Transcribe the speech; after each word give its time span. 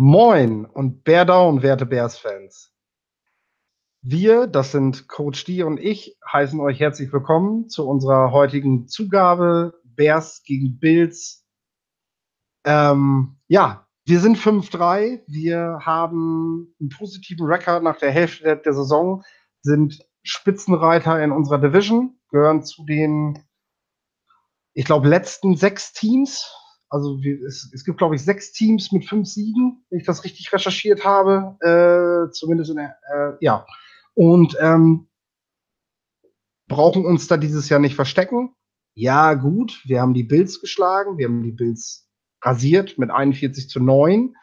Moin 0.00 0.64
und 0.64 1.02
Bear 1.02 1.24
Down, 1.24 1.64
werte 1.64 1.84
Bears-Fans. 1.84 2.72
Wir, 4.00 4.46
das 4.46 4.70
sind 4.70 5.08
Coach 5.08 5.44
D 5.44 5.64
und 5.64 5.80
ich, 5.80 6.16
heißen 6.24 6.60
euch 6.60 6.78
herzlich 6.78 7.12
willkommen 7.12 7.68
zu 7.68 7.84
unserer 7.84 8.30
heutigen 8.30 8.86
Zugabe 8.86 9.74
Bears 9.82 10.44
gegen 10.44 10.78
Bills. 10.78 11.44
Ähm, 12.64 13.40
ja, 13.48 13.88
wir 14.04 14.20
sind 14.20 14.38
5-3. 14.38 15.22
Wir 15.26 15.80
haben 15.82 16.76
einen 16.78 16.90
positiven 16.90 17.46
Rekord 17.46 17.82
nach 17.82 17.98
der 17.98 18.12
Hälfte 18.12 18.44
der, 18.44 18.54
der 18.54 18.74
Saison, 18.74 19.24
sind 19.62 20.06
Spitzenreiter 20.22 21.20
in 21.20 21.32
unserer 21.32 21.58
Division, 21.58 22.20
gehören 22.30 22.62
zu 22.62 22.84
den, 22.84 23.44
ich 24.74 24.84
glaube, 24.84 25.08
letzten 25.08 25.56
sechs 25.56 25.92
Teams 25.92 26.48
also 26.90 27.22
wir, 27.22 27.42
es, 27.46 27.70
es, 27.72 27.84
gibt, 27.84 27.98
glaube 27.98 28.14
ich, 28.14 28.22
sechs 28.22 28.52
Teams 28.52 28.92
mit 28.92 29.04
fünf 29.04 29.28
Siegen, 29.28 29.84
wenn 29.90 30.00
ich 30.00 30.06
das 30.06 30.24
richtig 30.24 30.52
recherchiert 30.52 31.04
habe. 31.04 31.56
Äh, 31.60 32.32
zumindest 32.32 32.70
in 32.70 32.76
der, 32.76 32.96
äh, 33.12 33.36
ja. 33.40 33.66
Und 34.14 34.56
ähm, 34.60 35.08
brauchen 36.68 37.04
uns 37.04 37.28
da 37.28 37.36
dieses 37.36 37.68
Jahr 37.68 37.80
nicht 37.80 37.94
verstecken. 37.94 38.54
Ja, 38.94 39.34
gut, 39.34 39.82
wir 39.86 40.00
haben 40.00 40.14
die 40.14 40.24
Bills 40.24 40.60
geschlagen, 40.60 41.18
wir 41.18 41.26
haben 41.26 41.42
die 41.42 41.52
Bills 41.52 42.08
rasiert 42.42 42.98
mit 42.98 43.10
41 43.10 43.68
zu 43.68 43.80
9. 43.80 44.34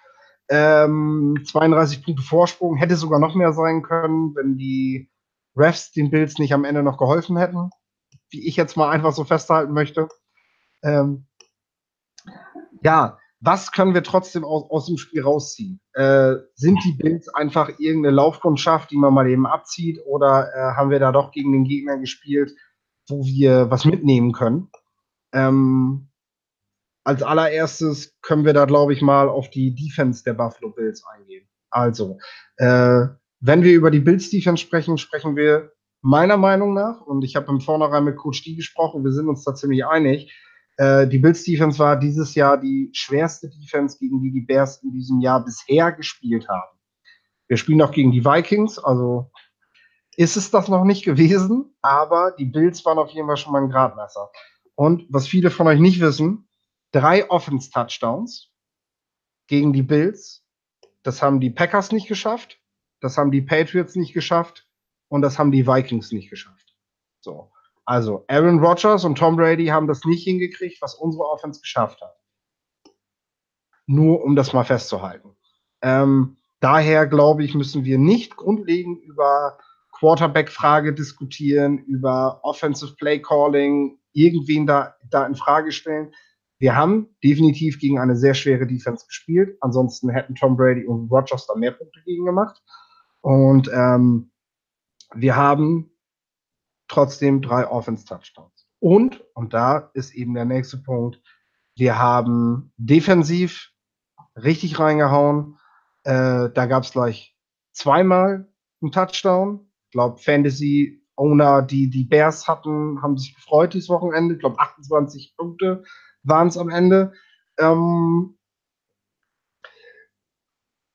Ähm, 0.47 1.43
32 1.45 2.03
Punkte 2.03 2.23
Vorsprung 2.23 2.75
hätte 2.75 2.95
sogar 2.95 3.19
noch 3.19 3.35
mehr 3.35 3.53
sein 3.53 3.81
können, 3.81 4.35
wenn 4.35 4.57
die 4.57 5.09
Refs 5.55 5.91
den 5.91 6.09
Bills 6.09 6.37
nicht 6.37 6.53
am 6.53 6.65
Ende 6.65 6.83
noch 6.83 6.97
geholfen 6.97 7.37
hätten, 7.37 7.69
wie 8.29 8.47
ich 8.47 8.55
jetzt 8.55 8.77
mal 8.77 8.89
einfach 8.89 9.13
so 9.13 9.23
festhalten 9.23 9.73
möchte. 9.73 10.07
Ähm, 10.83 11.25
ja, 12.83 13.17
was 13.41 13.71
können 13.71 13.93
wir 13.93 14.03
trotzdem 14.03 14.43
aus, 14.43 14.69
aus 14.69 14.87
dem 14.87 14.97
Spiel 14.97 15.21
rausziehen? 15.21 15.79
Äh, 15.93 16.35
sind 16.55 16.83
die 16.83 16.93
Bills 16.93 17.27
einfach 17.29 17.69
irgendeine 17.79 18.15
Laufkundschaft, 18.15 18.91
die 18.91 18.97
man 18.97 19.13
mal 19.13 19.29
eben 19.29 19.45
abzieht, 19.45 19.99
oder 20.05 20.49
äh, 20.53 20.75
haben 20.75 20.89
wir 20.89 20.99
da 20.99 21.11
doch 21.11 21.31
gegen 21.31 21.51
den 21.51 21.63
Gegner 21.63 21.97
gespielt, 21.97 22.51
wo 23.07 23.23
wir 23.23 23.69
was 23.69 23.85
mitnehmen 23.85 24.31
können? 24.31 24.69
Ähm, 25.33 26.09
als 27.03 27.21
allererstes 27.21 28.17
können 28.21 28.45
wir 28.45 28.53
da, 28.53 28.65
glaube 28.65 28.93
ich, 28.93 29.01
mal 29.01 29.29
auf 29.29 29.49
die 29.51 29.75
Defense 29.75 30.23
der 30.23 30.33
Buffalo 30.33 30.71
Bills 30.71 31.03
eingehen. 31.05 31.47
Also, 31.69 32.17
äh, 32.57 33.05
wenn 33.41 33.63
wir 33.63 33.73
über 33.73 33.91
die 33.91 33.99
Bills 33.99 34.31
Defense 34.31 34.63
sprechen, 34.63 34.97
sprechen 34.97 35.35
wir 35.35 35.71
meiner 36.01 36.37
Meinung 36.37 36.73
nach, 36.73 37.01
und 37.01 37.23
ich 37.23 37.35
habe 37.35 37.51
im 37.51 37.61
Vornherein 37.61 38.05
mit 38.05 38.15
Coach 38.15 38.43
D 38.43 38.55
gesprochen, 38.55 39.03
wir 39.03 39.11
sind 39.11 39.27
uns 39.27 39.43
da 39.43 39.53
ziemlich 39.53 39.85
einig, 39.85 40.33
äh, 40.77 41.07
die 41.07 41.19
Bills 41.19 41.43
Defense 41.43 41.79
war 41.79 41.97
dieses 41.97 42.35
Jahr 42.35 42.57
die 42.57 42.89
schwerste 42.93 43.49
Defense, 43.49 43.97
gegen 43.97 44.21
die 44.21 44.31
die 44.31 44.41
Bears 44.41 44.81
in 44.83 44.91
diesem 44.91 45.21
Jahr 45.21 45.43
bisher 45.43 45.91
gespielt 45.91 46.47
haben. 46.47 46.77
Wir 47.47 47.57
spielen 47.57 47.77
noch 47.77 47.91
gegen 47.91 48.11
die 48.11 48.25
Vikings, 48.25 48.79
also 48.79 49.31
ist 50.17 50.37
es 50.37 50.49
das 50.51 50.67
noch 50.67 50.83
nicht 50.83 51.03
gewesen, 51.03 51.75
aber 51.81 52.31
die 52.31 52.45
Bills 52.45 52.83
waren 52.85 52.97
auf 52.97 53.09
jeden 53.11 53.27
Fall 53.27 53.37
schon 53.37 53.53
mal 53.53 53.61
ein 53.61 53.69
Gradmesser. 53.69 54.31
Und 54.75 55.05
was 55.09 55.27
viele 55.27 55.51
von 55.51 55.67
euch 55.67 55.79
nicht 55.79 55.99
wissen, 55.99 56.47
drei 56.91 57.29
Offense-Touchdowns 57.29 58.51
gegen 59.47 59.73
die 59.73 59.83
Bills, 59.83 60.43
das 61.03 61.21
haben 61.21 61.39
die 61.39 61.49
Packers 61.49 61.91
nicht 61.91 62.07
geschafft, 62.07 62.59
das 62.99 63.17
haben 63.17 63.31
die 63.31 63.41
Patriots 63.41 63.95
nicht 63.95 64.13
geschafft 64.13 64.67
und 65.07 65.21
das 65.21 65.37
haben 65.37 65.51
die 65.51 65.67
Vikings 65.67 66.11
nicht 66.11 66.29
geschafft. 66.29 66.75
So. 67.19 67.51
Also 67.85 68.25
Aaron 68.27 68.59
Rodgers 68.59 69.05
und 69.05 69.17
Tom 69.17 69.35
Brady 69.35 69.67
haben 69.67 69.87
das 69.87 70.03
nicht 70.05 70.23
hingekriegt, 70.23 70.81
was 70.81 70.95
unsere 70.95 71.23
Offense 71.29 71.61
geschafft 71.61 72.01
hat. 72.01 72.15
Nur 73.85 74.23
um 74.23 74.35
das 74.35 74.53
mal 74.53 74.63
festzuhalten. 74.63 75.35
Ähm, 75.83 76.37
daher 76.59 77.05
glaube 77.05 77.43
ich, 77.43 77.53
müssen 77.53 77.85
wir 77.85 77.99
nicht 77.99 78.35
grundlegend 78.35 79.03
über 79.03 79.59
Quarterback-Frage 79.91 80.93
diskutieren, 80.93 81.77
über 81.77 82.39
Offensive 82.43 82.95
Play 82.95 83.21
Calling, 83.21 83.99
irgendwen 84.13 84.65
da, 84.65 84.95
da 85.09 85.25
in 85.25 85.35
Frage 85.35 85.71
stellen. 85.71 86.13
Wir 86.57 86.75
haben 86.75 87.15
definitiv 87.23 87.79
gegen 87.79 87.99
eine 87.99 88.15
sehr 88.15 88.33
schwere 88.33 88.65
Defense 88.65 89.05
gespielt. 89.05 89.57
Ansonsten 89.61 90.09
hätten 90.09 90.35
Tom 90.35 90.57
Brady 90.57 90.85
und 90.85 91.11
Rodgers 91.11 91.45
da 91.47 91.55
mehr 91.55 91.71
Punkte 91.71 92.01
gegen 92.05 92.25
gemacht. 92.25 92.61
Und 93.21 93.69
ähm, 93.73 94.31
wir 95.13 95.35
haben 95.35 95.94
trotzdem 96.87 97.41
drei 97.41 97.67
Offense-Touchdowns. 97.67 98.67
Und, 98.79 99.23
und 99.33 99.53
da 99.53 99.89
ist 99.93 100.13
eben 100.13 100.33
der 100.33 100.45
nächste 100.45 100.77
Punkt, 100.77 101.21
wir 101.75 101.97
haben 101.97 102.71
defensiv 102.77 103.71
richtig 104.35 104.79
reingehauen. 104.79 105.57
Äh, 106.03 106.49
da 106.53 106.65
gab 106.67 106.83
es 106.83 106.91
gleich 106.91 107.35
zweimal 107.73 108.47
einen 108.81 108.91
Touchdown. 108.91 109.71
Ich 109.87 109.91
glaube, 109.91 110.19
Fantasy-Owner, 110.19 111.61
die 111.63 111.89
die 111.89 112.03
Bears 112.03 112.47
hatten, 112.47 113.01
haben 113.01 113.17
sich 113.17 113.35
gefreut 113.35 113.73
dieses 113.73 113.89
Wochenende. 113.89 114.35
Ich 114.35 114.39
glaube, 114.39 114.59
28 114.59 115.35
Punkte 115.35 115.83
waren 116.23 116.47
es 116.47 116.57
am 116.57 116.69
Ende. 116.69 117.13
Ähm, 117.57 118.37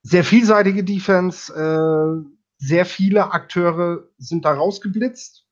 sehr 0.03 0.23
vielseitige 0.23 0.83
Defense. 0.83 1.53
Äh, 1.53 2.27
sehr 2.57 2.85
viele 2.85 3.31
Akteure 3.33 4.07
sind 4.17 4.45
da 4.45 4.53
rausgeblitzt 4.53 5.47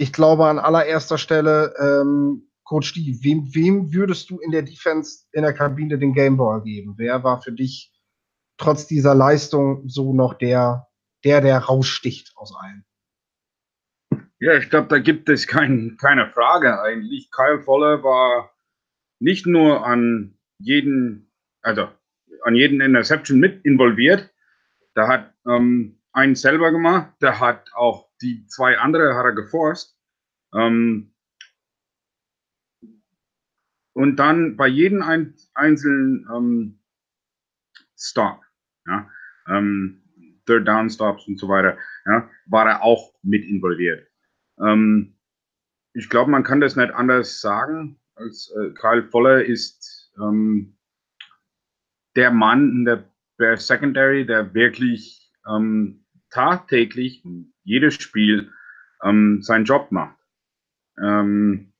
ich 0.00 0.14
glaube 0.14 0.46
an 0.46 0.58
allererster 0.58 1.18
Stelle, 1.18 1.74
ähm, 1.78 2.48
Coach 2.64 2.94
D, 2.94 3.18
wem, 3.22 3.54
wem 3.54 3.92
würdest 3.92 4.30
du 4.30 4.38
in 4.38 4.50
der 4.50 4.62
Defense 4.62 5.26
in 5.32 5.42
der 5.42 5.52
Kabine 5.52 5.98
den 5.98 6.14
Gameball 6.14 6.62
geben? 6.62 6.94
Wer 6.96 7.22
war 7.22 7.42
für 7.42 7.52
dich 7.52 7.92
trotz 8.56 8.86
dieser 8.86 9.14
Leistung 9.14 9.86
so 9.88 10.14
noch 10.14 10.34
der, 10.34 10.86
der, 11.24 11.42
der 11.42 11.58
raussticht 11.58 12.32
aus 12.36 12.54
allen? 12.56 12.86
Ja, 14.38 14.54
ich 14.56 14.70
glaube, 14.70 14.88
da 14.88 14.98
gibt 14.98 15.28
es 15.28 15.46
kein, 15.46 15.98
keine 16.00 16.30
Frage 16.30 16.80
eigentlich. 16.80 17.30
Kyle 17.30 17.60
Voller 17.60 18.02
war 18.02 18.50
nicht 19.18 19.44
nur 19.44 19.84
an 19.84 20.38
jeden, 20.58 21.30
also 21.60 21.88
an 22.44 22.54
jeden 22.54 22.80
Interception 22.80 23.38
mit 23.38 23.66
involviert. 23.66 24.30
Der 24.96 25.08
hat 25.08 25.34
ähm, 25.46 26.00
einen 26.12 26.36
selber 26.36 26.72
gemacht, 26.72 27.12
der 27.20 27.38
hat 27.38 27.68
auch 27.74 28.09
die 28.22 28.46
zwei 28.46 28.78
andere 28.78 29.14
hat 29.14 29.24
er 29.24 29.32
geforst. 29.32 29.98
Ähm, 30.54 31.14
und 33.92 34.16
dann 34.16 34.56
bei 34.56 34.66
jedem 34.66 35.02
ein, 35.02 35.34
einzelnen 35.54 36.26
ähm, 36.34 36.80
Stop, 37.96 38.40
ja, 38.86 39.10
ähm, 39.48 40.02
Third 40.46 40.66
Down 40.66 40.88
Stops 40.88 41.26
und 41.28 41.38
so 41.38 41.48
weiter, 41.48 41.76
ja, 42.06 42.30
war 42.46 42.66
er 42.66 42.82
auch 42.82 43.14
mit 43.22 43.44
involviert. 43.44 44.08
Ähm, 44.58 45.16
ich 45.92 46.08
glaube, 46.08 46.30
man 46.30 46.44
kann 46.44 46.60
das 46.60 46.76
nicht 46.76 46.92
anders 46.92 47.40
sagen, 47.40 48.00
als 48.14 48.52
äh, 48.56 48.70
Kyle 48.70 49.08
Voller 49.10 49.44
ist 49.44 50.12
ähm, 50.18 50.78
der 52.16 52.30
Mann 52.30 52.70
in 52.70 52.84
der 52.84 53.10
Bear 53.36 53.56
Secondary, 53.56 54.26
der 54.26 54.54
wirklich 54.54 55.32
ähm, 55.46 56.04
tagtäglich 56.30 57.22
jedes 57.64 57.94
Spiel 57.94 58.50
ähm, 59.04 59.42
seinen 59.42 59.64
Job 59.64 59.90
macht. 59.90 60.16
Ähm, 61.02 61.72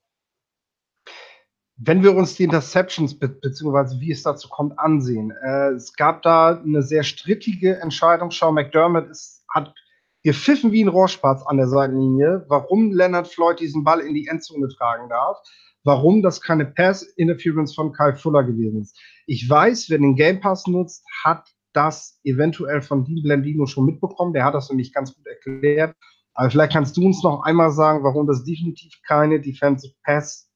wenn 1.83 2.03
wir 2.03 2.15
uns 2.15 2.35
die 2.35 2.45
Interceptions 2.45 3.19
be 3.19 3.29
beziehungsweise 3.29 3.99
wie 4.01 4.13
es 4.13 4.23
dazu 4.23 4.49
kommt 4.49 4.79
ansehen, 4.79 5.33
äh, 5.43 5.71
es 5.71 5.95
gab 5.95 6.23
da 6.23 6.61
eine 6.61 6.83
sehr 6.83 7.03
strittige 7.03 7.81
Entscheidung. 7.81 8.31
Sean 8.31 8.55
McDermott 8.55 9.09
ist, 9.09 9.45
hat 9.49 9.75
gepfiffen 10.23 10.73
wie 10.73 10.85
ein 10.85 10.89
Rohrspatz 10.89 11.43
an 11.47 11.57
der 11.57 11.69
Seitenlinie, 11.69 12.45
warum 12.49 12.93
Leonard 12.93 13.29
Floyd 13.29 13.61
diesen 13.61 13.83
Ball 13.83 14.01
in 14.01 14.13
die 14.13 14.27
Endzone 14.27 14.69
tragen 14.69 15.09
darf, 15.09 15.39
warum 15.83 16.23
das 16.23 16.43
keine 16.43 16.67
Pass-Interference 16.67 17.75
von 17.75 17.93
Kyle 17.95 18.15
Fuller 18.15 18.45
gewesen 18.45 18.83
ist. 18.83 18.99
Ich 19.27 19.49
weiß, 19.49 19.89
wer 19.89 19.99
den 19.99 20.17
Game 20.17 20.41
Pass 20.41 20.67
nutzt, 20.67 21.03
hat 21.25 21.49
das 21.73 22.21
eventuell 22.25 22.83
von 22.83 23.05
Dean 23.05 23.23
Blendino 23.23 23.67
schon 23.67 23.87
mitbekommen. 23.87 24.33
Der 24.33 24.45
hat 24.45 24.55
das 24.55 24.69
nämlich 24.69 24.93
ganz 24.93 25.15
gut 25.15 25.27
erklärt. 25.27 25.97
Aber 26.35 26.51
vielleicht 26.51 26.73
kannst 26.73 26.97
du 26.97 27.05
uns 27.05 27.23
noch 27.23 27.43
einmal 27.45 27.71
sagen, 27.71 28.05
warum 28.05 28.27
das 28.27 28.45
definitiv 28.45 28.93
keine 29.07 29.41
Defensive 29.41 29.95
Pass 30.05 30.51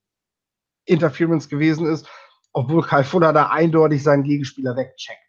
Interference 0.86 1.48
gewesen 1.48 1.86
ist, 1.86 2.08
obwohl 2.52 2.82
Kai 2.82 3.04
Fuller 3.04 3.32
da 3.32 3.48
eindeutig 3.48 4.02
seinen 4.02 4.22
Gegenspieler 4.22 4.76
wegcheckt. 4.76 5.20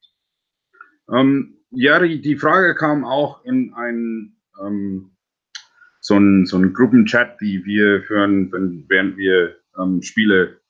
Ähm, 1.14 1.58
ja, 1.72 2.00
die, 2.00 2.36
Frage 2.38 2.76
kam 2.76 3.06
auch 3.06 3.44
in 3.46 3.74
ein 3.74 4.38
ähm, 4.62 5.16
so 6.06 6.18
ein, 6.18 6.46
so 6.46 6.62
Gruppenchat, 6.62 7.42
die 7.42 7.66
wir 7.66 8.04
führen, 8.04 8.52
wenn, 8.52 8.86
während 8.90 9.18
wir 9.18 9.56
ähm, 9.82 10.02
Spiele 10.02 10.62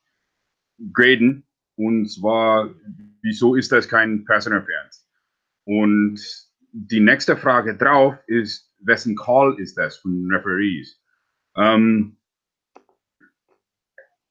graden. 0.93 1.45
Und 1.75 2.09
zwar, 2.09 2.73
wieso 3.21 3.55
ist 3.55 3.71
das 3.71 3.87
kein 3.89 4.23
Pass 4.23 4.47
Interference? 4.47 5.04
Und 5.65 6.21
die 6.71 6.99
nächste 6.99 7.35
Frage 7.35 7.75
drauf 7.75 8.15
ist, 8.27 8.71
wessen 8.79 9.15
Call 9.15 9.55
ist 9.59 9.77
das 9.77 9.97
von 9.97 10.29
Referees? 10.31 11.01
Ähm, 11.55 12.17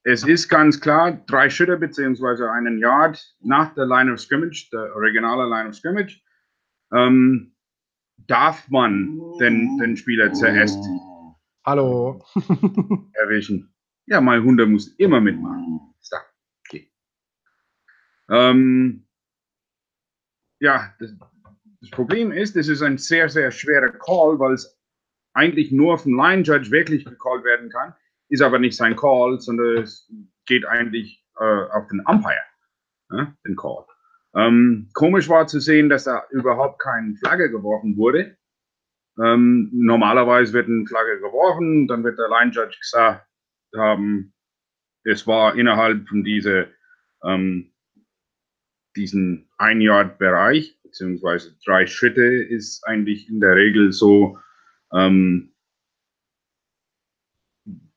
es 0.04 0.22
ist 0.24 0.48
ganz 0.48 0.80
klar, 0.80 1.12
drei 1.26 1.48
Schritte 1.48 1.78
beziehungsweise 1.78 2.50
einen 2.50 2.78
Yard 2.78 3.36
nach 3.40 3.74
der 3.74 3.86
Line 3.86 4.12
of 4.12 4.20
Scrimmage, 4.20 4.68
der 4.70 4.94
originale 4.94 5.48
Line 5.48 5.70
of 5.70 5.74
Scrimmage, 5.74 6.22
ähm, 6.92 7.54
darf 8.18 8.68
man 8.68 9.18
den, 9.40 9.78
den 9.78 9.96
Spieler 9.96 10.32
zuerst 10.32 10.78
Hallo. 11.64 12.22
erwischen. 13.14 13.74
Ja, 14.06 14.20
mein 14.20 14.44
Hunde 14.44 14.66
muss 14.66 14.88
immer 14.98 15.22
mitmachen. 15.22 15.80
So, 16.00 16.16
okay. 16.60 16.92
Ähm, 18.28 19.06
ja, 20.64 20.92
das, 20.98 21.14
das 21.80 21.90
Problem 21.90 22.32
ist, 22.32 22.56
es 22.56 22.68
ist 22.68 22.82
ein 22.82 22.96
sehr, 22.96 23.28
sehr 23.28 23.50
schwerer 23.50 23.90
Call, 23.90 24.38
weil 24.38 24.54
es 24.54 24.80
eigentlich 25.34 25.70
nur 25.70 25.98
vom 25.98 26.16
Line 26.16 26.42
Judge 26.42 26.70
wirklich 26.70 27.04
gecallt 27.04 27.44
werden 27.44 27.68
kann, 27.68 27.94
ist 28.30 28.40
aber 28.40 28.58
nicht 28.58 28.76
sein 28.76 28.96
Call, 28.96 29.38
sondern 29.40 29.82
es 29.82 30.10
geht 30.46 30.64
eigentlich 30.64 31.22
äh, 31.38 31.64
auf 31.70 31.86
den 31.88 32.00
Umpire, 32.06 32.46
ja, 33.10 33.34
den 33.46 33.56
Call. 33.56 33.84
Ähm, 34.34 34.88
komisch 34.94 35.28
war 35.28 35.46
zu 35.46 35.60
sehen, 35.60 35.90
dass 35.90 36.04
da 36.04 36.24
überhaupt 36.30 36.80
keine 36.80 37.14
Flagge 37.16 37.50
geworfen 37.50 37.96
wurde. 37.96 38.36
Ähm, 39.22 39.70
normalerweise 39.72 40.54
wird 40.54 40.68
eine 40.68 40.86
Flagge 40.86 41.20
geworfen, 41.20 41.86
dann 41.86 42.02
wird 42.02 42.18
der 42.18 42.28
Line 42.28 42.50
Judge 42.50 42.78
gesagt, 42.80 43.26
ähm, 43.74 44.32
es 45.04 45.26
war 45.26 45.54
innerhalb 45.56 46.08
von 46.08 46.24
dieser, 46.24 46.66
ähm, 47.22 47.73
diesen 48.96 49.48
Ein-Yard-Bereich, 49.58 50.78
beziehungsweise 50.82 51.56
drei 51.64 51.86
Schritte 51.86 52.22
ist 52.22 52.84
eigentlich 52.84 53.28
in 53.28 53.40
der 53.40 53.56
Regel 53.56 53.92
so 53.92 54.38
ähm, 54.92 55.52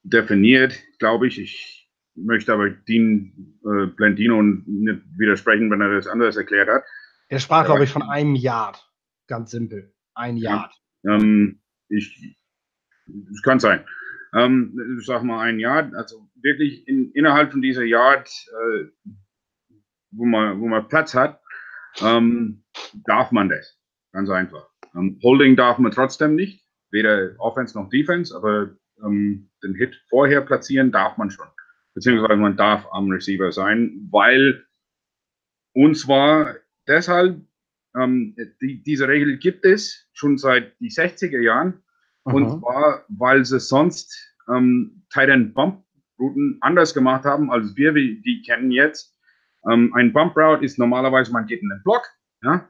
definiert, 0.03 0.79
glaube 0.99 1.27
ich. 1.27 1.39
Ich 1.39 1.89
möchte 2.15 2.53
aber 2.53 2.69
Dean 2.69 3.59
äh, 3.63 3.87
Blendino 3.87 4.41
nicht 4.41 5.01
widersprechen, 5.17 5.69
wenn 5.69 5.81
er 5.81 5.93
das 5.93 6.07
anders 6.07 6.37
erklärt 6.37 6.69
hat. 6.69 6.83
Er 7.29 7.39
sprach, 7.39 7.65
glaube 7.65 7.83
ich, 7.83 7.91
von 7.91 8.03
einem 8.03 8.35
Yard. 8.35 8.83
Ganz 9.27 9.51
simpel. 9.51 9.93
Ein 10.15 10.37
Yard. 10.37 10.73
Ähm, 11.05 11.59
ich, 11.89 12.37
es 13.31 13.41
kann 13.43 13.59
sein. 13.59 13.85
Ähm, 14.33 14.97
ich 14.99 15.05
sag 15.05 15.23
mal 15.23 15.41
ein 15.41 15.59
Yard, 15.59 15.93
also 15.95 16.29
wirklich 16.35 16.87
in, 16.87 17.11
innerhalb 17.11 17.51
von 17.51 17.61
dieser 17.61 17.83
Yard, 17.83 18.29
äh, 18.29 18.85
wo, 20.11 20.25
man, 20.25 20.59
wo 20.59 20.67
man 20.67 20.87
Platz 20.87 21.13
hat, 21.13 21.41
ähm, 22.01 22.63
darf 23.05 23.31
man 23.31 23.49
das. 23.49 23.77
Ganz 24.11 24.29
einfach. 24.29 24.67
Ähm, 24.95 25.19
Holding 25.23 25.55
darf 25.55 25.77
man 25.77 25.91
trotzdem 25.91 26.35
nicht, 26.35 26.65
weder 26.91 27.31
Offense 27.39 27.77
noch 27.77 27.89
Defense, 27.89 28.35
aber 28.35 28.71
ähm, 29.03 29.49
den 29.63 29.75
Hit 29.75 29.95
vorher 30.09 30.41
platzieren 30.41 30.91
darf 30.91 31.17
man 31.17 31.29
schon. 31.29 31.47
Beziehungsweise 31.93 32.39
man 32.39 32.57
darf 32.57 32.87
am 32.91 33.09
Receiver 33.09 33.51
sein, 33.51 34.07
weil 34.11 34.63
uns 35.73 36.07
war 36.07 36.55
deshalb, 36.87 37.41
ähm, 37.95 38.35
die, 38.61 38.83
diese 38.83 39.07
Regel 39.07 39.37
gibt 39.37 39.65
es 39.65 40.07
schon 40.13 40.37
seit 40.37 40.79
die 40.79 40.89
60er 40.89 41.39
Jahren. 41.39 41.83
Mhm. 42.25 42.33
Und 42.33 42.59
zwar, 42.59 43.05
weil 43.09 43.45
sie 43.45 43.59
sonst 43.59 44.35
ähm, 44.49 45.03
Tight 45.11 45.29
End 45.29 45.53
Bump 45.53 45.83
Routen 46.19 46.57
anders 46.61 46.93
gemacht 46.93 47.25
haben, 47.25 47.51
als 47.51 47.75
wir 47.75 47.93
die 47.93 48.41
kennen 48.45 48.71
jetzt. 48.71 49.16
Ähm, 49.69 49.93
ein 49.93 50.13
Bump 50.13 50.35
Route 50.37 50.63
ist 50.63 50.79
normalerweise, 50.79 51.31
man 51.31 51.45
geht 51.45 51.61
in 51.61 51.69
den 51.69 51.83
Block, 51.83 52.07
ja, 52.41 52.69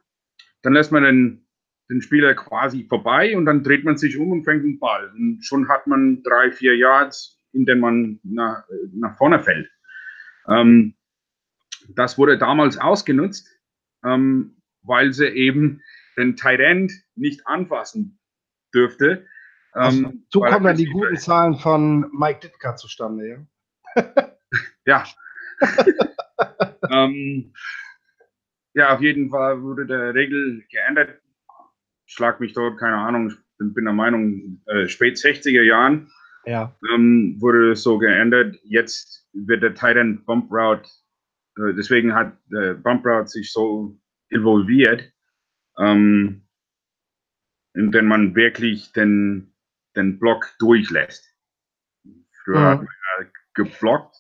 dann 0.63 0.73
lässt 0.73 0.91
man 0.91 1.03
den, 1.03 1.47
den 1.89 2.01
Spieler 2.01 2.33
quasi 2.33 2.85
vorbei 2.85 3.38
und 3.38 3.45
dann 3.45 3.63
dreht 3.63 3.83
man 3.83 3.97
sich 3.97 4.17
um 4.17 4.31
und 4.31 4.44
fängt 4.44 4.63
den 4.63 4.79
Ball. 4.79 5.09
Und 5.11 5.41
schon 5.44 5.69
hat 5.69 5.88
man 5.88 6.23
drei, 6.23 6.51
vier 6.51 6.75
Yards, 6.75 7.39
in 7.53 7.65
denen 7.65 7.81
man 7.81 8.19
nach, 8.23 8.63
nach 8.94 9.17
vorne 9.17 9.39
fällt. 9.39 9.69
Ähm, 10.47 10.95
das 11.89 12.17
wurde 12.17 12.38
damals 12.38 12.77
ausgenutzt, 12.77 13.47
ähm, 14.03 14.57
weil 14.81 15.13
sie 15.13 15.27
eben 15.27 15.81
den 16.17 16.35
Tight 16.35 16.59
End 16.59 16.91
nicht 17.15 17.45
anfassen 17.47 18.19
dürfte. 18.73 19.25
Ähm, 19.75 20.25
so 20.29 20.41
kommen 20.41 20.65
dann 20.65 20.77
die 20.77 20.89
guten 20.89 21.17
Zahlen 21.17 21.55
von 21.55 22.09
Mike 22.11 22.39
Ditka 22.41 22.75
zustande, 22.75 23.47
ja? 23.95 24.33
ja. 24.85 25.05
ähm, 26.92 27.54
ja, 28.74 28.94
auf 28.94 29.01
jeden 29.01 29.30
Fall 29.30 29.62
wurde 29.62 29.86
der 29.86 30.13
Regel 30.13 30.63
geändert. 30.69 31.19
Schlag 32.06 32.39
mich 32.39 32.54
dort, 32.54 32.78
keine 32.78 32.98
Ahnung, 32.98 33.30
ich 33.30 33.74
bin, 33.74 33.86
der 33.86 33.94
Meinung, 33.94 34.62
äh, 34.68 34.88
spät 34.88 35.18
60er 35.18 35.63
Jahren 35.63 36.12
ja. 36.45 36.75
ähm, 36.94 37.36
wurde 37.39 37.75
so 37.75 37.98
geändert. 37.98 38.57
Jetzt 38.63 39.28
wird 39.34 39.63
der 39.63 39.74
Titan 39.74 40.24
Bump 40.25 40.51
Route, 40.51 40.89
äh, 41.57 41.74
deswegen 41.74 42.13
hat 42.13 42.38
der 42.51 42.75
Bump 42.75 43.06
Route 43.06 43.28
sich 43.28 43.51
so 43.51 44.00
involviert, 44.30 45.12
ähm, 45.78 46.48
indem 47.74 48.06
man 48.06 48.36
wirklich 48.36 48.92
den, 48.94 49.54
den 49.95 50.19
Block 50.19 50.54
durchlässt. 50.60 51.25
Früher 52.44 52.60
ja. 52.60 52.69
hat 52.72 52.80
man 52.80 53.31
geblockt, 53.54 54.16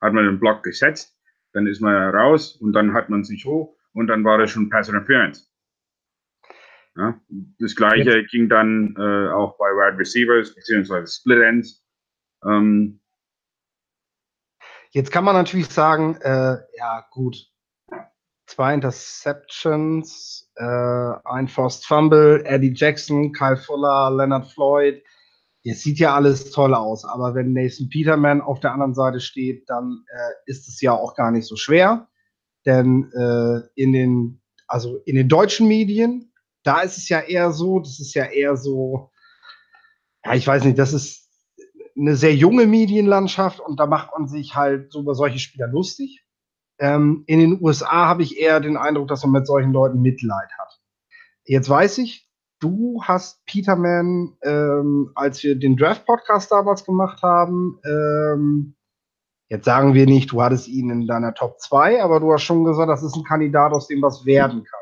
hat 0.00 0.12
man 0.12 0.24
den 0.24 0.40
Block 0.40 0.62
gesetzt, 0.62 1.16
dann 1.52 1.66
ist 1.66 1.80
man 1.80 1.94
raus 2.14 2.56
und 2.56 2.72
dann 2.72 2.94
hat 2.94 3.08
man 3.08 3.24
sich 3.24 3.44
hoch 3.44 3.76
und 3.92 4.06
dann 4.06 4.24
war 4.24 4.38
das 4.38 4.50
schon 4.50 4.70
Pass 4.70 4.88
Interference. 4.88 5.50
Ja, 6.96 7.20
das 7.58 7.76
gleiche 7.76 8.18
Jetzt. 8.18 8.30
ging 8.30 8.48
dann 8.48 8.94
äh, 8.98 9.28
auch 9.28 9.56
bei 9.58 9.66
Wide 9.66 9.98
Receivers 9.98 10.54
beziehungsweise 10.54 11.12
Split 11.12 11.42
Ends. 11.42 11.84
Ähm, 12.44 13.00
Jetzt 14.92 15.12
kann 15.12 15.24
man 15.24 15.36
natürlich 15.36 15.68
sagen, 15.68 16.16
äh, 16.16 16.56
ja 16.76 17.06
gut, 17.12 17.36
zwei 18.46 18.74
Interceptions, 18.74 20.50
äh, 20.56 21.12
ein 21.24 21.46
Forced 21.46 21.86
Fumble, 21.86 22.42
Eddie 22.44 22.74
Jackson, 22.74 23.32
Kyle 23.32 23.56
Fuller, 23.56 24.10
Leonard 24.10 24.48
Floyd. 24.50 25.00
Es 25.64 25.82
sieht 25.82 25.98
ja 25.98 26.14
alles 26.14 26.50
toll 26.50 26.74
aus, 26.74 27.04
aber 27.04 27.34
wenn 27.34 27.52
Nathan 27.52 27.88
Peterman 27.90 28.40
auf 28.40 28.60
der 28.60 28.72
anderen 28.72 28.94
Seite 28.94 29.20
steht, 29.20 29.68
dann 29.68 30.04
äh, 30.08 30.32
ist 30.46 30.68
es 30.68 30.80
ja 30.80 30.92
auch 30.92 31.14
gar 31.14 31.30
nicht 31.30 31.46
so 31.46 31.56
schwer. 31.56 32.08
Denn 32.64 33.10
äh, 33.12 33.60
in 33.74 33.92
den, 33.92 34.40
also 34.66 34.96
in 35.04 35.16
den 35.16 35.28
deutschen 35.28 35.68
Medien, 35.68 36.32
da 36.62 36.80
ist 36.80 36.96
es 36.96 37.08
ja 37.08 37.20
eher 37.20 37.52
so, 37.52 37.80
das 37.80 38.00
ist 38.00 38.14
ja 38.14 38.24
eher 38.24 38.56
so, 38.56 39.10
ja, 40.24 40.34
ich 40.34 40.46
weiß 40.46 40.64
nicht, 40.64 40.78
das 40.78 40.92
ist 40.92 41.28
eine 41.98 42.16
sehr 42.16 42.34
junge 42.34 42.66
Medienlandschaft 42.66 43.60
und 43.60 43.78
da 43.78 43.86
macht 43.86 44.10
man 44.16 44.28
sich 44.28 44.54
halt 44.54 44.92
so 44.92 45.00
über 45.00 45.14
solche 45.14 45.38
Spieler 45.38 45.66
lustig. 45.66 46.24
Ähm, 46.78 47.24
in 47.26 47.40
den 47.40 47.62
USA 47.62 48.06
habe 48.06 48.22
ich 48.22 48.38
eher 48.38 48.60
den 48.60 48.76
Eindruck, 48.78 49.08
dass 49.08 49.22
man 49.22 49.32
mit 49.32 49.46
solchen 49.46 49.72
Leuten 49.72 50.00
Mitleid 50.00 50.50
hat. 50.58 50.80
Jetzt 51.44 51.68
weiß 51.68 51.98
ich, 51.98 52.29
du 52.60 53.02
hast 53.02 53.44
Peterman, 53.46 54.36
ähm, 54.42 55.10
als 55.14 55.42
wir 55.42 55.58
den 55.58 55.76
Draft-Podcast 55.76 56.52
damals 56.52 56.84
gemacht 56.84 57.22
haben, 57.22 57.80
ähm, 57.84 58.76
jetzt 59.48 59.64
sagen 59.64 59.94
wir 59.94 60.06
nicht, 60.06 60.30
du 60.30 60.42
hattest 60.42 60.68
ihn 60.68 60.90
in 60.90 61.06
deiner 61.06 61.34
Top 61.34 61.58
2, 61.58 62.02
aber 62.02 62.20
du 62.20 62.32
hast 62.32 62.42
schon 62.42 62.64
gesagt, 62.64 62.88
das 62.88 63.02
ist 63.02 63.16
ein 63.16 63.24
Kandidat, 63.24 63.72
aus 63.72 63.88
dem 63.88 64.02
was 64.02 64.24
werden 64.24 64.62
kann, 64.62 64.80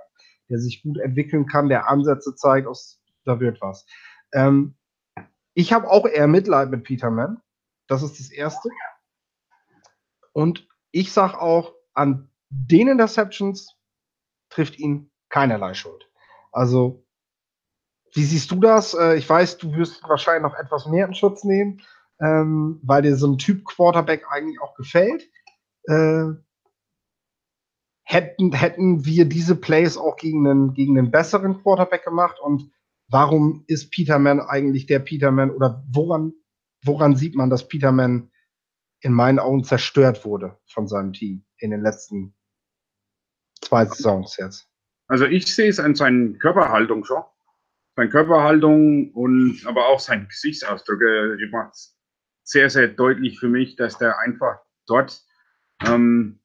der 0.50 0.58
sich 0.58 0.82
gut 0.82 0.98
entwickeln 0.98 1.46
kann, 1.46 1.68
der 1.68 1.88
Ansätze 1.88 2.34
zeigt, 2.34 2.66
aus, 2.66 3.00
da 3.24 3.40
wird 3.40 3.60
was. 3.60 3.86
Ähm, 4.32 4.74
ich 5.54 5.72
habe 5.72 5.88
auch 5.88 6.06
eher 6.06 6.28
Mitleid 6.28 6.70
mit 6.70 6.84
Peterman. 6.84 7.40
Das 7.86 8.02
ist 8.02 8.18
das 8.20 8.30
Erste. 8.30 8.68
Und 10.32 10.68
ich 10.90 11.12
sage 11.12 11.40
auch, 11.40 11.74
an 11.94 12.30
den 12.50 12.88
Interceptions 12.88 13.76
trifft 14.50 14.78
ihn 14.78 15.10
keinerlei 15.30 15.74
Schuld. 15.74 16.08
Also 16.52 17.04
wie 18.14 18.24
siehst 18.24 18.50
du 18.50 18.60
das? 18.60 18.94
Äh, 18.94 19.16
ich 19.16 19.28
weiß, 19.28 19.58
du 19.58 19.72
wirst 19.74 20.02
wahrscheinlich 20.08 20.42
noch 20.50 20.58
etwas 20.58 20.86
mehr 20.86 21.06
in 21.06 21.14
Schutz 21.14 21.44
nehmen, 21.44 21.82
ähm, 22.20 22.80
weil 22.82 23.02
dir 23.02 23.16
so 23.16 23.28
ein 23.28 23.38
Typ 23.38 23.64
Quarterback 23.64 24.24
eigentlich 24.30 24.60
auch 24.60 24.74
gefällt. 24.74 25.28
Äh, 25.84 26.32
hätten, 28.04 28.52
hätten 28.52 29.04
wir 29.04 29.26
diese 29.26 29.56
Plays 29.56 29.96
auch 29.96 30.16
gegen 30.16 30.46
einen, 30.46 30.74
gegen 30.74 30.98
einen 30.98 31.10
besseren 31.10 31.62
Quarterback 31.62 32.04
gemacht? 32.04 32.38
Und 32.40 32.70
warum 33.08 33.64
ist 33.66 33.90
Peterman 33.90 34.40
eigentlich 34.40 34.86
der 34.86 35.00
Peterman 35.00 35.50
oder 35.50 35.84
woran, 35.90 36.32
woran 36.84 37.16
sieht 37.16 37.34
man, 37.34 37.50
dass 37.50 37.68
Peterman 37.68 38.30
in 39.00 39.12
meinen 39.12 39.38
Augen 39.38 39.62
zerstört 39.62 40.24
wurde 40.24 40.58
von 40.66 40.88
seinem 40.88 41.12
Team 41.12 41.44
in 41.58 41.70
den 41.70 41.82
letzten 41.82 42.34
zwei 43.60 43.84
Saisons 43.84 44.36
jetzt? 44.38 44.68
Also 45.06 45.24
ich 45.24 45.54
sehe 45.54 45.68
es 45.68 45.78
an 45.78 45.94
seiner 45.94 46.36
Körperhaltung 46.38 47.04
schon 47.04 47.22
seine 47.98 48.10
Körperhaltung 48.10 49.10
und 49.10 49.60
aber 49.66 49.86
auch 49.86 49.98
sein 49.98 50.28
Gesichtsausdruck 50.28 51.02
äh, 51.02 51.46
macht 51.50 51.74
sehr, 52.44 52.70
sehr 52.70 52.86
deutlich 52.86 53.40
für 53.40 53.48
mich, 53.48 53.74
dass 53.74 53.98
der 53.98 54.20
einfach 54.20 54.60
dort 54.86 55.20
ähm, 55.84 56.38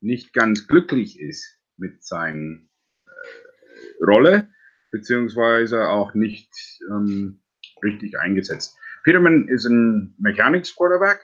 nicht 0.00 0.32
ganz 0.32 0.68
glücklich 0.68 1.18
ist 1.18 1.58
mit 1.76 2.04
seiner 2.04 2.60
äh, 3.04 4.04
Rolle, 4.06 4.48
beziehungsweise 4.92 5.88
auch 5.88 6.14
nicht 6.14 6.54
ähm, 6.88 7.42
richtig 7.82 8.16
eingesetzt. 8.20 8.78
Peterman 9.02 9.48
ist 9.48 9.64
ein 9.64 10.14
Mechanics 10.18 10.76
Quarterback. 10.76 11.18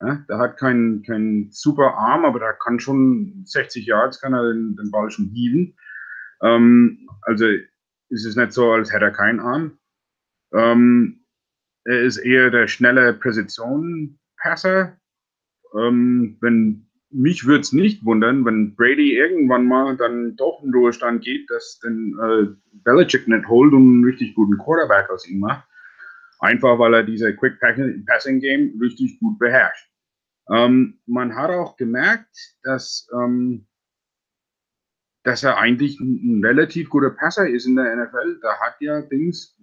Ja, 0.00 0.24
der 0.26 0.38
hat 0.38 0.56
keinen 0.56 1.02
kein 1.02 1.50
super 1.52 1.98
Arm, 1.98 2.24
aber 2.24 2.38
der 2.38 2.54
kann 2.54 2.80
schon 2.80 3.42
60 3.44 3.84
Yards, 3.84 4.22
kann 4.22 4.32
er 4.32 4.54
den, 4.54 4.74
den 4.74 4.90
Ball 4.90 5.10
schon 5.10 5.26
hieben. 5.26 5.76
Ähm, 6.42 7.06
also 7.20 7.44
ist 8.12 8.26
es 8.26 8.36
nicht 8.36 8.52
so, 8.52 8.70
als 8.70 8.92
hätte 8.92 9.06
er 9.06 9.10
keinen 9.10 9.40
Arm. 9.40 9.78
Ähm, 10.54 11.24
er 11.84 12.02
ist 12.02 12.18
eher 12.18 12.50
der 12.50 12.68
schnelle 12.68 13.14
Präzision-Passer. 13.14 14.96
Ähm, 15.74 16.36
wenn 16.40 16.86
mich 17.10 17.46
würde 17.46 17.60
es 17.60 17.72
nicht 17.72 18.04
wundern, 18.04 18.44
wenn 18.44 18.74
Brady 18.74 19.16
irgendwann 19.16 19.66
mal 19.66 19.96
dann 19.96 20.36
doch 20.36 20.62
in 20.62 20.72
Ruhestand 20.72 21.24
geht, 21.24 21.48
dass 21.50 21.78
den 21.80 22.16
äh, 22.18 22.46
Belichick 22.84 23.28
nicht 23.28 23.48
holt 23.48 23.72
und 23.72 23.82
einen 23.82 24.04
richtig 24.04 24.34
guten 24.34 24.58
Quarterback 24.58 25.10
aus 25.10 25.28
ihm 25.28 25.40
macht. 25.40 25.66
Einfach 26.40 26.78
weil 26.78 26.94
er 26.94 27.02
diese 27.04 27.34
Quick 27.36 27.60
Passing 27.60 28.40
Game 28.40 28.78
richtig 28.80 29.18
gut 29.20 29.38
beherrscht. 29.38 29.88
Ähm, 30.50 30.98
man 31.06 31.36
hat 31.36 31.50
auch 31.50 31.76
gemerkt, 31.76 32.36
dass, 32.64 33.08
ähm, 33.14 33.66
dass 35.24 35.42
er 35.42 35.58
eigentlich 35.58 36.00
ein, 36.00 36.42
relativ 36.44 36.90
guter 36.90 37.10
Passer 37.10 37.48
ist 37.48 37.66
in 37.66 37.76
der 37.76 37.96
NFL. 37.96 38.40
Da 38.42 38.58
hat 38.60 38.76
ja 38.80 39.02
Dings 39.02 39.58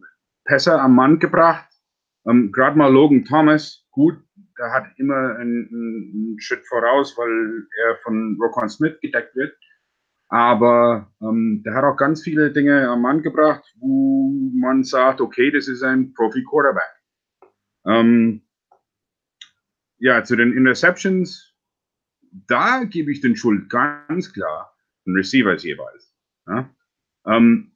Pässe 0.46 0.80
am 0.80 0.96
Mann 0.96 1.20
gebracht. 1.20 1.68
Ähm, 2.25 2.51
Gerade 2.51 2.78
mal 2.78 2.92
Logan 2.92 3.25
Thomas, 3.25 3.86
gut, 3.92 4.16
der 4.58 4.72
hat 4.72 4.86
immer 4.98 5.36
einen, 5.38 5.70
einen, 5.72 6.39
Schritt 6.39 6.66
voraus, 6.68 7.18
weil 7.18 7.68
er 7.86 7.98
von 8.04 8.38
Rokon 8.42 8.70
Smith 8.70 9.00
gedeckt 9.01 9.36
wird. 9.36 9.56
Aber 10.30 11.12
ähm, 11.22 11.63
der 11.66 11.74
hat 11.74 11.84
auch 11.84 11.98
ganz 11.98 12.22
viele 12.22 12.51
Dinge 12.51 12.88
am 12.88 13.01
Mann 13.01 13.24
gebracht, 13.24 13.63
wo 13.80 14.32
man 14.54 14.84
sagt, 14.84 15.22
okay, 15.22 15.51
das 15.51 15.68
ist 15.68 15.82
ein 15.82 16.13
Profi-Quarterback. 16.13 17.01
Ähm, 17.86 18.44
ja, 19.98 20.24
zu 20.24 20.36
den 20.36 20.54
Interceptions, 20.54 21.54
da 22.32 22.84
gebe 22.84 23.12
ich 23.12 23.22
den 23.22 23.36
Schuld 23.36 23.70
ganz 23.70 24.32
klar 24.32 24.69
Receivers 25.16 25.63
jeweils. 25.63 26.13
Ja? 26.48 26.74
Ähm, 27.25 27.75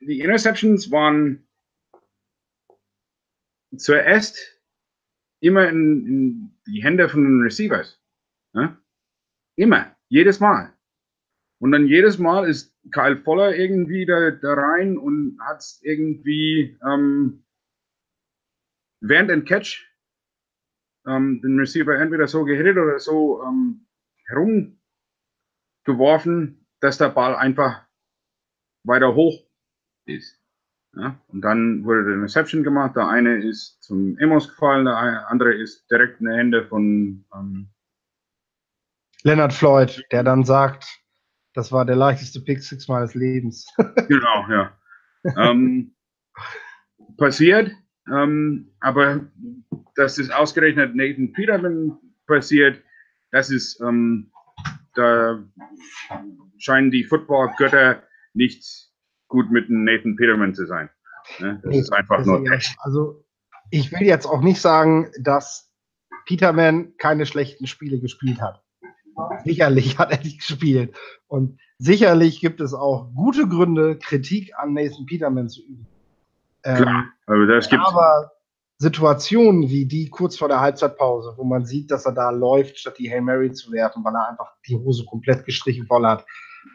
die 0.00 0.20
Interceptions 0.20 0.90
waren 0.90 1.46
zuerst 3.76 4.38
immer 5.40 5.68
in, 5.68 6.06
in, 6.06 6.60
die 6.66 6.82
Hände 6.82 7.08
von 7.08 7.24
den 7.24 7.42
Receivers. 7.42 8.00
Ja? 8.54 8.76
Immer, 9.56 9.96
jedes 10.08 10.40
Mal. 10.40 10.72
Und 11.58 11.72
dann 11.72 11.86
jedes 11.86 12.18
Mal 12.18 12.48
ist 12.48 12.76
Kyle 12.90 13.16
Voller 13.22 13.54
irgendwie 13.54 14.04
da, 14.04 14.32
da 14.32 14.54
rein 14.54 14.98
und 14.98 15.38
hat 15.40 15.58
es 15.58 15.80
irgendwie 15.82 16.76
ähm, 16.84 17.44
während 19.00 19.30
dem 19.30 19.44
Catch 19.44 19.88
ähm, 21.06 21.40
den 21.42 21.58
Receiver 21.58 21.96
entweder 21.96 22.26
so 22.26 22.44
gehittet 22.44 22.78
oder 22.78 22.98
so 22.98 23.42
ähm, 23.44 23.86
herumgeworfen, 25.84 26.66
dass 26.80 26.98
der 26.98 27.10
Ball 27.10 27.34
einfach 27.36 27.86
weiter 28.84 29.14
hoch 29.14 29.44
ist. 30.06 30.38
Ja? 30.96 31.18
Und 31.28 31.42
dann 31.42 31.84
wurde 31.84 32.04
der 32.04 32.22
Reception 32.22 32.62
gemacht. 32.62 32.96
Der 32.96 33.08
eine 33.08 33.42
ist 33.42 33.82
zum 33.82 34.18
Emos 34.18 34.48
gefallen, 34.48 34.84
der 34.84 35.28
andere 35.28 35.54
ist 35.54 35.90
direkt 35.90 36.20
in 36.20 36.26
die 36.26 36.36
Hände 36.36 36.66
von 36.66 37.24
ähm, 37.34 37.68
Leonard 39.22 39.52
Floyd, 39.52 40.04
der 40.10 40.24
dann 40.24 40.44
sagt, 40.44 40.84
das 41.54 41.70
war 41.70 41.84
der 41.84 41.96
leichteste 41.96 42.40
Pick 42.40 42.62
Six 42.62 42.88
meines 42.88 43.14
Lebens. 43.14 43.66
genau, 44.08 44.46
ja. 44.48 44.76
ähm, 45.36 45.94
passiert, 47.16 47.70
ähm, 48.10 48.74
aber 48.80 49.30
dass 49.94 50.18
es 50.18 50.30
ausgerechnet 50.30 50.96
Nathan 50.96 51.32
Peterman 51.32 51.98
passiert, 52.26 52.82
das 53.30 53.50
ist, 53.50 53.80
ähm, 53.80 54.32
da 54.94 55.42
scheinen 56.58 56.90
die 56.90 57.04
Football-Götter 57.04 58.02
nicht 58.34 58.90
gut 59.28 59.50
mit 59.50 59.70
Nathan 59.70 60.16
Peterman 60.16 60.54
zu 60.54 60.66
sein. 60.66 60.90
Ne? 61.38 61.60
Das 61.62 61.70
nee, 61.70 61.78
ist 61.78 61.92
einfach 61.92 62.18
das 62.18 62.26
nur 62.26 62.44
Pech. 62.44 62.74
Also, 62.78 63.24
ich 63.70 63.92
will 63.92 64.02
jetzt 64.02 64.26
auch 64.26 64.42
nicht 64.42 64.60
sagen, 64.60 65.10
dass 65.20 65.72
Peterman 66.26 66.96
keine 66.98 67.26
schlechten 67.26 67.66
Spiele 67.66 68.00
gespielt 68.00 68.40
hat. 68.40 68.62
Sicherlich 69.44 69.98
hat 69.98 70.10
er 70.10 70.18
die 70.18 70.36
gespielt. 70.36 70.94
Und 71.26 71.58
sicherlich 71.78 72.40
gibt 72.40 72.60
es 72.60 72.74
auch 72.74 73.12
gute 73.14 73.48
Gründe, 73.48 73.98
Kritik 73.98 74.52
an 74.56 74.74
Nathan 74.74 75.06
Peterman 75.06 75.48
zu 75.48 75.62
üben. 75.62 75.86
Klar, 76.62 76.78
ähm, 76.78 77.12
also 77.26 77.46
das 77.46 77.68
gibt's. 77.68 77.86
Aber 77.86 78.30
Situationen 78.82 79.68
wie 79.68 79.86
die 79.86 80.10
kurz 80.10 80.36
vor 80.36 80.48
der 80.48 80.58
Halbzeitpause, 80.58 81.34
wo 81.36 81.44
man 81.44 81.64
sieht, 81.64 81.92
dass 81.92 82.04
er 82.04 82.10
da 82.10 82.30
läuft, 82.30 82.80
statt 82.80 82.98
die 82.98 83.08
Hail 83.08 83.20
Mary 83.20 83.52
zu 83.52 83.70
werfen, 83.70 84.02
weil 84.02 84.12
er 84.12 84.28
einfach 84.28 84.56
die 84.66 84.74
Hose 84.74 85.04
komplett 85.04 85.44
gestrichen 85.44 85.86
voll 85.86 86.04
hat, 86.04 86.26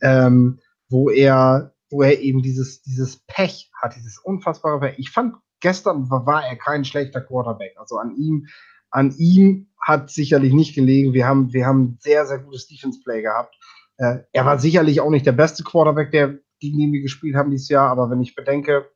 ähm, 0.02 0.60
wo 0.88 1.10
er, 1.10 1.74
wo 1.90 2.04
er 2.04 2.22
eben 2.22 2.42
dieses, 2.42 2.82
dieses 2.82 3.18
Pech 3.28 3.70
hat, 3.82 3.98
dieses 3.98 4.20
unfassbare 4.20 4.80
Pech. 4.80 4.96
Ich 4.98 5.10
fand, 5.10 5.36
gestern 5.60 6.10
war 6.10 6.46
er 6.46 6.56
kein 6.56 6.86
schlechter 6.86 7.20
Quarterback. 7.20 7.76
Also 7.78 7.98
an 7.98 8.16
ihm, 8.16 8.48
an 8.90 9.14
ihm 9.18 9.68
hat 9.82 10.10
sicherlich 10.10 10.54
nicht 10.54 10.76
gelegen. 10.76 11.12
Wir 11.12 11.28
haben, 11.28 11.52
wir 11.52 11.66
haben 11.66 11.98
sehr, 12.00 12.26
sehr 12.26 12.40
gutes 12.40 12.68
Defense-Play 12.68 13.22
gehabt. 13.22 13.54
Äh, 13.98 14.20
er 14.32 14.46
war 14.46 14.60
sicherlich 14.60 15.02
auch 15.02 15.10
nicht 15.10 15.26
der 15.26 15.34
beste 15.34 15.66
Quarterback, 15.66 16.12
der 16.12 16.40
gegen 16.62 16.80
den 16.80 16.94
wir 16.94 17.02
gespielt 17.02 17.36
haben 17.36 17.52
dieses 17.52 17.70
Jahr, 17.70 17.90
aber 17.92 18.10
wenn 18.10 18.22
ich 18.22 18.34
bedenke, 18.34 18.90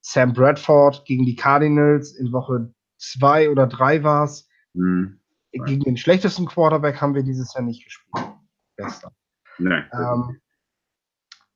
Sam 0.00 0.32
Bradford 0.32 1.04
gegen 1.04 1.24
die 1.24 1.36
Cardinals 1.36 2.12
in 2.12 2.32
Woche 2.32 2.72
zwei 2.96 3.50
oder 3.50 3.66
drei 3.66 4.02
war 4.02 4.24
es. 4.24 4.48
Mhm. 4.74 5.20
Gegen 5.52 5.80
den 5.80 5.96
schlechtesten 5.96 6.46
Quarterback 6.46 7.00
haben 7.00 7.14
wir 7.14 7.22
dieses 7.22 7.54
Jahr 7.54 7.64
nicht 7.64 7.84
gespielt. 7.84 8.24
Gestern. 8.76 9.10
Nee. 9.58 9.82
Ähm, 9.92 10.40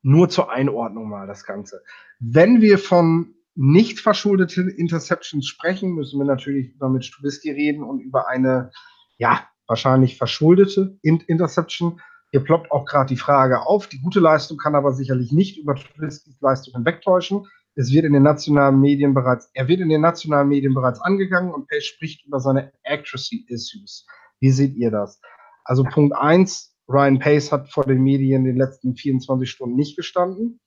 nur 0.02 0.28
zur 0.28 0.50
Einordnung 0.50 1.08
mal 1.08 1.26
das 1.26 1.44
Ganze. 1.44 1.82
Wenn 2.18 2.60
wir 2.60 2.78
von 2.78 3.34
nicht 3.54 4.00
verschuldeten 4.00 4.68
Interceptions 4.68 5.46
sprechen, 5.46 5.94
müssen 5.94 6.18
wir 6.18 6.26
natürlich 6.26 6.74
über 6.74 6.88
mit 6.88 7.04
Stubisky 7.04 7.50
reden 7.52 7.84
und 7.84 8.00
über 8.00 8.28
eine, 8.28 8.72
ja, 9.16 9.48
wahrscheinlich 9.66 10.18
verschuldete 10.18 10.98
Interception. 11.02 12.00
Hier 12.32 12.40
ploppt 12.40 12.72
auch 12.72 12.84
gerade 12.84 13.08
die 13.08 13.20
Frage 13.20 13.62
auf. 13.62 13.86
Die 13.86 14.00
gute 14.00 14.20
Leistung 14.20 14.58
kann 14.58 14.74
aber 14.74 14.92
sicherlich 14.92 15.32
nicht 15.32 15.56
über 15.56 15.76
Trubiskys 15.76 16.40
Leistung 16.40 16.74
hinwegtäuschen. 16.74 17.46
Es 17.76 17.92
wird 17.92 18.04
in 18.04 18.12
den 18.12 18.22
nationalen 18.22 18.80
Medien 18.80 19.14
bereits, 19.14 19.50
er 19.52 19.66
wird 19.68 19.80
in 19.80 19.88
den 19.88 20.00
nationalen 20.00 20.48
Medien 20.48 20.74
bereits 20.74 21.00
angegangen 21.00 21.52
und 21.52 21.68
Pace 21.68 21.84
spricht 21.84 22.24
über 22.24 22.40
seine 22.40 22.72
Accuracy 22.84 23.44
Issues. 23.48 24.06
Wie 24.40 24.50
seht 24.50 24.74
ihr 24.76 24.90
das? 24.90 25.20
Also 25.64 25.82
Punkt 25.84 26.14
eins, 26.14 26.76
Ryan 26.88 27.18
Pace 27.18 27.50
hat 27.50 27.70
vor 27.70 27.84
den 27.84 28.02
Medien 28.02 28.42
in 28.42 28.44
den 28.44 28.56
letzten 28.56 28.94
24 28.94 29.50
Stunden 29.50 29.76
nicht 29.76 29.96
gestanden. 29.96 30.60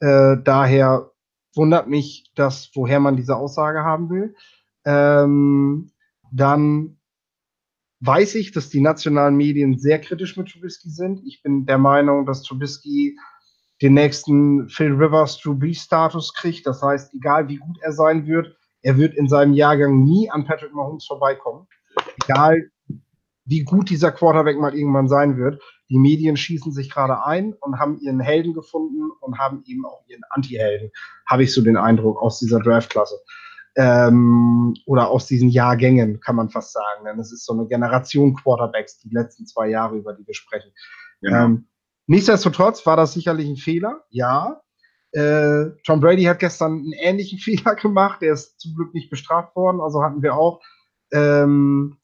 Äh, 0.00 0.36
daher 0.44 1.10
wundert 1.54 1.88
mich, 1.88 2.30
dass, 2.34 2.70
woher 2.74 3.00
man 3.00 3.16
diese 3.16 3.36
Aussage 3.36 3.82
haben 3.82 4.10
will. 4.10 4.34
Ähm, 4.84 5.92
dann 6.30 6.98
weiß 8.00 8.34
ich, 8.34 8.52
dass 8.52 8.68
die 8.68 8.80
nationalen 8.80 9.36
Medien 9.36 9.78
sehr 9.78 10.00
kritisch 10.00 10.36
mit 10.36 10.48
Trubisky 10.48 10.90
sind. 10.90 11.22
Ich 11.24 11.42
bin 11.42 11.66
der 11.66 11.78
Meinung, 11.78 12.26
dass 12.26 12.42
Trubisky 12.42 13.16
den 13.82 13.94
nächsten 13.94 14.68
Phil 14.68 14.92
Rivers 14.92 15.38
Drew 15.40 15.54
Brees 15.54 15.82
Status 15.82 16.32
kriegt. 16.32 16.66
Das 16.66 16.80
heißt, 16.80 17.12
egal 17.14 17.48
wie 17.48 17.56
gut 17.56 17.78
er 17.82 17.92
sein 17.92 18.26
wird, 18.26 18.56
er 18.82 18.96
wird 18.96 19.14
in 19.14 19.28
seinem 19.28 19.52
Jahrgang 19.52 20.04
nie 20.04 20.30
an 20.30 20.44
Patrick 20.44 20.72
Mahomes 20.72 21.06
vorbeikommen. 21.06 21.66
Egal 22.24 22.70
wie 23.44 23.64
gut 23.64 23.90
dieser 23.90 24.12
Quarterback 24.12 24.58
mal 24.58 24.74
irgendwann 24.74 25.08
sein 25.08 25.36
wird. 25.36 25.60
Die 25.90 25.98
Medien 25.98 26.36
schießen 26.36 26.72
sich 26.72 26.90
gerade 26.90 27.24
ein 27.24 27.54
und 27.60 27.78
haben 27.78 27.98
ihren 27.98 28.20
Helden 28.20 28.54
gefunden 28.54 29.10
und 29.20 29.38
haben 29.38 29.62
eben 29.66 29.84
auch 29.84 30.04
ihren 30.06 30.22
Anti-Helden, 30.30 30.90
habe 31.26 31.42
ich 31.42 31.52
so 31.52 31.60
den 31.60 31.76
Eindruck 31.76 32.22
aus 32.22 32.38
dieser 32.38 32.60
Draftklasse. 32.60 33.16
Ähm, 33.74 34.74
oder 34.86 35.08
aus 35.08 35.26
diesen 35.26 35.48
Jahrgängen, 35.48 36.20
kann 36.20 36.36
man 36.36 36.50
fast 36.50 36.72
sagen. 36.72 37.04
Denn 37.04 37.18
es 37.18 37.32
ist 37.32 37.44
so 37.44 37.52
eine 37.52 37.66
Generation 37.66 38.34
Quarterbacks, 38.34 38.98
die 38.98 39.08
letzten 39.10 39.46
zwei 39.46 39.68
Jahre, 39.68 39.96
über 39.96 40.12
die 40.12 40.26
wir 40.26 40.34
sprechen. 40.34 40.70
Genau. 41.20 41.44
Ähm, 41.44 41.66
Nichtsdestotrotz 42.12 42.84
war 42.84 42.98
das 42.98 43.14
sicherlich 43.14 43.48
ein 43.48 43.56
Fehler, 43.56 44.04
ja. 44.10 44.60
Äh, 45.12 45.70
Tom 45.82 46.00
Brady 46.00 46.24
hat 46.24 46.40
gestern 46.40 46.72
einen 46.72 46.92
ähnlichen 46.92 47.38
Fehler 47.38 47.74
gemacht, 47.74 48.20
der 48.20 48.34
ist 48.34 48.60
zum 48.60 48.74
Glück 48.74 48.92
nicht 48.92 49.08
bestraft 49.08 49.56
worden, 49.56 49.80
also 49.80 50.02
hatten 50.02 50.22
wir 50.22 50.34
auch 50.34 50.60
ähm, 51.10 51.96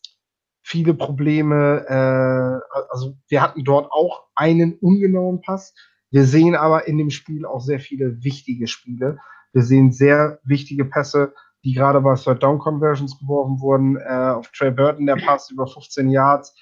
viele 0.62 0.95
Probleme. 0.95 1.85
Äh, 1.87 2.75
also 2.91 3.19
wir 3.29 3.43
hatten 3.43 3.65
dort 3.65 3.93
auch 3.93 4.29
einen 4.35 4.79
ungenauen 4.79 5.43
Pass. 5.43 5.75
Wir 6.11 6.25
sehen 6.25 6.55
aber 6.55 6.88
in 6.88 6.97
dem 6.97 7.11
Spiel 7.11 7.45
auch 7.45 7.61
sehr 7.61 7.79
viele 7.79 8.25
wichtige 8.25 8.67
Spiele. 8.67 9.19
Wir 9.53 9.62
sehen 9.62 9.93
sehr 9.93 10.41
wichtige 10.43 10.87
Pässe, 10.87 11.35
die 11.65 11.75
gerade 11.75 12.00
bei 12.00 12.15
Third 12.15 12.43
Down 12.43 12.59
Conversions 12.59 13.19
geworfen 13.19 13.61
wurden. 13.61 13.99
Äh, 13.99 14.37
auf 14.37 14.50
Trey 14.53 14.71
Burton 14.71 15.05
der 15.05 15.17
Pass 15.17 15.50
über 15.50 15.67
15 15.67 16.09
Yards, 16.09 16.55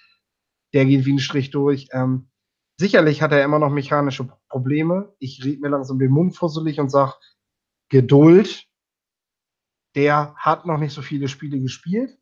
der 0.74 0.84
geht 0.84 1.06
wie 1.06 1.12
ein 1.12 1.20
Strich 1.20 1.52
durch. 1.52 1.86
Ähm, 1.92 2.28
Sicherlich 2.78 3.22
hat 3.22 3.32
er 3.32 3.42
immer 3.44 3.58
noch 3.58 3.70
mechanische 3.70 4.28
Probleme. 4.48 5.14
Ich 5.18 5.42
rede 5.44 5.60
mir 5.60 5.68
langsam 5.68 5.98
den 5.98 6.10
Mund 6.10 6.36
fusselig 6.36 6.78
und 6.78 6.90
sage, 6.90 7.14
Geduld. 7.88 8.66
Der 9.94 10.34
hat 10.36 10.66
noch 10.66 10.78
nicht 10.78 10.92
so 10.92 11.00
viele 11.02 11.28
Spiele 11.28 11.60
gespielt. 11.60 12.18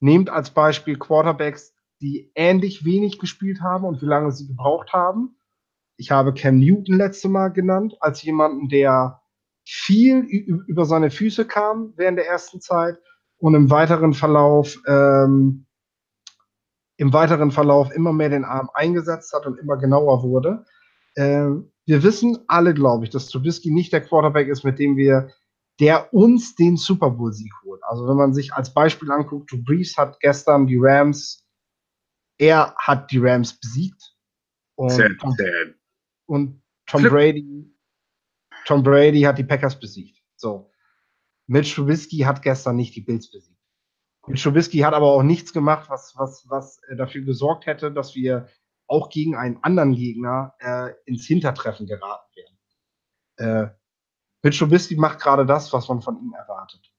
nehmt 0.00 0.28
als 0.28 0.50
Beispiel 0.50 0.98
Quarterbacks, 0.98 1.74
die 2.02 2.30
ähnlich 2.34 2.84
wenig 2.84 3.18
gespielt 3.18 3.62
haben 3.62 3.84
und 3.84 4.02
wie 4.02 4.06
lange 4.06 4.32
sie 4.32 4.46
gebraucht 4.46 4.92
haben. 4.92 5.38
Ich 5.96 6.10
habe 6.10 6.34
Cam 6.34 6.58
Newton 6.58 6.96
letzte 6.96 7.28
Mal 7.28 7.48
genannt, 7.48 7.96
als 8.00 8.22
jemanden, 8.22 8.68
der 8.68 9.22
viel 9.64 10.20
über 10.24 10.84
seine 10.84 11.10
Füße 11.10 11.46
kam 11.46 11.94
während 11.96 12.18
der 12.18 12.26
ersten 12.26 12.60
Zeit 12.60 12.98
und 13.38 13.54
im 13.54 13.70
weiteren 13.70 14.12
Verlauf 14.12 14.78
ähm, 14.86 15.63
im 16.96 17.12
weiteren 17.12 17.50
Verlauf 17.50 17.90
immer 17.92 18.12
mehr 18.12 18.28
den 18.28 18.44
Arm 18.44 18.70
eingesetzt 18.74 19.32
hat 19.32 19.46
und 19.46 19.58
immer 19.58 19.76
genauer 19.76 20.22
wurde. 20.22 20.64
Äh, 21.14 21.48
wir 21.86 22.02
wissen 22.02 22.38
alle, 22.46 22.74
glaube 22.74 23.04
ich, 23.04 23.10
dass 23.10 23.28
Trubisky 23.28 23.70
nicht 23.70 23.92
der 23.92 24.00
Quarterback 24.00 24.48
ist, 24.48 24.64
mit 24.64 24.78
dem 24.78 24.96
wir, 24.96 25.30
der 25.80 26.12
uns 26.14 26.54
den 26.54 26.76
Super 26.76 27.10
Bowl-Sieg 27.10 27.52
holt. 27.64 27.82
Also 27.84 28.08
wenn 28.08 28.16
man 28.16 28.32
sich 28.32 28.52
als 28.52 28.72
Beispiel 28.72 29.10
anguckt, 29.10 29.50
Drew 29.50 29.62
Brees 29.62 29.96
hat 29.96 30.18
gestern 30.20 30.66
die 30.66 30.78
Rams, 30.80 31.46
er 32.38 32.74
hat 32.78 33.10
die 33.10 33.18
Rams 33.18 33.58
besiegt. 33.58 34.14
Und, 34.76 34.90
sad, 34.90 35.12
sad. 35.20 35.74
und 36.26 36.62
Tom 36.86 37.00
Flip. 37.00 37.12
Brady, 37.12 37.74
Tom 38.66 38.82
Brady 38.82 39.22
hat 39.22 39.38
die 39.38 39.44
Packers 39.44 39.78
besiegt. 39.78 40.20
So. 40.36 40.70
Mitch 41.46 41.74
Trubisky 41.74 42.18
hat 42.18 42.42
gestern 42.42 42.76
nicht 42.76 42.94
die 42.96 43.02
Bills 43.02 43.30
besiegt. 43.30 43.53
Mitch 44.26 44.42
Trubisky 44.42 44.78
hat 44.78 44.94
aber 44.94 45.06
auch 45.06 45.22
nichts 45.22 45.52
gemacht, 45.52 45.90
was, 45.90 46.14
was, 46.16 46.48
was 46.48 46.80
dafür 46.96 47.22
gesorgt 47.22 47.66
hätte, 47.66 47.92
dass 47.92 48.14
wir 48.14 48.48
auch 48.86 49.08
gegen 49.10 49.36
einen 49.36 49.58
anderen 49.62 49.94
Gegner 49.94 50.54
äh, 50.58 50.92
ins 51.04 51.26
Hintertreffen 51.26 51.86
geraten 51.86 52.30
wären. 52.34 52.58
Äh, 53.36 53.74
Mitch 54.42 54.58
Trubisky 54.58 54.96
macht 54.96 55.20
gerade 55.20 55.46
das, 55.46 55.72
was 55.72 55.88
man 55.88 56.02
von 56.02 56.18
ihm 56.18 56.32
erwartet. 56.32 56.92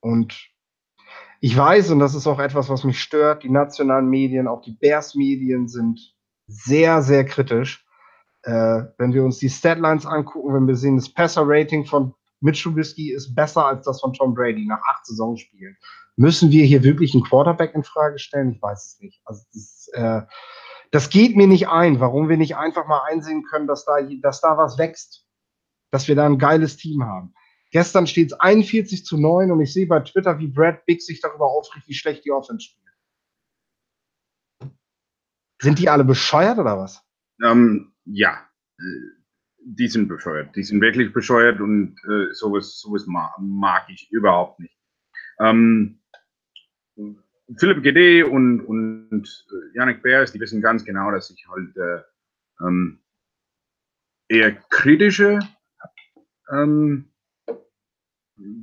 Und 0.00 0.50
ich 1.40 1.56
weiß, 1.56 1.90
und 1.90 2.00
das 2.00 2.14
ist 2.14 2.26
auch 2.26 2.38
etwas, 2.38 2.68
was 2.68 2.84
mich 2.84 3.00
stört, 3.00 3.42
die 3.42 3.50
nationalen 3.50 4.08
Medien, 4.08 4.46
auch 4.46 4.62
die 4.62 4.72
Bears-Medien 4.72 5.68
sind 5.68 6.14
sehr, 6.46 7.02
sehr 7.02 7.24
kritisch. 7.24 7.86
Äh, 8.42 8.84
wenn 8.98 9.12
wir 9.12 9.24
uns 9.24 9.38
die 9.38 9.50
Statlines 9.50 10.06
angucken, 10.06 10.54
wenn 10.54 10.66
wir 10.66 10.76
sehen, 10.76 10.96
das 10.96 11.12
Passer-Rating 11.12 11.86
von 11.86 12.14
Mitch 12.40 12.62
Trubisky 12.62 13.12
ist 13.12 13.34
besser 13.34 13.66
als 13.66 13.84
das 13.84 14.00
von 14.00 14.12
Tom 14.12 14.34
Brady 14.34 14.66
nach 14.66 14.80
acht 14.88 15.06
Saisonspielen. 15.06 15.76
Müssen 16.16 16.50
wir 16.50 16.64
hier 16.64 16.82
wirklich 16.82 17.14
einen 17.14 17.22
Quarterback 17.22 17.74
in 17.74 17.84
Frage 17.84 18.18
stellen? 18.18 18.52
Ich 18.52 18.62
weiß 18.62 18.86
es 18.86 19.00
nicht. 19.00 19.20
Also 19.24 19.44
das, 19.52 19.88
äh, 19.92 20.22
das 20.90 21.10
geht 21.10 21.36
mir 21.36 21.46
nicht 21.46 21.68
ein, 21.68 22.00
warum 22.00 22.28
wir 22.28 22.36
nicht 22.36 22.56
einfach 22.56 22.86
mal 22.86 23.02
einsehen 23.08 23.44
können, 23.44 23.66
dass 23.66 23.84
da, 23.84 23.98
dass 24.22 24.40
da 24.40 24.56
was 24.56 24.78
wächst, 24.78 25.26
dass 25.90 26.08
wir 26.08 26.16
da 26.16 26.26
ein 26.26 26.38
geiles 26.38 26.76
Team 26.76 27.04
haben. 27.04 27.34
Gestern 27.70 28.06
steht 28.06 28.32
es 28.32 28.40
41 28.40 29.04
zu 29.04 29.16
9 29.16 29.52
und 29.52 29.60
ich 29.60 29.72
sehe 29.72 29.86
bei 29.86 30.00
Twitter, 30.00 30.38
wie 30.38 30.48
Brad 30.48 30.84
Big 30.86 31.02
sich 31.02 31.20
darüber 31.20 31.46
aufregt, 31.46 31.86
wie 31.86 31.94
schlecht 31.94 32.24
die 32.24 32.32
Offense 32.32 32.66
spielt. 32.66 32.80
Sind 35.62 35.78
die 35.78 35.88
alle 35.88 36.04
bescheuert 36.04 36.58
oder 36.58 36.78
was? 36.78 37.02
Ähm, 37.44 37.92
ja, 38.04 38.48
die 39.62 39.88
sind 39.88 40.08
bescheuert. 40.08 40.54
Die 40.56 40.62
sind 40.62 40.80
wirklich 40.80 41.12
bescheuert 41.12 41.60
und 41.60 41.96
äh, 42.08 42.32
sowas, 42.32 42.80
sowas 42.80 43.06
mag, 43.06 43.84
ich 43.88 44.10
überhaupt 44.10 44.60
nicht. 44.60 44.76
Ähm, 45.38 46.00
Philipp 47.56 47.82
GD 47.82 48.22
und, 48.24 48.60
und 48.60 49.24
äh, 49.24 49.76
Yannick 49.76 50.02
Beers, 50.02 50.32
die 50.32 50.40
wissen 50.40 50.60
ganz 50.60 50.84
genau, 50.84 51.10
dass 51.10 51.30
ich 51.30 51.46
halt 51.48 51.76
äh, 51.76 52.02
ähm, 52.64 53.00
eher 54.28 54.52
kritische 54.52 55.40
ähm, 56.52 57.10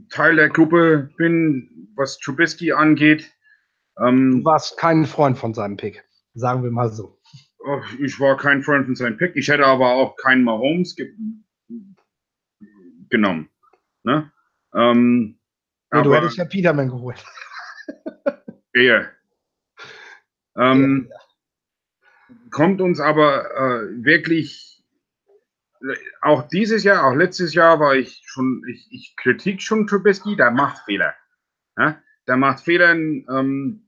Teil 0.09 0.35
der 0.35 0.49
Gruppe 0.49 1.09
bin, 1.17 1.91
was 1.95 2.17
Trubisky 2.19 2.71
angeht. 2.71 3.31
Ähm, 3.99 4.39
du 4.39 4.45
warst 4.45 4.77
kein 4.77 5.05
Freund 5.05 5.37
von 5.37 5.53
seinem 5.53 5.77
Pick, 5.77 6.03
sagen 6.33 6.63
wir 6.63 6.71
mal 6.71 6.91
so. 6.91 7.16
Ich 7.99 8.19
war 8.19 8.37
kein 8.37 8.63
Freund 8.63 8.85
von 8.85 8.95
seinem 8.95 9.17
Pick. 9.17 9.35
Ich 9.35 9.47
hätte 9.49 9.65
aber 9.65 9.93
auch 9.93 10.15
keinen 10.15 10.43
Mahomes 10.43 10.95
ge 10.95 11.13
genommen. 13.09 13.49
Ne? 14.03 14.31
Ähm, 14.73 15.39
ja, 15.91 16.01
du 16.01 16.13
hättest 16.13 16.37
ja 16.37 16.45
Peterman 16.45 16.89
geholt. 16.89 17.23
ja. 18.73 19.07
Ähm, 20.55 21.09
ja. 21.09 22.37
Kommt 22.51 22.81
uns 22.81 22.99
aber 22.99 23.51
äh, 23.55 24.03
wirklich, 24.03 24.83
auch 26.21 26.47
dieses 26.47 26.83
Jahr, 26.83 27.05
auch 27.05 27.15
letztes 27.15 27.53
Jahr 27.53 27.79
war 27.79 27.95
ich 27.95 28.21
schon, 28.25 28.63
ich, 28.67 28.87
ich 28.91 29.15
kritik 29.15 29.61
schon 29.61 29.87
Trubisky, 29.87 30.35
der 30.35 30.51
macht 30.51 30.83
Fehler. 30.85 31.13
Ja? 31.77 32.01
Der 32.27 32.37
macht 32.37 32.61
Fehler, 32.61 32.91
ähm, 32.91 33.87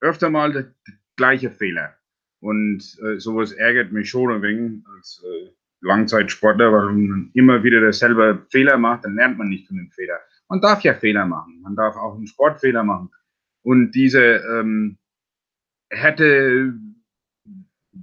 öfter 0.00 0.30
mal 0.30 0.52
der 0.52 0.74
gleiche 1.16 1.50
Fehler. 1.50 1.96
Und 2.40 2.82
äh, 3.02 3.18
sowas 3.18 3.52
ärgert 3.52 3.92
mich 3.92 4.10
schon 4.10 4.32
ein 4.32 4.42
wenig 4.42 4.84
als 4.94 5.22
äh, 5.24 5.50
Langzeitsportler, 5.80 6.72
weil 6.72 6.92
man 6.92 7.30
immer 7.34 7.62
wieder 7.62 7.80
dasselbe 7.80 8.46
Fehler 8.50 8.78
macht, 8.78 9.04
dann 9.04 9.14
lernt 9.14 9.38
man 9.38 9.48
nicht 9.48 9.66
von 9.68 9.76
dem 9.76 9.90
Fehler. 9.90 10.18
Man 10.48 10.60
darf 10.60 10.82
ja 10.82 10.94
Fehler 10.94 11.26
machen. 11.26 11.60
Man 11.62 11.76
darf 11.76 11.96
auch 11.96 12.14
einen 12.14 12.26
Sportfehler 12.26 12.84
machen. 12.84 13.10
Und 13.62 13.92
diese 13.92 14.22
ähm, 14.22 14.98
hätte, 15.90 16.74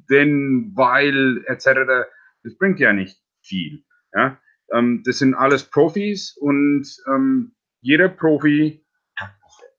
wenn, 0.08 0.72
weil, 0.76 1.44
etc., 1.48 2.10
das 2.44 2.58
bringt 2.58 2.80
ja 2.80 2.94
nicht 2.94 3.18
viel. 3.42 3.84
Ja? 4.14 4.40
Ähm, 4.74 5.04
das 5.06 5.20
sind 5.20 5.36
alles 5.36 5.64
Profis 5.64 6.36
und 6.38 6.86
ähm, 7.08 7.56
jeder 7.82 8.10
Profi 8.10 8.86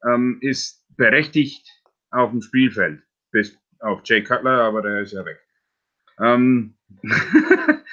ähm, 0.06 0.38
ist 0.40 0.86
berechtigt 0.96 1.68
auf 2.10 2.30
dem 2.30 2.42
Spielfeld. 2.42 3.02
Bis 3.30 3.58
auf 3.84 4.00
Jay 4.04 4.22
Cutler, 4.22 4.62
aber 4.62 4.82
der 4.82 5.02
ist 5.02 5.12
ja 5.12 5.24
weg. 5.24 5.38
Ähm, 6.18 6.76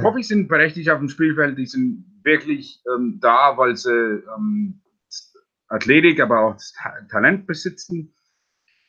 Profis 0.00 0.28
sind 0.28 0.48
berechtigt 0.48 0.88
auf 0.90 0.98
dem 0.98 1.08
Spielfeld, 1.08 1.58
die 1.58 1.66
sind 1.66 2.20
wirklich 2.22 2.82
ähm, 2.94 3.18
da, 3.20 3.56
weil 3.56 3.76
sie 3.76 3.90
ähm, 3.90 4.82
Athletik, 5.68 6.20
aber 6.20 6.40
auch 6.40 6.56
Talent 7.10 7.46
besitzen, 7.46 8.14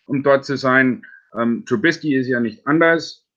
um 0.06 0.24
dort 0.24 0.46
zu 0.46 0.58
sein. 0.58 1.06
Ähm, 1.38 1.66
Trubisky 1.66 2.16
ist 2.16 2.28
ja 2.28 2.40
nicht 2.40 2.66
anders. 2.68 3.28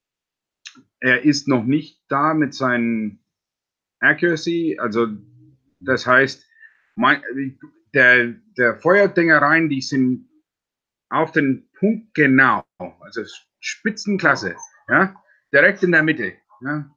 Er 1.00 1.24
ist 1.24 1.48
noch 1.48 1.64
nicht 1.64 2.02
da 2.08 2.34
mit 2.34 2.54
seinen 2.54 3.24
Accuracy, 4.00 4.78
also 4.78 5.08
das 5.80 6.06
heißt, 6.06 6.46
mein, 6.96 7.22
der, 7.94 8.34
der 8.56 8.76
Feuerdinger 8.76 9.38
rein, 9.38 9.68
die 9.68 9.80
sind 9.80 10.29
auf 11.10 11.32
den 11.32 11.68
Punkt 11.78 12.14
genau. 12.14 12.64
Also 13.00 13.22
Spitzenklasse. 13.60 14.56
Ja, 14.88 15.14
direkt 15.52 15.82
in 15.82 15.92
der 15.92 16.02
Mitte. 16.02 16.32
Ja, 16.62 16.88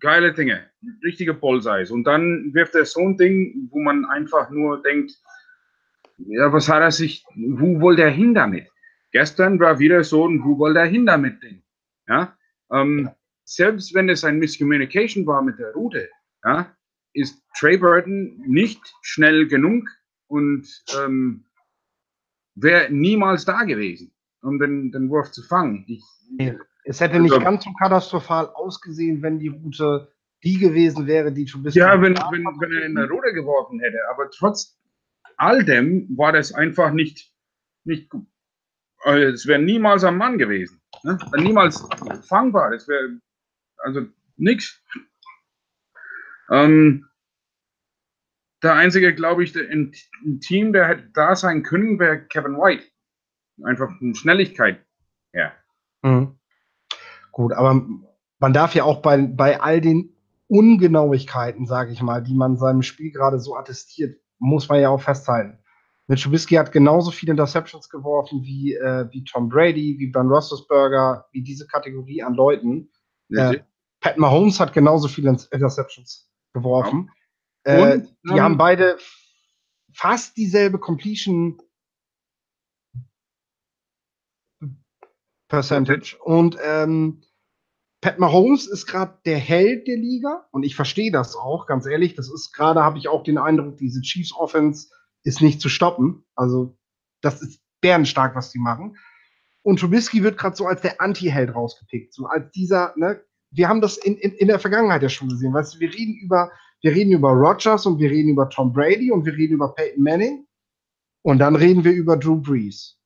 geile 0.00 0.32
Dinge. 0.32 0.70
Richtige 1.02 1.34
Bullseyes. 1.34 1.90
Und 1.90 2.04
dann 2.04 2.52
wirft 2.54 2.74
er 2.74 2.84
so 2.84 3.00
ein 3.00 3.16
Ding, 3.16 3.68
wo 3.70 3.80
man 3.80 4.04
einfach 4.04 4.50
nur 4.50 4.82
denkt, 4.82 5.12
ja, 6.18 6.52
was 6.52 6.68
hat 6.68 6.82
er 6.82 6.92
sich, 6.92 7.24
wo 7.34 7.80
wollte 7.80 8.02
er 8.02 8.10
hin 8.10 8.34
damit? 8.34 8.68
Gestern 9.12 9.58
war 9.60 9.78
wieder 9.78 10.04
so 10.04 10.28
ein, 10.28 10.42
wo 10.44 10.58
wollte 10.58 10.80
er 10.80 10.86
hin 10.86 11.06
damit 11.06 11.42
Ding. 11.42 11.62
Ja, 12.08 12.36
ähm, 12.70 13.10
selbst 13.44 13.94
wenn 13.94 14.08
es 14.08 14.24
ein 14.24 14.38
Miscommunication 14.38 15.26
war 15.26 15.42
mit 15.42 15.58
der 15.58 15.72
Route, 15.72 16.08
ja, 16.44 16.74
ist 17.12 17.42
Trey 17.58 17.76
Burton 17.76 18.42
nicht 18.46 18.80
schnell 19.02 19.46
genug 19.46 19.88
und 20.28 20.66
ähm, 20.98 21.44
wäre 22.54 22.92
niemals 22.92 23.44
da 23.44 23.64
gewesen, 23.64 24.12
um 24.42 24.58
den, 24.58 24.92
den 24.92 25.08
Wurf 25.10 25.30
zu 25.32 25.42
fangen. 25.42 25.84
Ich, 25.88 26.02
es 26.84 27.00
hätte 27.00 27.20
nicht 27.20 27.32
also, 27.32 27.44
ganz 27.44 27.64
so 27.64 27.72
katastrophal 27.72 28.48
ausgesehen, 28.48 29.22
wenn 29.22 29.38
die 29.38 29.48
Route 29.48 30.12
die 30.44 30.58
gewesen 30.58 31.06
wäre, 31.06 31.32
die 31.32 31.46
schon 31.46 31.62
bis. 31.62 31.74
Ja, 31.74 32.00
wenn, 32.00 32.14
wenn, 32.16 32.44
wenn 32.44 32.72
er 32.72 32.84
in 32.84 32.94
der 32.94 33.08
Route 33.08 33.32
geworfen 33.32 33.80
hätte. 33.80 33.98
Aber 34.10 34.28
trotz 34.30 34.76
all 35.36 35.64
dem 35.64 36.08
war 36.16 36.32
das 36.32 36.52
einfach 36.52 36.92
nicht, 36.92 37.32
nicht 37.84 38.10
gut. 38.10 38.26
Also, 39.04 39.28
es 39.28 39.46
wäre 39.46 39.62
niemals 39.62 40.04
am 40.04 40.16
Mann 40.16 40.38
gewesen. 40.38 40.80
Ne? 41.04 41.18
Niemals 41.36 41.86
fangbar. 42.26 42.72
Es 42.72 42.88
wäre 42.88 43.20
also 43.78 44.06
nichts. 44.36 44.80
Ähm, 46.50 47.06
der 48.62 48.74
einzige, 48.74 49.14
glaube 49.14 49.44
ich, 49.44 49.54
im, 49.56 49.92
Team, 50.40 50.72
der 50.72 50.88
hätte 50.88 51.10
da 51.14 51.34
sein 51.34 51.62
können, 51.62 51.98
wäre 51.98 52.26
Kevin 52.26 52.56
White. 52.56 52.84
Einfach 53.64 53.90
eine 54.00 54.14
Schnelligkeit. 54.14 54.84
Ja. 55.32 55.52
Mhm. 56.02 56.38
Gut, 57.32 57.52
aber 57.52 57.84
man 58.38 58.52
darf 58.52 58.74
ja 58.74 58.84
auch 58.84 59.02
bei, 59.02 59.18
bei 59.18 59.60
all 59.60 59.80
den 59.80 60.14
Ungenauigkeiten, 60.48 61.66
sage 61.66 61.92
ich 61.92 62.02
mal, 62.02 62.22
die 62.22 62.34
man 62.34 62.56
seinem 62.56 62.82
Spiel 62.82 63.10
gerade 63.10 63.40
so 63.40 63.56
attestiert, 63.56 64.20
muss 64.38 64.68
man 64.68 64.80
ja 64.80 64.90
auch 64.90 65.00
festhalten. 65.00 65.58
Mitch 66.08 66.24
Trubisky 66.24 66.56
hat 66.56 66.72
genauso 66.72 67.10
viele 67.10 67.30
Interceptions 67.30 67.88
geworfen 67.88 68.42
wie, 68.42 68.74
äh, 68.74 69.08
wie 69.12 69.24
Tom 69.24 69.48
Brady, 69.48 69.96
wie 69.98 70.08
Ben 70.08 70.26
Roethlisberger, 70.26 71.26
wie 71.32 71.42
diese 71.42 71.66
Kategorie 71.66 72.22
an 72.22 72.34
Leuten. 72.34 72.90
Äh, 73.30 73.60
Pat 74.00 74.18
Mahomes 74.18 74.60
hat 74.60 74.72
genauso 74.72 75.08
viele 75.08 75.30
Interceptions 75.52 76.30
geworfen. 76.52 77.08
Ja. 77.08 77.21
Äh, 77.64 78.00
die 78.24 78.32
ähm, 78.32 78.40
haben 78.40 78.58
beide 78.58 78.98
fast 79.92 80.36
dieselbe 80.36 80.78
Completion 80.78 81.58
Percentage. 85.48 86.16
Und 86.24 86.56
ähm, 86.64 87.22
Pat 88.00 88.18
Mahomes 88.18 88.66
ist 88.66 88.86
gerade 88.86 89.18
der 89.26 89.38
Held 89.38 89.86
der 89.86 89.96
Liga 89.96 90.46
und 90.50 90.62
ich 90.62 90.74
verstehe 90.74 91.12
das 91.12 91.36
auch, 91.36 91.66
ganz 91.66 91.86
ehrlich. 91.86 92.14
Das 92.14 92.32
ist 92.32 92.52
gerade, 92.52 92.82
habe 92.82 92.98
ich 92.98 93.06
auch 93.06 93.22
den 93.22 93.38
Eindruck, 93.38 93.76
diese 93.76 94.00
Chiefs 94.00 94.34
Offense 94.34 94.88
ist 95.24 95.42
nicht 95.42 95.60
zu 95.60 95.68
stoppen. 95.68 96.24
Also, 96.34 96.78
das 97.20 97.42
ist 97.42 97.60
bärenstark, 97.80 98.34
was 98.34 98.50
die 98.50 98.58
machen. 98.58 98.96
Und 99.62 99.78
Trubisky 99.78 100.22
wird 100.22 100.38
gerade 100.38 100.56
so 100.56 100.66
als 100.66 100.80
der 100.80 101.00
Anti-Held 101.00 101.54
rausgepickt. 101.54 102.14
So 102.14 102.26
als 102.26 102.50
dieser, 102.52 102.94
ne, 102.96 103.22
wir 103.50 103.68
haben 103.68 103.80
das 103.80 103.98
in, 103.98 104.16
in, 104.16 104.32
in 104.32 104.48
der 104.48 104.58
Vergangenheit 104.58 105.02
ja 105.02 105.08
schon 105.08 105.28
gesehen. 105.28 105.52
Weißt 105.52 105.74
du, 105.74 105.80
wir 105.80 105.92
reden 105.92 106.16
über, 106.16 106.50
wir 106.82 106.92
reden 106.92 107.12
über 107.12 107.30
Rogers 107.30 107.86
und 107.86 107.98
wir 107.98 108.10
reden 108.10 108.30
über 108.30 108.48
Tom 108.48 108.72
Brady 108.72 109.10
und 109.12 109.24
wir 109.24 109.32
reden 109.32 109.54
über 109.54 109.72
Peyton 109.74 110.02
Manning. 110.02 110.46
Und 111.24 111.38
dann 111.38 111.54
reden 111.54 111.84
wir 111.84 111.92
über 111.92 112.16
Drew 112.16 112.36
Brees. 112.36 112.98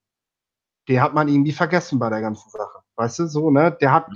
Der 0.89 1.03
hat 1.03 1.13
man 1.13 1.29
irgendwie 1.29 1.53
vergessen 1.53 1.99
bei 1.99 2.09
der 2.09 2.23
ganzen 2.23 2.49
Sache. 2.51 2.83
Weißt 2.97 3.19
du, 3.19 3.27
so, 3.27 3.51
ne? 3.51 3.77
Der 3.81 3.93
hat, 3.93 4.09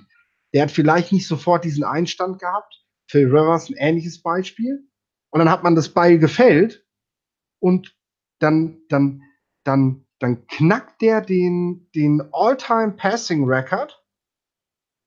der 0.55 0.63
hat 0.63 0.71
vielleicht 0.71 1.13
nicht 1.13 1.27
sofort 1.27 1.65
diesen 1.65 1.85
Einstand 1.85 2.39
gehabt. 2.39 2.83
Phil 3.11 3.27
Rivers 3.27 3.69
ein 3.69 3.77
ähnliches 3.77 4.23
Beispiel. 4.23 4.89
Und 5.31 5.41
dann 5.41 5.51
hat 5.51 5.63
man 5.63 5.75
das 5.75 5.91
Beil 5.91 6.19
gefällt 6.19 6.87
und 7.61 7.95
dann, 8.41 8.81
dann, 8.89 9.23
dann, 9.65 10.07
dann 10.19 10.47
knackt 10.47 11.03
der 11.03 11.21
den, 11.21 11.91
den 11.95 12.23
All-Time 12.33 12.93
Passing 12.93 13.45
Record 13.45 14.03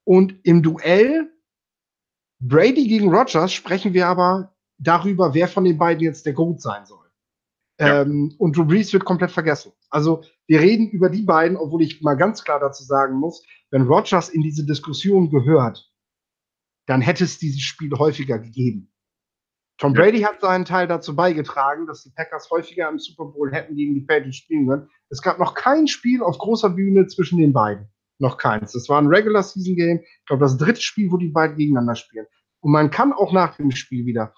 und 0.05 0.39
im 0.43 0.61
Duell 0.61 1.31
Brady 2.45 2.87
gegen 2.87 3.13
Rogers 3.13 3.53
sprechen 3.53 3.93
wir 3.93 4.07
aber 4.07 4.53
darüber, 4.77 5.33
wer 5.33 5.47
von 5.47 5.63
den 5.63 5.77
beiden 5.77 6.03
jetzt 6.03 6.25
der 6.25 6.33
Goat 6.33 6.61
sein 6.61 6.85
soll. 6.85 7.09
Ja. 7.79 8.01
Ähm, 8.01 8.35
und 8.37 8.57
Drew 8.57 8.65
Brees 8.65 8.91
wird 8.91 9.05
komplett 9.05 9.31
vergessen. 9.31 9.71
Also 9.89 10.23
wir 10.47 10.59
reden 10.59 10.89
über 10.89 11.09
die 11.09 11.21
beiden, 11.21 11.55
obwohl 11.55 11.81
ich 11.81 12.01
mal 12.01 12.15
ganz 12.15 12.43
klar 12.43 12.59
dazu 12.59 12.83
sagen 12.83 13.15
muss, 13.15 13.45
wenn 13.71 13.83
Rogers 13.83 14.29
in 14.29 14.41
diese 14.41 14.65
Diskussion 14.65 15.29
gehört, 15.29 15.89
dann 16.85 17.01
hätte 17.01 17.23
es 17.23 17.39
dieses 17.39 17.61
Spiel 17.61 17.91
häufiger 17.97 18.39
gegeben. 18.39 18.91
Tom 19.77 19.93
Brady 19.93 20.21
hat 20.21 20.41
seinen 20.41 20.65
Teil 20.65 20.87
dazu 20.87 21.15
beigetragen, 21.15 21.87
dass 21.87 22.03
die 22.03 22.11
Packers 22.11 22.49
häufiger 22.51 22.89
im 22.89 22.99
Super 22.99 23.25
Bowl 23.25 23.51
hätten 23.51 23.75
gegen 23.75 23.95
die 23.95 24.01
Patriots 24.01 24.37
spielen 24.37 24.67
können. 24.67 24.89
Es 25.09 25.21
gab 25.21 25.39
noch 25.39 25.55
kein 25.55 25.87
Spiel 25.87 26.21
auf 26.21 26.37
großer 26.37 26.69
Bühne 26.69 27.07
zwischen 27.07 27.39
den 27.39 27.53
beiden. 27.53 27.87
Noch 28.19 28.37
keins. 28.37 28.73
Das 28.73 28.87
war 28.89 29.01
ein 29.01 29.07
Regular 29.07 29.43
Season 29.43 29.75
Game. 29.75 29.99
Ich 30.03 30.25
glaube, 30.25 30.41
das 30.41 30.57
dritte 30.57 30.81
Spiel, 30.81 31.11
wo 31.11 31.17
die 31.17 31.29
beiden 31.29 31.57
gegeneinander 31.57 31.95
spielen. 31.95 32.25
Und 32.61 32.71
man 32.71 32.91
kann 32.91 33.11
auch 33.11 33.33
nach 33.33 33.57
dem 33.57 33.71
Spiel 33.71 34.05
wieder 34.05 34.33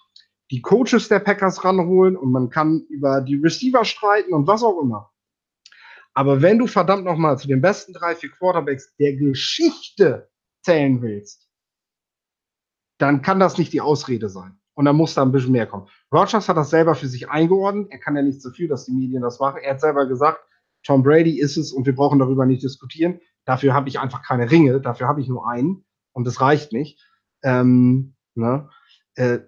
die 0.52 0.62
Coaches 0.62 1.08
der 1.08 1.20
Packers 1.20 1.64
ranholen 1.64 2.16
und 2.16 2.32
man 2.32 2.50
kann 2.50 2.86
über 2.90 3.22
die 3.22 3.36
Receiver 3.36 3.84
streiten 3.84 4.34
und 4.34 4.48
was 4.48 4.64
auch 4.64 4.80
immer. 4.82 5.12
Aber 6.14 6.42
wenn 6.42 6.60
du 6.60 6.68
verdammt 6.68 7.04
nochmal 7.04 7.38
zu 7.38 7.48
den 7.48 7.62
besten 7.62 7.94
drei, 7.94 8.16
vier 8.16 8.32
Quarterbacks 8.32 8.96
der 8.98 9.16
Geschichte 9.16 10.30
zählen 10.64 11.02
willst, 11.02 11.50
dann 12.98 13.22
kann 13.22 13.40
das 13.40 13.58
nicht 13.58 13.74
die 13.74 13.82
Ausrede 13.82 14.30
sein. 14.30 14.58
Und 14.76 14.86
dann 14.86 14.96
muss 14.96 15.14
da 15.14 15.22
ein 15.22 15.32
bisschen 15.32 15.52
mehr 15.52 15.68
kommen. 15.68 15.88
Rogers 16.14 16.48
hat 16.48 16.58
das 16.58 16.70
selber 16.70 16.96
für 16.96 17.08
sich 17.08 17.30
eingeordnet. 17.30 17.88
Er 17.92 18.00
kann 18.00 18.16
ja 18.16 18.22
nicht 18.22 18.42
so 18.42 18.52
viel, 18.52 18.68
dass 18.68 18.86
die 18.86 18.94
Medien 18.94 19.22
das 19.22 19.40
machen. 19.40 19.62
Er 19.62 19.72
hat 19.72 19.82
selber 19.82 20.06
gesagt, 20.06 20.40
Tom 20.84 21.02
Brady 21.04 21.40
ist 21.40 21.58
es 21.58 21.72
und 21.72 21.86
wir 21.86 21.96
brauchen 21.96 22.20
darüber 22.20 22.46
nicht 22.46 22.64
diskutieren. 22.64 23.20
Dafür 23.46 23.74
habe 23.74 23.90
ich 23.90 24.00
einfach 24.00 24.24
keine 24.24 24.50
Ringe, 24.50 24.82
dafür 24.82 25.08
habe 25.08 25.22
ich 25.22 25.28
nur 25.28 25.48
einen 25.50 25.86
und 26.14 26.26
das 26.26 26.42
reicht 26.42 26.74
nicht. 26.74 27.00
Ähm, 27.44 28.16
ne? 28.34 28.70
äh, 29.16 29.40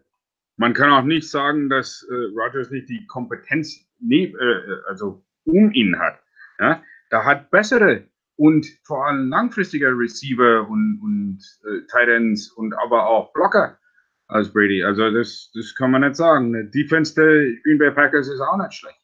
Man 0.55 0.73
kann 0.73 0.91
auch 0.91 1.03
nicht 1.03 1.29
sagen, 1.29 1.69
dass 1.69 2.05
äh, 2.09 2.13
Rogers 2.13 2.69
nicht 2.69 2.89
die 2.89 3.05
Kompetenz 3.07 3.87
ne, 3.99 4.25
äh, 4.25 4.81
also 4.87 5.25
um 5.45 5.71
ihn 5.71 5.97
hat. 5.99 6.19
Ja? 6.59 6.83
Da 7.09 7.25
hat 7.25 7.49
bessere 7.49 8.07
und 8.35 8.67
vor 8.83 9.07
allem 9.07 9.29
langfristige 9.29 9.87
Receiver 9.87 10.67
und, 10.69 10.99
und 11.01 11.39
äh, 11.65 11.81
Titans 11.87 12.51
und 12.51 12.73
aber 12.75 13.07
auch 13.07 13.33
Blocker 13.33 13.79
als 14.27 14.51
Brady. 14.51 14.83
Also 14.83 15.09
das, 15.09 15.51
das 15.53 15.73
kann 15.73 15.91
man 15.91 16.01
nicht 16.01 16.15
sagen. 16.15 16.53
Die 16.71 16.83
Defense 16.83 17.15
der 17.15 17.61
Green 17.63 17.77
Bay 17.79 17.91
Packers 17.91 18.27
ist 18.27 18.41
auch 18.41 18.57
nicht 18.57 18.73
schlecht. 18.73 19.01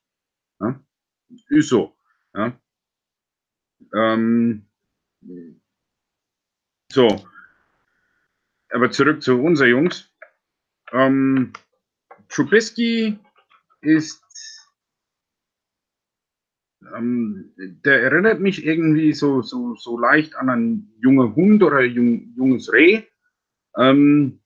Ja? 0.60 0.80
Ist 1.50 1.70
so. 1.70 1.96
Ja? 2.36 2.54
Ähm, 3.94 4.68
so. 6.92 7.26
Aber 8.70 8.92
zurück 8.92 9.22
zu 9.22 9.42
unser 9.42 9.68
Jungs. 9.68 10.12
Ähm, 10.92 11.54
Trubisky 12.30 13.20
ist, 13.82 14.24
ähm, 16.96 17.54
der 17.58 18.04
erinnert 18.04 18.40
mich 18.40 18.66
irgendwie 18.66 19.14
so, 19.14 19.42
so, 19.42 19.76
so 19.76 20.00
leicht 20.00 20.36
an 20.36 20.50
einen 20.50 20.94
jungen 21.00 21.36
Hund 21.36 21.64
oder 21.64 21.78
ein 21.78 21.92
jung, 21.92 22.34
junges 22.36 22.72
Reh. 22.72 23.04
Ähm, 23.78 24.42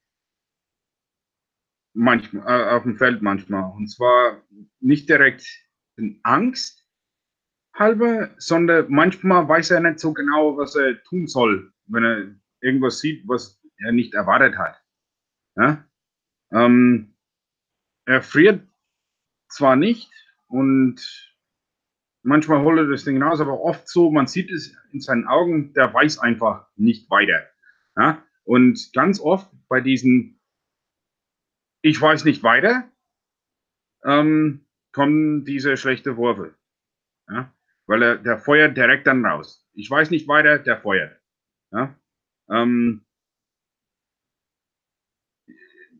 manchmal, 1.93 2.47
äh, 2.47 2.69
auf 2.75 2.83
dem 2.83 2.97
Feld 2.97 3.21
manchmal. 3.21 3.71
Und 3.75 3.87
zwar 3.87 4.43
nicht 4.79 5.09
direkt 5.09 5.45
in 5.95 6.19
Angst, 6.23 6.76
halber, 7.79 8.31
sondern 8.37 8.85
manchmal 8.89 9.47
weiß 9.47 9.71
er 9.71 9.79
nicht 9.79 9.99
so 9.99 10.13
genau, 10.13 10.57
was 10.57 10.75
er 10.75 11.01
tun 11.03 11.27
soll, 11.27 11.71
wenn 11.85 12.03
er 12.03 12.35
irgendwas 12.61 12.99
sieht, 12.99 13.27
was 13.27 13.61
er 13.77 13.91
nicht 13.91 14.13
erwartet 14.13 14.57
hat. 14.57 14.81
Ja? 15.55 15.85
Ähm, 16.51 17.15
er 18.05 18.21
friert 18.21 18.67
zwar 19.49 19.75
nicht 19.75 20.11
und 20.47 21.35
manchmal 22.23 22.61
holt 22.61 22.79
er 22.79 22.87
das 22.87 23.03
Ding 23.03 23.21
raus, 23.21 23.39
aber 23.39 23.61
oft 23.61 23.87
so, 23.87 24.11
man 24.11 24.27
sieht 24.27 24.51
es 24.51 24.75
in 24.91 25.01
seinen 25.01 25.27
Augen, 25.27 25.73
der 25.73 25.93
weiß 25.93 26.19
einfach 26.19 26.67
nicht 26.75 27.09
weiter. 27.09 27.47
Ja? 27.95 28.23
Und 28.43 28.91
ganz 28.93 29.19
oft 29.19 29.51
bei 29.67 29.81
diesen 29.81 30.39
Ich 31.81 32.01
weiß 32.01 32.25
nicht 32.25 32.43
weiter, 32.43 32.89
ähm, 34.03 34.65
kommen 34.93 35.45
diese 35.45 35.77
schlechte 35.77 36.17
Wurfe. 36.17 36.55
Ja? 37.29 37.53
Weil 37.87 38.03
er, 38.03 38.17
der 38.17 38.37
feuert 38.37 38.77
direkt 38.77 39.07
dann 39.07 39.25
raus. 39.25 39.65
Ich 39.73 39.89
weiß 39.89 40.11
nicht 40.11 40.27
weiter, 40.27 40.59
der 40.59 40.77
feuert. 40.77 41.19
Ja? 41.71 41.99
Ähm, 42.49 43.05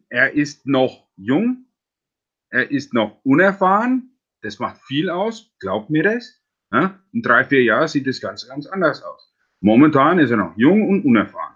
er 0.09 0.33
ist 0.33 0.65
noch 0.65 1.09
jung, 1.15 1.65
er 2.49 2.69
ist 2.71 2.93
noch 2.93 3.23
unerfahren, 3.23 4.17
das 4.41 4.59
macht 4.59 4.81
viel 4.83 5.09
aus, 5.09 5.55
glaubt 5.59 5.89
mir 5.89 6.03
das. 6.03 6.41
Ja? 6.71 7.01
In 7.11 7.21
drei, 7.21 7.43
vier 7.43 7.63
Jahren 7.63 7.87
sieht 7.87 8.07
das 8.07 8.21
Ganze 8.21 8.47
ganz 8.47 8.67
anders 8.67 9.01
aus. 9.03 9.33
Momentan 9.59 10.19
ist 10.19 10.31
er 10.31 10.37
noch 10.37 10.55
jung 10.57 10.87
und 10.87 11.03
unerfahren. 11.03 11.55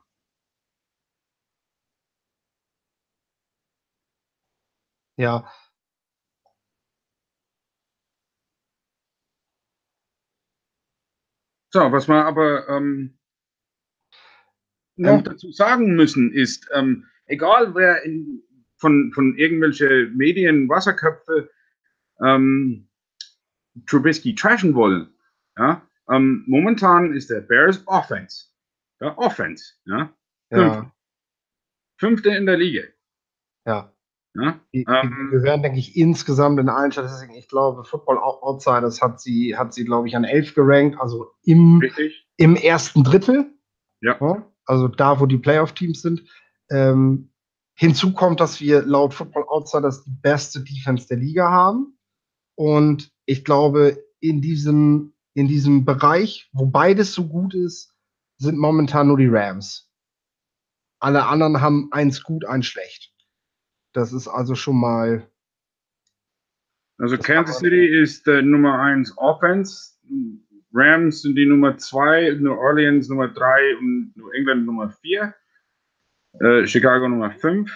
Ja, 5.18 5.52
So, 11.72 11.92
was 11.92 12.08
wir 12.08 12.26
aber 12.26 12.68
ähm, 12.68 13.18
noch 14.98 15.20
ähm, 15.20 15.24
dazu 15.24 15.52
sagen 15.52 15.96
müssen, 15.96 16.34
ist, 16.34 16.70
ähm, 16.74 17.08
egal 17.26 17.74
wer 17.74 18.04
in, 18.04 18.44
von, 18.78 19.12
von 19.14 19.38
irgendwelche 19.38 20.12
Medien, 20.14 20.68
Wasserköpfe 20.68 21.50
ähm, 22.24 22.90
Trubisky 23.86 24.36
trashen 24.36 24.76
wollen, 24.76 25.14
ja, 25.58 25.88
ähm, 26.10 26.44
momentan 26.46 27.14
ist 27.14 27.30
der 27.30 27.42
Bears 27.42 27.82
Offense. 27.88 28.48
Ja, 29.00 29.18
Offense, 29.18 29.74
ja. 29.86 30.14
ja. 30.52 30.92
Fünfte 31.98 32.32
in 32.32 32.46
der 32.46 32.58
Liga. 32.58 32.84
Ja. 33.66 33.94
Ja, 34.34 34.60
die, 34.74 34.86
ähm, 34.88 35.30
die 35.32 35.38
gehören, 35.38 35.62
denke 35.62 35.80
ich, 35.80 35.98
insgesamt 35.98 36.60
in 36.60 36.70
allen 36.70 36.92
Statistiken. 36.92 37.36
Ich 37.36 37.50
glaube, 37.50 37.84
Football 37.84 38.18
Outsiders 38.18 39.02
hat 39.02 39.20
sie, 39.20 39.58
hat 39.58 39.74
sie, 39.74 39.84
glaube 39.84 40.08
ich, 40.08 40.16
an 40.16 40.24
elf 40.24 40.56
gerankt, 40.56 40.98
also 41.00 41.32
im, 41.44 41.84
im 42.38 42.56
ersten 42.56 43.04
Drittel. 43.04 43.54
Ja. 44.02 44.18
ja. 44.20 44.46
Also 44.66 44.88
da, 44.88 45.20
wo 45.20 45.26
die 45.26 45.38
Playoff-Teams 45.38 46.02
sind. 46.02 46.24
Ähm, 46.70 47.32
hinzu 47.76 48.14
kommt, 48.14 48.40
dass 48.40 48.62
wir 48.62 48.84
laut 48.84 49.14
Football 49.14 49.46
Outsiders 49.48 50.04
die 50.04 50.16
beste 50.22 50.64
Defense 50.64 51.08
der 51.08 51.18
Liga 51.18 51.50
haben. 51.50 51.98
Und 52.56 53.12
ich 53.26 53.44
glaube, 53.44 54.02
in 54.20 54.42
diesem, 54.42 55.14
in 55.34 55.48
diesem 55.48 55.84
Bereich, 55.84 56.50
wo 56.54 56.66
beides 56.66 57.14
so 57.14 57.28
gut 57.28 57.54
ist, 57.54 57.94
sind 58.38 58.58
momentan 58.58 59.08
nur 59.08 59.18
die 59.18 59.28
Rams. 59.28 59.92
Alle 61.00 61.26
anderen 61.26 61.62
haben 61.62 61.90
eins 61.92 62.24
gut, 62.24 62.46
eins 62.46 62.68
schlecht. 62.68 63.11
Das 63.94 64.14
ist 64.14 64.28
also 64.28 64.56
schon 64.56 64.80
mal. 64.80 65.28
Also 66.98 67.18
Kansas 67.18 67.60
City 67.60 67.86
ist 67.86 68.28
äh, 68.28 68.42
Nummer 68.42 68.80
1 68.80 69.18
Offense, 69.18 69.96
Rams 70.74 71.22
sind 71.22 71.36
die 71.36 71.46
Nummer 71.46 71.78
2, 71.78 72.38
New 72.40 72.54
Orleans 72.54 73.10
Nummer 73.10 73.28
3 73.28 73.78
und 73.78 74.14
New 74.16 74.30
England 74.30 74.66
Nummer 74.66 74.90
4, 74.90 75.34
äh, 76.40 76.68
Chicago 76.68 77.10
Nummer 77.10 77.32
5 77.32 77.70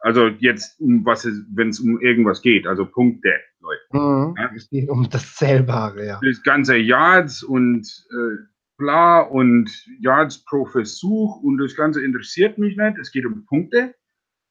Also 0.00 0.28
jetzt, 0.28 0.80
um 0.80 1.04
was 1.04 1.26
wenn 1.54 1.70
es 1.70 1.80
um 1.80 2.00
irgendwas 2.00 2.42
geht, 2.42 2.66
also 2.66 2.84
Punkte, 2.86 3.32
Leute. 3.60 3.82
Mhm. 3.92 4.34
Ja? 4.38 4.50
Es 4.54 4.68
geht 4.68 4.88
um 4.88 5.08
das 5.08 5.34
Zählbare, 5.34 6.06
ja. 6.06 6.20
Das 6.22 6.42
ganze 6.42 6.76
Yards 6.76 7.42
und 7.42 7.86
äh, 8.10 8.44
bla 8.76 9.20
und 9.20 9.70
Yards 10.00 10.44
pro 10.44 10.66
Versuch 10.66 11.42
und 11.42 11.58
das 11.58 11.74
Ganze 11.74 12.04
interessiert 12.04 12.58
mich 12.58 12.76
nicht. 12.76 12.98
Es 12.98 13.10
geht 13.10 13.24
um 13.24 13.46
Punkte. 13.46 13.94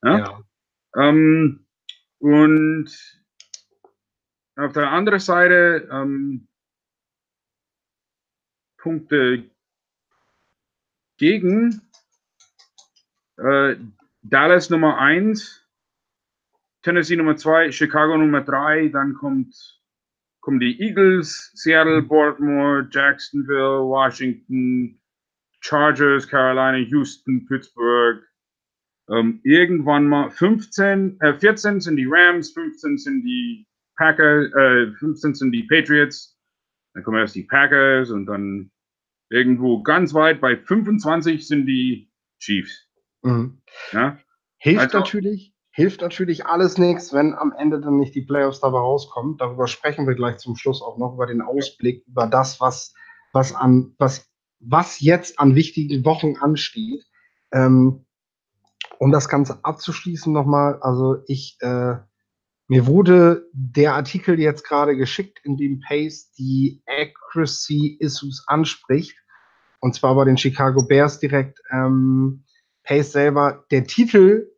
Ja. 0.02 0.18
ja. 0.18 0.40
Ähm, 0.96 1.66
und 2.18 2.90
auf 4.56 4.72
der 4.72 4.90
anderen 4.90 5.18
Seite 5.18 5.88
ähm, 5.90 6.46
Punkte 8.78 9.50
gegen 11.16 11.80
äh, 13.36 13.76
Dallas 14.22 14.70
Nummer 14.70 14.98
1, 14.98 15.66
Tennessee 16.82 17.16
Nummer 17.16 17.36
2, 17.36 17.72
Chicago 17.72 18.16
Nummer 18.16 18.42
3, 18.42 18.88
dann 18.88 19.14
kommt, 19.14 19.80
kommen 20.40 20.60
die 20.60 20.80
Eagles, 20.80 21.50
Seattle, 21.54 22.02
mhm. 22.02 22.08
Baltimore, 22.08 22.88
Jacksonville, 22.90 23.82
Washington, 23.88 25.00
Chargers, 25.60 26.28
Carolina, 26.28 26.78
Houston, 26.78 27.46
Pittsburgh. 27.46 28.22
Ähm, 29.10 29.40
irgendwann 29.44 30.06
mal 30.06 30.30
15, 30.30 31.20
äh, 31.20 31.34
14 31.34 31.80
sind 31.80 31.96
die 31.96 32.06
Rams, 32.08 32.52
15 32.52 32.98
sind 32.98 33.22
die 33.22 33.66
Packers, 33.96 34.52
äh, 34.54 34.92
15 34.98 35.34
sind 35.34 35.52
die 35.52 35.64
Patriots, 35.64 36.38
dann 36.94 37.04
kommen 37.04 37.18
erst 37.18 37.34
die 37.34 37.42
Packers 37.42 38.10
und 38.10 38.26
dann 38.26 38.70
irgendwo 39.30 39.82
ganz 39.82 40.14
weit 40.14 40.40
bei 40.40 40.56
25 40.56 41.46
sind 41.46 41.66
die 41.66 42.10
Chiefs. 42.38 42.88
Mhm. 43.22 43.60
Ja? 43.92 44.18
Hilft 44.58 44.80
also, 44.80 44.98
natürlich, 44.98 45.54
hilft 45.70 46.00
natürlich 46.00 46.46
alles 46.46 46.78
nichts, 46.78 47.12
wenn 47.12 47.34
am 47.34 47.52
Ende 47.52 47.80
dann 47.80 47.98
nicht 47.98 48.14
die 48.14 48.22
Playoffs 48.22 48.60
dabei 48.60 48.78
rauskommen. 48.78 49.36
Darüber 49.36 49.66
sprechen 49.66 50.06
wir 50.06 50.14
gleich 50.14 50.38
zum 50.38 50.56
Schluss 50.56 50.80
auch 50.80 50.98
noch 50.98 51.14
über 51.14 51.26
den 51.26 51.42
Ausblick, 51.42 52.06
über 52.06 52.26
das, 52.26 52.60
was, 52.60 52.94
was 53.32 53.54
an, 53.54 53.94
was, 53.98 54.30
was 54.60 55.00
jetzt 55.00 55.38
an 55.38 55.54
wichtigen 55.54 56.04
Wochen 56.04 56.36
ansteht. 56.40 57.04
Ähm, 57.52 58.03
um 58.98 59.12
das 59.12 59.28
Ganze 59.28 59.58
abzuschließen 59.64 60.32
nochmal, 60.32 60.78
also 60.80 61.16
ich, 61.26 61.56
äh, 61.60 61.96
mir 62.68 62.86
wurde 62.86 63.48
der 63.52 63.94
Artikel 63.94 64.38
jetzt 64.40 64.64
gerade 64.64 64.96
geschickt, 64.96 65.40
in 65.44 65.56
dem 65.56 65.80
Pace 65.80 66.32
die 66.32 66.82
Accuracy 66.86 67.96
Issues 68.00 68.44
anspricht. 68.46 69.16
Und 69.80 69.94
zwar 69.94 70.14
bei 70.14 70.24
den 70.24 70.38
Chicago 70.38 70.86
Bears 70.86 71.18
direkt. 71.18 71.60
Ähm, 71.70 72.44
Pace 72.84 73.12
selber, 73.12 73.64
der 73.70 73.86
Titel 73.86 74.50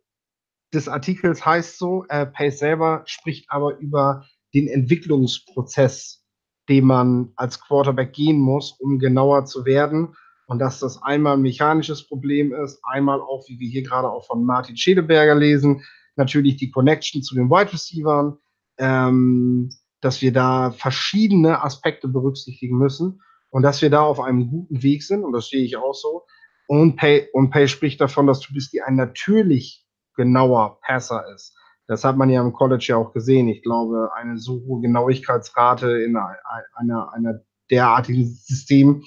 des 0.73 0.87
Artikels 0.87 1.45
heißt 1.45 1.77
so, 1.77 2.05
äh, 2.09 2.25
Pace 2.25 2.59
selber 2.59 3.03
spricht 3.05 3.49
aber 3.49 3.77
über 3.77 4.25
den 4.53 4.67
Entwicklungsprozess, 4.67 6.23
den 6.69 6.85
man 6.85 7.31
als 7.35 7.59
Quarterback 7.59 8.13
gehen 8.13 8.39
muss, 8.39 8.71
um 8.79 8.99
genauer 8.99 9.45
zu 9.45 9.65
werden. 9.65 10.15
Und 10.47 10.59
dass 10.59 10.79
das 10.79 11.01
einmal 11.03 11.33
ein 11.33 11.41
mechanisches 11.41 12.07
Problem 12.07 12.53
ist, 12.53 12.79
einmal 12.83 13.19
auch, 13.19 13.45
wie 13.47 13.59
wir 13.59 13.67
hier 13.67 13.83
gerade 13.83 14.09
auch 14.09 14.25
von 14.25 14.45
Martin 14.45 14.77
Schedeberger 14.77 15.35
lesen, 15.35 15.83
natürlich 16.15 16.55
die 16.55 16.71
Connection 16.71 17.21
zu 17.21 17.35
den 17.35 17.49
Wide 17.49 17.73
Receivers, 17.73 18.33
ähm, 18.77 19.69
dass 20.01 20.21
wir 20.21 20.31
da 20.31 20.71
verschiedene 20.71 21.63
Aspekte 21.63 22.07
berücksichtigen 22.07 22.77
müssen 22.77 23.21
und 23.49 23.63
dass 23.63 23.81
wir 23.81 23.89
da 23.89 24.01
auf 24.01 24.19
einem 24.19 24.49
guten 24.49 24.81
Weg 24.83 25.03
sind, 25.03 25.23
und 25.23 25.33
das 25.33 25.49
sehe 25.49 25.63
ich 25.63 25.75
auch 25.77 25.93
so. 25.93 26.23
Und 26.67 26.95
Pay, 26.95 27.29
und 27.33 27.49
Pay 27.49 27.67
spricht 27.67 27.99
davon, 27.99 28.27
dass 28.27 28.39
Trubisky 28.39 28.81
ein 28.81 28.95
natürlich 28.95 29.85
genauer 30.15 30.79
Passer 30.81 31.23
ist. 31.33 31.55
Das 31.87 32.03
hat 32.03 32.17
man 32.17 32.29
ja 32.29 32.41
im 32.41 32.53
College 32.53 32.85
ja 32.89 32.97
auch 32.97 33.13
gesehen. 33.13 33.47
Ich 33.47 33.61
glaube, 33.63 34.11
eine 34.15 34.37
so 34.37 34.61
hohe 34.65 34.81
Genauigkeitsrate 34.81 36.01
in 36.01 36.17
einer, 36.17 37.13
einer 37.13 37.41
derartigen 37.71 38.25
System 38.25 39.03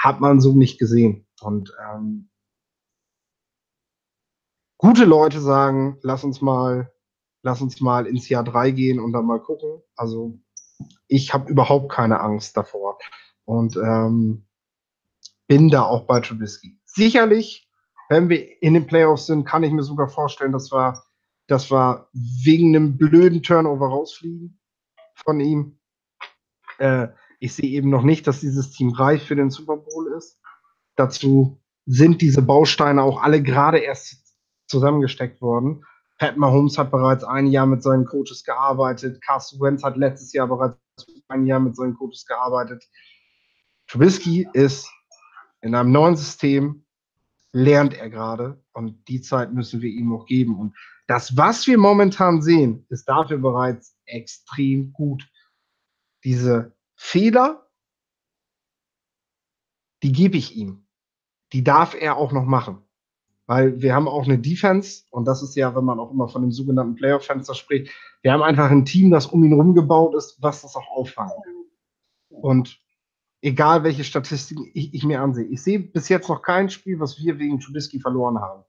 hat 0.00 0.20
man 0.20 0.40
so 0.40 0.54
nicht 0.54 0.78
gesehen. 0.78 1.26
Und 1.40 1.72
ähm, 1.92 2.30
gute 4.78 5.04
Leute 5.04 5.40
sagen, 5.40 5.98
lass 6.02 6.24
uns 6.24 6.40
mal, 6.40 6.92
lass 7.42 7.60
uns 7.60 7.80
mal 7.80 8.06
ins 8.06 8.28
Jahr 8.28 8.42
drei 8.42 8.70
gehen 8.70 8.98
und 8.98 9.12
dann 9.12 9.26
mal 9.26 9.40
gucken. 9.40 9.82
Also 9.94 10.40
ich 11.06 11.34
habe 11.34 11.50
überhaupt 11.50 11.92
keine 11.92 12.20
Angst 12.20 12.56
davor 12.56 12.98
und 13.44 13.76
ähm, 13.76 14.46
bin 15.46 15.68
da 15.68 15.82
auch 15.82 16.06
bei 16.06 16.20
Trubisky. 16.20 16.80
Sicherlich, 16.86 17.68
wenn 18.08 18.28
wir 18.30 18.62
in 18.62 18.74
den 18.74 18.86
Playoffs 18.86 19.26
sind, 19.26 19.44
kann 19.44 19.62
ich 19.62 19.72
mir 19.72 19.82
sogar 19.82 20.08
vorstellen, 20.08 20.52
dass 20.52 20.72
wir, 20.72 21.02
dass 21.46 21.70
wir 21.70 22.08
wegen 22.12 22.74
einem 22.74 22.96
blöden 22.96 23.42
Turnover 23.42 23.88
rausfliegen 23.88 24.58
von 25.14 25.40
ihm. 25.40 25.78
Äh, 26.78 27.08
ich 27.40 27.54
sehe 27.54 27.70
eben 27.70 27.90
noch 27.90 28.02
nicht, 28.02 28.26
dass 28.26 28.40
dieses 28.40 28.70
Team 28.70 28.90
reif 28.90 29.24
für 29.24 29.34
den 29.34 29.50
Super 29.50 29.78
Bowl 29.78 30.12
ist. 30.16 30.38
Dazu 30.94 31.60
sind 31.86 32.20
diese 32.20 32.42
Bausteine 32.42 33.02
auch 33.02 33.22
alle 33.22 33.42
gerade 33.42 33.78
erst 33.78 34.36
zusammengesteckt 34.68 35.40
worden. 35.40 35.84
Pat 36.18 36.36
Mahomes 36.36 36.76
hat 36.76 36.90
bereits 36.90 37.24
ein 37.24 37.46
Jahr 37.46 37.66
mit 37.66 37.82
seinen 37.82 38.04
Coaches 38.04 38.44
gearbeitet. 38.44 39.22
Carson 39.22 39.58
Wentz 39.60 39.82
hat 39.82 39.96
letztes 39.96 40.34
Jahr 40.34 40.46
bereits 40.46 40.76
ein 41.28 41.46
Jahr 41.46 41.60
mit 41.60 41.74
seinen 41.74 41.94
Coaches 41.94 42.26
gearbeitet. 42.26 42.84
Trubisky 43.88 44.46
ist 44.52 44.88
in 45.62 45.74
einem 45.74 45.92
neuen 45.92 46.16
System, 46.16 46.84
lernt 47.52 47.94
er 47.94 48.10
gerade 48.10 48.62
und 48.72 49.08
die 49.08 49.22
Zeit 49.22 49.52
müssen 49.54 49.80
wir 49.80 49.90
ihm 49.90 50.10
noch 50.10 50.26
geben. 50.26 50.56
Und 50.58 50.76
das, 51.06 51.36
was 51.38 51.66
wir 51.66 51.78
momentan 51.78 52.42
sehen, 52.42 52.84
ist 52.90 53.08
dafür 53.08 53.38
bereits 53.38 53.96
extrem 54.04 54.92
gut. 54.92 55.26
Diese 56.22 56.76
Fehler, 57.02 57.66
die 60.02 60.12
gebe 60.12 60.36
ich 60.36 60.54
ihm. 60.54 60.86
Die 61.54 61.64
darf 61.64 61.94
er 61.94 62.18
auch 62.18 62.30
noch 62.30 62.44
machen. 62.44 62.82
Weil 63.46 63.80
wir 63.80 63.94
haben 63.94 64.06
auch 64.06 64.26
eine 64.26 64.38
Defense, 64.38 65.04
und 65.10 65.24
das 65.24 65.42
ist 65.42 65.56
ja, 65.56 65.74
wenn 65.74 65.84
man 65.84 65.98
auch 65.98 66.12
immer 66.12 66.28
von 66.28 66.42
dem 66.42 66.52
sogenannten 66.52 66.94
Playoff-Fenster 66.96 67.54
spricht, 67.54 67.90
wir 68.20 68.32
haben 68.32 68.42
einfach 68.42 68.70
ein 68.70 68.84
Team, 68.84 69.10
das 69.10 69.26
um 69.26 69.42
ihn 69.42 69.54
rumgebaut 69.54 70.14
ist, 70.14 70.40
was 70.42 70.60
das 70.60 70.76
auch 70.76 70.88
auffangen 70.90 71.32
kann. 71.42 71.64
Und 72.28 72.78
egal 73.40 73.82
welche 73.82 74.04
Statistiken 74.04 74.70
ich, 74.74 74.92
ich, 74.92 75.02
mir 75.02 75.22
ansehe, 75.22 75.46
ich 75.46 75.62
sehe 75.62 75.80
bis 75.80 76.10
jetzt 76.10 76.28
noch 76.28 76.42
kein 76.42 76.68
Spiel, 76.68 77.00
was 77.00 77.18
wir 77.18 77.38
wegen 77.38 77.58
Trubisky 77.60 77.98
verloren 77.98 78.38
haben. 78.38 78.62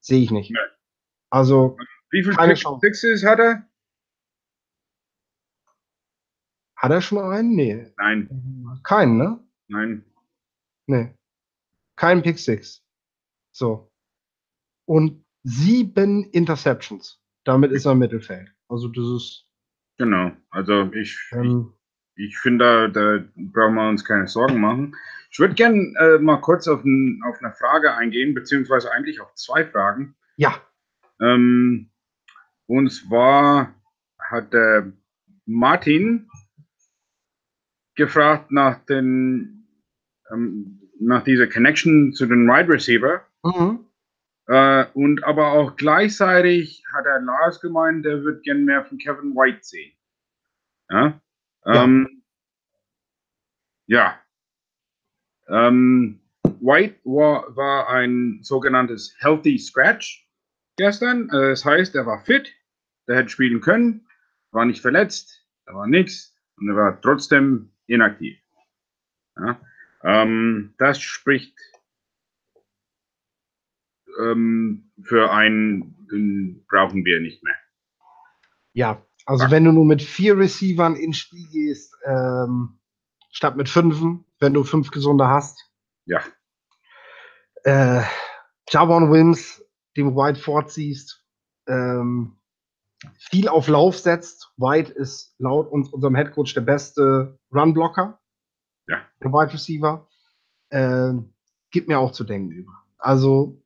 Sehe 0.00 0.20
ich 0.20 0.32
nicht. 0.32 0.50
Nee. 0.50 0.58
Also, 1.30 1.76
wie 2.10 2.24
viele 2.24 2.56
Sixes 2.80 3.24
hat 3.24 3.38
er? 3.38 3.69
Hat 6.80 6.90
er 6.90 7.00
schon 7.00 7.18
einen? 7.18 7.54
Nee. 7.54 7.92
Nein. 7.98 8.80
Keinen, 8.82 9.18
ne? 9.18 9.38
Nein. 9.68 10.04
Nee. 10.86 11.14
Kein 11.96 12.22
Pick 12.22 12.38
Six. 12.38 12.82
So 13.52 13.90
und 14.90 15.24
sieben 15.44 16.24
Interceptions. 16.32 17.22
Damit 17.44 17.70
ist 17.70 17.86
er 17.86 17.92
im 17.92 18.00
Mittelfeld. 18.00 18.52
Also 18.68 18.88
das 18.88 19.04
ist. 19.04 19.46
Genau. 19.98 20.32
Also 20.50 20.92
ich, 20.94 21.16
ähm, 21.32 21.74
ich, 22.16 22.30
ich 22.30 22.38
finde, 22.38 22.90
da, 22.90 23.18
da 23.18 23.24
brauchen 23.36 23.76
wir 23.76 23.88
uns 23.88 24.04
keine 24.04 24.26
Sorgen 24.26 24.60
machen. 24.60 24.96
Ich 25.30 25.38
würde 25.38 25.54
gerne 25.54 25.92
äh, 26.00 26.18
mal 26.18 26.38
kurz 26.38 26.66
auf, 26.66 26.82
ein, 26.82 27.22
auf 27.24 27.36
eine 27.40 27.52
Frage 27.52 27.94
eingehen, 27.94 28.34
beziehungsweise 28.34 28.90
eigentlich 28.90 29.20
auf 29.20 29.32
zwei 29.36 29.64
Fragen. 29.64 30.16
Ja. 30.36 30.60
Ähm, 31.20 31.90
und 32.66 32.90
zwar 32.90 33.76
hat 34.18 34.52
der 34.52 34.92
Martin 35.46 36.28
gefragt 37.94 38.50
nach 38.50 38.78
den 38.86 39.66
ähm, 40.30 40.80
nach 41.00 41.24
dieser 41.24 41.46
Connection 41.46 42.12
zu 42.12 42.26
den 42.26 42.46
Wide 42.46 42.72
Receiver. 42.72 43.22
Mhm. 43.42 43.86
Äh, 44.46 44.86
und 44.94 45.24
aber 45.24 45.52
auch 45.52 45.76
gleichzeitig 45.76 46.84
hat 46.92 47.06
er 47.06 47.20
Lars 47.20 47.60
gemeint, 47.60 48.04
der 48.04 48.22
wird 48.22 48.42
gern 48.42 48.64
mehr 48.64 48.84
von 48.84 48.98
Kevin 48.98 49.34
White 49.34 49.60
sehen. 49.62 49.92
Ja. 50.90 51.20
Ähm, 51.64 52.22
ja. 53.86 54.20
Ähm, 55.48 56.20
White 56.42 56.96
war, 57.04 57.56
war 57.56 57.88
ein 57.88 58.40
sogenanntes 58.42 59.14
Healthy 59.18 59.58
Scratch 59.58 60.28
gestern. 60.76 61.28
Äh, 61.30 61.50
das 61.50 61.64
heißt, 61.64 61.94
er 61.94 62.06
war 62.06 62.24
fit, 62.24 62.52
der 63.08 63.16
hätte 63.16 63.28
spielen 63.28 63.60
können, 63.60 64.06
war 64.50 64.64
nicht 64.64 64.80
verletzt, 64.80 65.46
da 65.66 65.74
war 65.74 65.86
nichts 65.86 66.36
und 66.56 66.68
er 66.68 66.76
war 66.76 67.00
trotzdem 67.00 67.72
inaktiv. 67.90 68.38
Ja. 69.36 69.60
Ähm, 70.02 70.74
das 70.78 71.00
spricht 71.00 71.58
ähm, 74.20 74.90
für 75.02 75.30
einen 75.32 76.64
brauchen 76.68 77.04
wir 77.04 77.20
nicht 77.20 77.42
mehr. 77.42 77.56
Ja, 78.72 79.04
also 79.26 79.44
Ach. 79.44 79.50
wenn 79.50 79.64
du 79.64 79.72
nur 79.72 79.84
mit 79.84 80.02
vier 80.02 80.38
Receivern 80.38 80.96
ins 80.96 81.18
Spiel 81.18 81.46
gehst, 81.50 81.94
ähm, 82.04 82.78
statt 83.30 83.56
mit 83.56 83.68
fünfen, 83.68 84.24
wenn 84.38 84.54
du 84.54 84.64
fünf 84.64 84.90
gesunde 84.90 85.28
hast. 85.28 85.70
Ja. 86.06 86.22
Äh, 87.64 88.02
Javon 88.68 89.12
Wins, 89.12 89.64
dem 89.96 90.14
White 90.14 90.40
vorziehst, 90.40 91.24
ähm, 91.66 92.39
viel 93.18 93.48
auf 93.48 93.68
Lauf 93.68 93.98
setzt. 93.98 94.52
White 94.56 94.92
ist 94.92 95.34
laut 95.38 95.70
uns, 95.70 95.88
unserem 95.90 96.14
Headcoach 96.14 96.54
der 96.54 96.60
beste 96.62 97.38
Runblocker. 97.52 98.20
Ja. 98.88 99.02
Der 99.22 99.32
Wide 99.32 99.52
Receiver. 99.52 100.06
Ähm, 100.70 101.32
gibt 101.70 101.88
mir 101.88 101.98
auch 101.98 102.12
zu 102.12 102.24
denken 102.24 102.52
über. 102.52 102.72
Also 102.98 103.62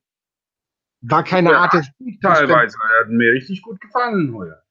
war 1.01 1.23
keine 1.23 1.51
Ja, 1.51 1.59
Art 1.59 1.73
des 1.73 1.87
Teilweise 2.21 2.77
hat 3.01 3.09
mir 3.09 3.31
richtig 3.33 3.61
gut 3.61 3.79
gefallen 3.79 4.33
heuer. 4.33 4.63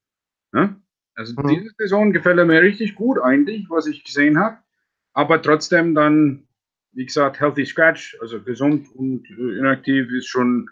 Ne? 0.52 0.80
Also 1.14 1.34
Mhm. 1.40 1.48
diese 1.48 1.74
Saison 1.78 2.12
gefällt 2.12 2.38
er 2.38 2.44
mir 2.44 2.62
richtig 2.62 2.94
gut 2.96 3.18
eigentlich, 3.20 3.68
was 3.70 3.86
ich 3.86 4.04
gesehen 4.04 4.38
habe. 4.38 4.58
Aber 5.12 5.40
trotzdem 5.40 5.94
dann, 5.94 6.48
wie 6.92 7.06
gesagt, 7.06 7.38
healthy 7.38 7.66
scratch, 7.66 8.16
also 8.20 8.42
gesund 8.42 8.88
und 8.96 9.24
äh, 9.30 9.58
inaktiv 9.58 10.10
ist 10.10 10.26
schon 10.26 10.68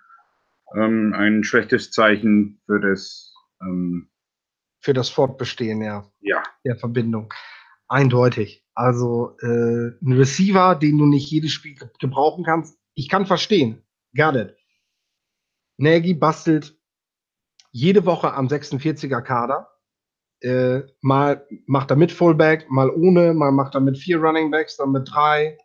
ähm, 0.75 1.15
ein 1.15 1.45
schlechtes 1.45 1.93
Zeichen 1.93 2.61
für 2.67 2.81
das, 2.81 3.32
ähm, 3.62 4.11
für 4.81 4.92
das 4.94 5.09
Fortbestehen, 5.11 5.83
ja. 5.83 6.11
ja, 6.20 6.42
der 6.64 6.77
Verbindung. 6.77 7.33
Eindeutig. 7.88 8.64
Also 8.75 9.37
äh, 9.40 9.90
ein 10.03 10.12
Receiver, 10.12 10.75
den 10.75 10.98
du 10.98 11.07
nicht 11.07 11.31
jedes 11.31 11.53
Spiel 11.53 11.75
ge- 11.75 11.88
gebrauchen 12.01 12.44
kannst. 12.44 12.79
Ich 12.94 13.09
kann 13.09 13.27
verstehen. 13.27 13.83
Got 14.16 14.35
it. 14.37 14.57
Nagy 15.79 16.14
bastelt 16.14 16.79
jede 17.70 18.05
Woche 18.07 18.33
am 18.35 18.46
46er 18.48 19.20
Kader. 19.22 19.68
Äh, 20.40 20.83
mal 21.01 21.46
macht 21.66 21.90
er 21.90 21.96
mit 21.96 22.12
Fullback, 22.12 22.68
mal 22.70 22.90
ohne, 22.90 23.33
mal 23.35 23.53
macht 23.53 23.75
er 23.75 23.81
mit 23.81 23.96
vier 23.96 24.18
Running 24.20 24.51
Backs, 24.51 24.77
dann 24.77 24.90
mit 24.92 25.09
drei. 25.11 25.57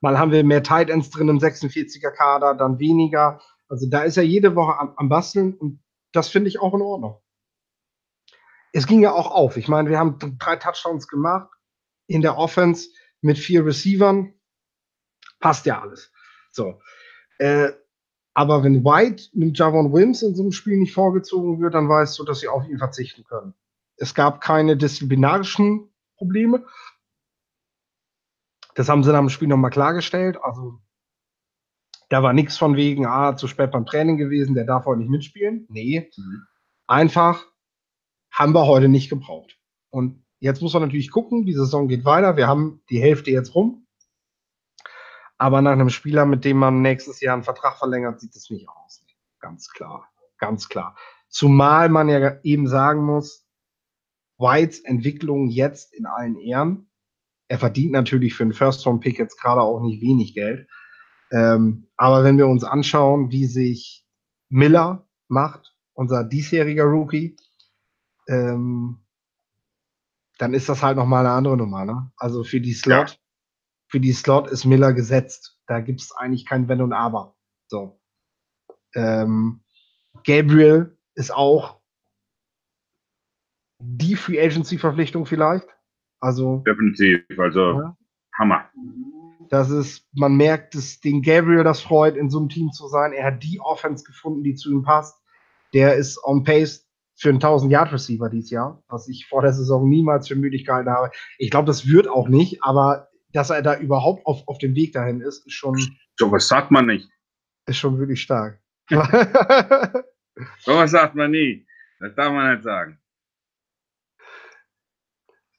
Mal 0.00 0.18
haben 0.18 0.30
wir 0.32 0.44
mehr 0.44 0.62
Tight 0.62 0.90
Ends 0.90 1.10
drin 1.10 1.28
im 1.28 1.38
46er 1.38 2.10
Kader, 2.10 2.54
dann 2.54 2.78
weniger. 2.78 3.40
Also 3.68 3.88
da 3.88 4.02
ist 4.02 4.16
er 4.16 4.22
jede 4.22 4.54
Woche 4.54 4.78
am, 4.78 4.94
am 4.96 5.08
Basteln 5.08 5.54
und 5.54 5.80
das 6.14 6.28
finde 6.28 6.48
ich 6.48 6.60
auch 6.60 6.74
in 6.74 6.82
Ordnung 6.82 7.20
es 8.74 8.88
ging 8.88 9.00
ja 9.00 9.12
auch 9.12 9.30
auf. 9.30 9.56
Ich 9.56 9.68
meine, 9.68 9.88
wir 9.88 9.98
haben 9.98 10.18
drei 10.38 10.56
Touchdowns 10.56 11.06
gemacht 11.06 11.48
in 12.08 12.22
der 12.22 12.36
Offense 12.36 12.90
mit 13.20 13.38
vier 13.38 13.64
Receivern. 13.64 14.34
Passt 15.38 15.64
ja 15.64 15.80
alles. 15.80 16.12
So. 16.50 16.80
Äh, 17.38 17.70
aber 18.34 18.64
wenn 18.64 18.84
White 18.84 19.28
mit 19.32 19.56
Javon 19.56 19.92
Williams 19.92 20.22
in 20.22 20.34
so 20.34 20.42
einem 20.42 20.50
Spiel 20.50 20.76
nicht 20.76 20.92
vorgezogen 20.92 21.60
wird, 21.60 21.74
dann 21.74 21.88
weißt 21.88 22.18
du, 22.18 22.24
dass 22.24 22.40
sie 22.40 22.48
auf 22.48 22.66
ihn 22.66 22.78
verzichten 22.78 23.22
können. 23.22 23.54
Es 23.96 24.12
gab 24.12 24.40
keine 24.40 24.76
disziplinarischen 24.76 25.88
Probleme. 26.16 26.66
Das 28.74 28.88
haben 28.88 29.04
sie 29.04 29.12
dann 29.12 29.26
im 29.26 29.30
Spiel 29.30 29.46
nochmal 29.46 29.70
klargestellt. 29.70 30.36
Also, 30.42 30.80
da 32.14 32.22
war 32.22 32.32
nichts 32.32 32.56
von 32.56 32.76
wegen, 32.76 33.06
ah, 33.06 33.36
zu 33.36 33.48
spät 33.48 33.72
beim 33.72 33.86
Training 33.86 34.18
gewesen, 34.18 34.54
der 34.54 34.64
darf 34.64 34.84
heute 34.86 35.00
nicht 35.00 35.10
mitspielen. 35.10 35.66
Nee. 35.68 36.12
Mhm. 36.16 36.46
Einfach 36.86 37.44
haben 38.30 38.54
wir 38.54 38.68
heute 38.68 38.88
nicht 38.88 39.08
gebraucht. 39.08 39.58
Und 39.90 40.24
jetzt 40.38 40.62
muss 40.62 40.74
man 40.74 40.82
natürlich 40.82 41.10
gucken, 41.10 41.44
die 41.44 41.54
Saison 41.54 41.88
geht 41.88 42.04
weiter. 42.04 42.36
Wir 42.36 42.46
haben 42.46 42.84
die 42.88 43.00
Hälfte 43.00 43.32
jetzt 43.32 43.56
rum. 43.56 43.88
Aber 45.38 45.60
nach 45.60 45.72
einem 45.72 45.90
Spieler, 45.90 46.24
mit 46.24 46.44
dem 46.44 46.56
man 46.56 46.82
nächstes 46.82 47.20
Jahr 47.20 47.34
einen 47.34 47.42
Vertrag 47.42 47.78
verlängert, 47.78 48.20
sieht 48.20 48.36
es 48.36 48.48
nicht 48.48 48.68
aus. 48.68 49.04
Ganz 49.40 49.68
klar. 49.70 50.08
Ganz 50.38 50.68
klar. 50.68 50.96
Zumal 51.28 51.88
man 51.88 52.08
ja 52.08 52.38
eben 52.44 52.68
sagen 52.68 53.04
muss, 53.04 53.44
Whites 54.38 54.78
Entwicklung 54.84 55.48
jetzt 55.48 55.92
in 55.92 56.06
allen 56.06 56.36
Ehren. 56.36 56.88
Er 57.48 57.58
verdient 57.58 57.90
natürlich 57.90 58.34
für 58.34 58.44
einen 58.44 58.52
First-Round-Pick 58.52 59.18
jetzt 59.18 59.40
gerade 59.40 59.62
auch 59.62 59.80
nicht 59.80 60.00
wenig 60.00 60.32
Geld. 60.32 60.68
Ähm, 61.34 61.88
aber 61.96 62.22
wenn 62.22 62.38
wir 62.38 62.46
uns 62.46 62.62
anschauen, 62.62 63.32
wie 63.32 63.46
sich 63.46 64.06
Miller 64.48 65.08
macht, 65.26 65.74
unser 65.92 66.22
diesjähriger 66.22 66.84
Rookie, 66.84 67.36
ähm, 68.28 69.00
dann 70.38 70.54
ist 70.54 70.68
das 70.68 70.82
halt 70.82 70.96
nochmal 70.96 71.26
eine 71.26 71.34
andere 71.34 71.56
Nummer. 71.56 71.84
Ne? 71.84 72.12
Also 72.16 72.44
für 72.44 72.60
die 72.60 72.72
Slot, 72.72 73.20
für 73.88 73.98
die 73.98 74.12
Slot 74.12 74.48
ist 74.48 74.64
Miller 74.64 74.92
gesetzt. 74.92 75.58
Da 75.66 75.80
gibt 75.80 76.02
es 76.02 76.12
eigentlich 76.12 76.46
kein 76.46 76.68
Wenn 76.68 76.82
und 76.82 76.92
Aber. 76.92 77.36
So. 77.66 78.00
Ähm, 78.94 79.64
Gabriel 80.24 80.96
ist 81.16 81.34
auch 81.34 81.80
die 83.80 84.14
Free 84.14 84.40
Agency 84.40 84.78
Verpflichtung 84.78 85.26
vielleicht. 85.26 85.66
Also 86.20 86.58
definitiv. 86.58 87.24
Also 87.38 87.80
Ja. 87.80 87.96
Hammer. 88.38 88.70
Das 89.50 89.70
ist, 89.70 90.06
man 90.12 90.36
merkt, 90.36 90.74
dass 90.74 91.00
den 91.00 91.22
Gabriel 91.22 91.64
das 91.64 91.80
freut, 91.80 92.16
in 92.16 92.30
so 92.30 92.38
einem 92.38 92.48
Team 92.48 92.70
zu 92.72 92.88
sein. 92.88 93.12
Er 93.12 93.26
hat 93.26 93.42
die 93.42 93.60
Offense 93.60 94.04
gefunden, 94.04 94.42
die 94.42 94.54
zu 94.54 94.70
ihm 94.72 94.82
passt. 94.82 95.16
Der 95.72 95.96
ist 95.96 96.22
on 96.24 96.44
pace 96.44 96.88
für 97.16 97.28
einen 97.28 97.38
1000-Yard-Receiver 97.40 98.28
dieses 98.28 98.50
Jahr, 98.50 98.82
was 98.88 99.08
ich 99.08 99.26
vor 99.28 99.42
der 99.42 99.52
Saison 99.52 99.88
niemals 99.88 100.28
für 100.28 100.36
möglich 100.36 100.64
gehalten 100.64 100.90
habe. 100.90 101.10
Ich 101.38 101.50
glaube, 101.50 101.66
das 101.66 101.86
wird 101.88 102.08
auch 102.08 102.28
nicht, 102.28 102.62
aber 102.62 103.08
dass 103.32 103.50
er 103.50 103.62
da 103.62 103.76
überhaupt 103.78 104.26
auf, 104.26 104.46
auf 104.46 104.58
dem 104.58 104.74
Weg 104.74 104.92
dahin 104.92 105.20
ist, 105.20 105.46
ist 105.46 105.52
schon, 105.54 105.76
So 106.18 106.30
was 106.30 106.46
sagt 106.48 106.70
man 106.70 106.86
nicht. 106.86 107.08
ist 107.66 107.78
schon 107.78 107.98
wirklich 107.98 108.22
stark. 108.22 108.60
So 110.58 110.74
was 110.74 110.90
sagt 110.90 111.14
man 111.14 111.30
nie. 111.30 111.64
Das 112.00 112.14
darf 112.16 112.32
man 112.32 112.52
nicht 112.52 112.64
sagen. 112.64 112.98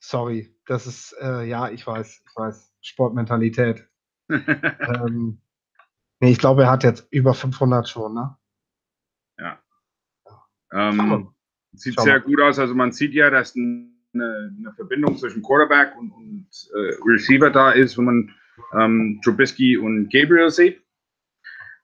Sorry, 0.00 0.55
das 0.66 0.86
ist, 0.86 1.16
äh, 1.20 1.44
ja, 1.44 1.70
ich 1.70 1.86
weiß, 1.86 2.22
ich 2.24 2.36
weiß, 2.36 2.72
Sportmentalität. 2.80 3.88
ähm, 4.28 5.40
nee, 6.20 6.30
ich 6.30 6.38
glaube, 6.38 6.64
er 6.64 6.70
hat 6.70 6.84
jetzt 6.84 7.06
über 7.10 7.34
500 7.34 7.88
schon, 7.88 8.14
ne? 8.14 8.36
Schauen 10.70 10.96
wir 10.96 11.02
ähm, 11.02 11.08
mal. 11.08 11.26
sieht 11.72 11.94
Schauen 11.94 12.04
sehr 12.04 12.14
wir. 12.14 12.20
gut 12.20 12.40
aus. 12.40 12.58
Also 12.58 12.74
man 12.74 12.92
sieht 12.92 13.12
ja, 13.14 13.30
dass 13.30 13.54
eine, 13.56 13.88
eine 14.14 14.72
Verbindung 14.74 15.16
zwischen 15.16 15.42
Quarterback 15.42 15.96
und, 15.96 16.10
und 16.10 16.48
äh, 16.74 16.94
Receiver 17.04 17.50
da 17.50 17.72
ist, 17.72 17.96
wenn 17.96 18.04
man 18.04 18.34
ähm, 18.78 19.20
Trubisky 19.24 19.76
und 19.76 20.10
Gabriel 20.10 20.50
sieht. 20.50 20.82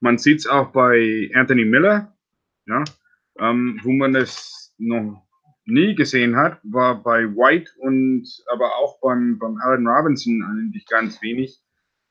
Man 0.01 0.19
sieht 0.19 0.41
es 0.41 0.47
auch 0.47 0.73
bei 0.73 1.31
Anthony 1.35 1.65
Miller, 1.65 2.13
ja, 2.67 2.83
ähm, 3.39 3.79
wo 3.83 3.93
man 3.93 4.17
es 4.17 4.75
noch 4.79 5.23
nie 5.65 5.95
gesehen 5.95 6.37
hat, 6.37 6.59
war 6.63 7.03
bei 7.03 7.25
White 7.25 7.71
und 7.79 8.27
aber 8.53 8.77
auch 8.77 8.99
beim, 9.01 9.39
beim 9.39 9.57
Allen 9.63 9.87
Robinson 9.87 10.43
eigentlich 10.43 10.87
ganz 10.87 11.21
wenig. 11.23 11.61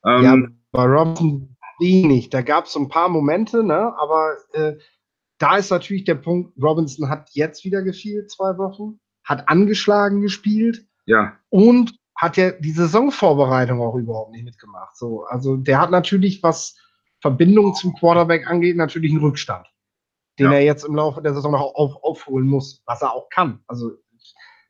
Ähm, 0.06 0.24
ja, 0.24 0.38
bei 0.72 0.86
Robinson 0.86 1.56
wenig. 1.82 2.30
Da 2.30 2.42
gab 2.42 2.66
es 2.66 2.74
so 2.74 2.80
ein 2.80 2.88
paar 2.88 3.10
Momente, 3.10 3.64
ne? 3.64 3.94
Aber 3.98 4.36
äh, 4.54 4.76
da 5.38 5.58
ist 5.58 5.72
natürlich 5.72 6.06
der 6.06 6.16
Punkt, 6.16 6.54
Robinson 6.62 7.10
hat 7.10 7.30
jetzt 7.34 7.66
wieder 7.66 7.82
gefehlt, 7.82 8.32
zwei 8.32 8.58
Wochen, 8.58 9.00
hat 9.26 9.50
angeschlagen 9.50 10.22
gespielt 10.22 10.86
ja, 11.06 11.38
und 11.50 11.98
hat 12.16 12.38
ja 12.38 12.52
die 12.52 12.72
Saisonvorbereitung 12.72 13.82
auch 13.82 13.96
überhaupt 13.96 14.32
nicht 14.32 14.46
mitgemacht. 14.46 14.96
So, 14.96 15.24
also 15.24 15.58
der 15.58 15.82
hat 15.82 15.90
natürlich, 15.90 16.44
was 16.44 16.78
Verbindung 17.20 17.74
zum 17.74 17.96
Quarterback 17.96 18.48
angeht, 18.48 18.78
natürlich 18.78 19.12
einen 19.12 19.22
Rückstand, 19.22 19.68
den 20.40 20.48
Ja. 20.48 20.54
er 20.54 20.64
jetzt 20.64 20.84
im 20.86 20.96
Laufe 20.96 21.22
der 21.22 21.34
Saison 21.34 21.52
noch 21.52 21.62
auf, 21.62 22.04
aufholen 22.04 22.48
muss, 22.48 22.82
was 22.86 23.02
er 23.02 23.14
auch 23.14 23.30
kann. 23.30 23.64
Also 23.68 23.92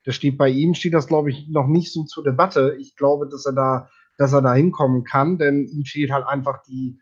das 0.03 0.15
steht 0.15 0.37
bei 0.37 0.49
ihm, 0.49 0.73
steht 0.73 0.93
das, 0.93 1.07
glaube 1.07 1.29
ich, 1.29 1.47
noch 1.47 1.67
nicht 1.67 1.91
so 1.93 2.03
zur 2.05 2.23
Debatte. 2.23 2.75
Ich 2.79 2.95
glaube, 2.95 3.27
dass 3.29 3.45
er 3.45 3.53
da, 3.53 3.89
dass 4.17 4.33
er 4.33 4.41
da 4.41 4.53
hinkommen 4.53 5.03
kann, 5.03 5.37
denn 5.37 5.67
ihm 5.67 5.85
fehlt 5.85 6.11
halt 6.11 6.25
einfach 6.25 6.63
die, 6.63 6.99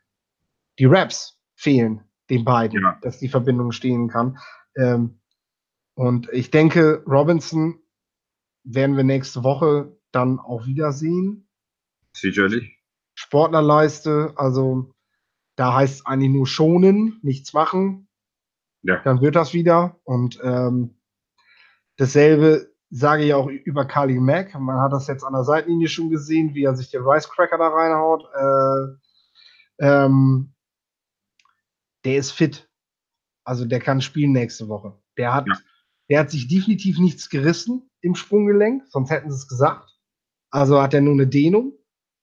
die 0.78 0.86
Raps 0.86 1.40
fehlen 1.56 2.04
den 2.30 2.44
beiden, 2.46 2.82
Ja. 2.82 2.98
dass 3.02 3.18
die 3.20 3.30
Verbindung 3.30 3.72
stehen 3.72 4.08
kann. 4.10 4.38
Ähm, 4.76 5.20
und 5.96 6.30
ich 6.32 6.52
denke, 6.52 7.04
Robinson 7.08 7.80
werden 8.64 8.98
wir 8.98 9.04
nächste 9.06 9.44
Woche 9.44 9.98
dann 10.12 10.40
auch 10.40 10.66
wiedersehen. 10.66 11.48
sicherlich. 12.14 12.78
Sportlerleiste, 13.16 14.34
also 14.36 14.94
da 15.56 15.74
heißt 15.76 15.96
es 15.96 16.06
eigentlich 16.06 16.32
nur 16.32 16.48
schonen, 16.48 17.20
nichts 17.22 17.54
machen. 17.54 18.09
Ja. 18.84 19.02
Dann 19.04 19.22
wird 19.22 19.36
das 19.36 19.54
wieder. 19.54 20.00
Und 20.04 20.40
ähm, 20.44 20.96
dasselbe 21.98 22.72
sage 22.90 23.24
ich 23.26 23.34
auch 23.34 23.48
über 23.48 23.86
Kali 23.86 24.20
Mack. 24.20 24.58
Man 24.60 24.80
hat 24.80 24.94
das 24.94 25.08
jetzt 25.08 25.24
an 25.24 25.34
der 25.34 25.44
Seitenlinie 25.44 25.88
schon 25.88 26.10
gesehen, 26.10 26.54
wie 26.54 26.64
er 26.64 26.76
sich 26.76 26.90
den 26.90 27.04
Rice 27.04 27.30
Cracker 27.30 27.58
da 27.58 27.68
reinhaut. 27.68 28.24
Äh, 29.80 29.86
ähm, 29.86 30.54
der 32.06 32.18
ist 32.18 32.32
fit. 32.32 32.70
Also 33.44 33.66
der 33.66 33.80
kann 33.80 34.02
spielen 34.02 34.32
nächste 34.32 34.68
Woche. 34.68 34.98
Der 35.18 35.34
hat, 35.34 35.48
Ja. 35.48 35.58
der 36.10 36.20
hat 36.22 36.32
sich 36.32 36.48
definitiv 36.48 37.00
nichts 37.00 37.30
gerissen 37.30 37.90
im 38.02 38.16
Sprunggelenk, 38.16 38.84
sonst 38.88 39.10
hätten 39.10 39.30
sie 39.30 39.38
es 39.38 39.48
gesagt. 39.48 39.90
Also 40.52 40.82
hat 40.82 40.94
er 40.94 41.02
nur 41.02 41.14
eine 41.14 41.28
Dehnung. 41.28 41.74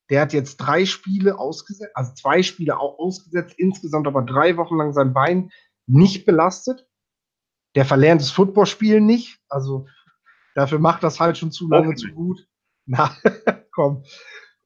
Der 0.08 0.20
hat 0.22 0.32
jetzt 0.32 0.56
drei 0.58 0.84
Spiele 0.86 1.38
ausgesetzt, 1.38 1.90
also 1.94 2.14
zwei 2.14 2.42
Spiele 2.42 2.78
auch 2.78 2.98
ausgesetzt, 2.98 3.54
insgesamt 3.58 4.06
aber 4.06 4.22
drei 4.22 4.56
Wochen 4.56 4.76
lang 4.76 4.92
sein 4.92 5.12
Bein 5.12 5.50
nicht 5.86 6.26
belastet. 6.26 6.86
Der 7.74 7.84
verlernt 7.84 8.20
das 8.20 8.30
Footballspielen 8.30 9.04
nicht. 9.04 9.38
Also 9.48 9.86
dafür 10.54 10.78
macht 10.78 11.02
das 11.02 11.20
halt 11.20 11.36
schon 11.36 11.52
zu 11.52 11.68
lange 11.68 11.94
zu 11.94 12.08
Hoffentlich. 12.08 12.14
gut. 12.14 12.48
Na, 12.86 13.16
komm. 13.72 14.04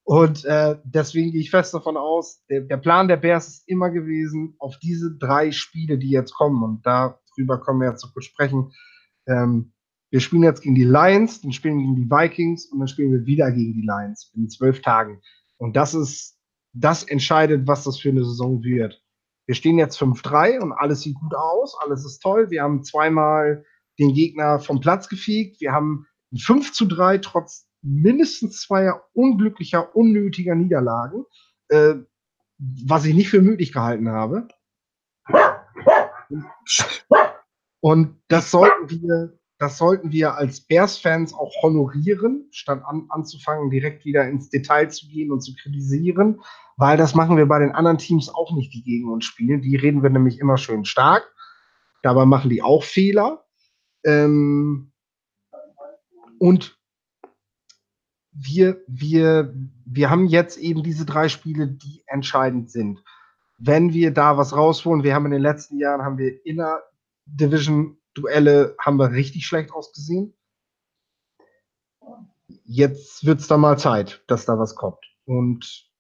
Und 0.05 0.45
äh, 0.45 0.77
deswegen 0.85 1.31
gehe 1.33 1.41
ich 1.41 1.51
fest 1.51 1.73
davon 1.73 1.97
aus, 1.97 2.45
der, 2.47 2.63
der 2.63 2.77
Plan 2.77 3.09
der 3.09 3.17
Bears 3.17 3.49
ist 3.49 3.69
immer 3.69 3.91
gewesen, 3.91 4.57
auf 4.59 4.79
diese 4.79 5.17
drei 5.17 5.53
Spiele, 5.53 5.99
die 5.99 6.11
jetzt 6.11 6.35
kommen, 6.35 6.63
und 6.63 6.85
darüber 6.85 7.21
darüber 7.37 7.61
können 7.61 7.81
wir 7.81 7.89
jetzt 7.89 8.05
noch 8.05 8.13
kurz 8.13 8.27
sprechen. 8.27 8.73
Ähm, 9.27 9.73
wir 10.11 10.21
spielen 10.21 10.43
jetzt 10.43 10.63
gegen 10.63 10.75
die 10.75 10.85
Lions, 10.85 11.41
dann 11.41 11.53
spielen 11.53 11.79
wir 11.79 11.85
gegen 11.85 11.97
die 11.97 12.11
Vikings 12.11 12.67
und 12.67 12.81
dann 12.81 12.89
spielen 12.89 13.13
wir 13.13 13.27
wieder 13.27 13.51
gegen 13.53 13.75
die 13.75 13.87
Lions 13.87 14.33
in 14.35 14.49
zwölf 14.49 14.83
Tagen. 14.83 15.21
Und 15.59 15.77
das 15.77 15.95
ist, 15.95 16.39
das 16.73 17.05
entscheidet, 17.05 17.67
was 17.67 17.85
das 17.85 17.99
für 17.99 18.11
eine 18.11 18.25
Saison 18.25 18.63
wird. 18.63 19.03
Wir 19.51 19.57
stehen 19.57 19.79
jetzt 19.79 20.01
5-3 20.01 20.61
und 20.61 20.73
alles 20.73 21.01
sieht 21.01 21.17
gut 21.19 21.35
aus, 21.35 21.77
alles 21.83 22.05
ist 22.05 22.21
toll. 22.21 22.51
Wir 22.51 22.63
haben 22.63 22.85
zweimal 22.85 23.65
den 23.99 24.15
Gegner 24.15 24.61
vom 24.61 24.79
Platz 24.79 25.09
gefegt. 25.09 25.61
Wir 25.61 25.73
haben 25.73 26.07
5 26.39 26.73
zu 26.73 26.87
3 26.87 27.19
trotz 27.19 27.67
mindestens 27.83 28.61
zweier 28.61 29.03
unglücklicher, 29.13 29.97
unnötiger 29.97 30.55
Niederlagen, 30.55 31.25
äh, 31.67 31.95
was 32.59 33.05
ich 33.05 33.17
nicht 33.17 33.29
für 33.29 33.43
möglich 33.43 33.73
gehalten 33.73 34.09
habe. 34.11 34.47
Und 37.81 38.23
das 38.29 38.53
sollten 38.53 38.89
wir, 38.89 39.37
das 39.61 39.77
sollten 39.77 40.11
wir 40.11 40.37
als 40.37 40.63
Bears-Fans 40.63 41.35
auch 41.35 41.53
honorieren, 41.63 42.49
statt 42.51 42.83
an, 42.87 43.05
anzufangen, 43.11 43.69
direkt 43.69 44.07
wieder 44.07 44.27
ins 44.27 44.49
Detail 44.49 44.89
zu 44.89 45.07
gehen 45.07 45.31
und 45.31 45.43
zu 45.43 45.55
kritisieren, 45.55 46.41
weil 46.79 46.97
das 46.97 47.15
machen 47.15 47.37
wir 47.37 47.45
bei 47.45 47.59
den 47.59 47.73
anderen 47.73 47.99
Teams 47.99 48.35
auch 48.35 48.57
nicht, 48.57 48.73
die 48.73 48.83
gegen 48.83 49.13
uns 49.13 49.27
spielen. 49.27 49.61
Die 49.61 49.77
reden 49.77 50.03
wir 50.03 50.09
nämlich 50.09 50.39
immer 50.39 50.57
schön 50.57 50.87
stark. 50.87 51.31
Dabei 52.03 52.25
machen 52.25 52.49
die 52.49 52.63
auch 52.63 52.83
Fehler. 52.83 53.45
Ähm, 54.03 54.93
und 56.39 56.79
wir, 58.33 58.83
wir, 58.87 59.55
wir 59.85 60.09
haben 60.09 60.25
jetzt 60.25 60.57
eben 60.57 60.83
diese 60.83 61.05
drei 61.05 61.29
Spiele, 61.29 61.69
die 61.69 62.03
entscheidend 62.07 62.71
sind. 62.71 63.05
Wenn 63.59 63.93
wir 63.93 64.11
da 64.11 64.39
was 64.39 64.57
rausholen, 64.57 65.05
wir 65.05 65.15
haben 65.15 65.27
in 65.27 65.33
den 65.33 65.43
letzten 65.43 65.79
Jahren, 65.79 66.01
haben 66.01 66.17
wir 66.17 66.47
inner 66.47 66.81
Division 67.27 68.00
Duelle, 68.15 68.77
haben 68.79 68.99
wir 68.99 69.13
richtig 69.13 69.47
schlecht 69.47 69.73
ausgesehen. 69.73 70.35
Jetzt 72.65 73.25
wird 73.25 73.41
es 73.41 73.49
da 73.49 73.57
mal 73.57 73.79
Zeit, 73.79 74.25
dass 74.27 74.47
da 74.47 74.59
was 74.59 74.75
kommt. 74.75 75.05
Und 75.25 75.91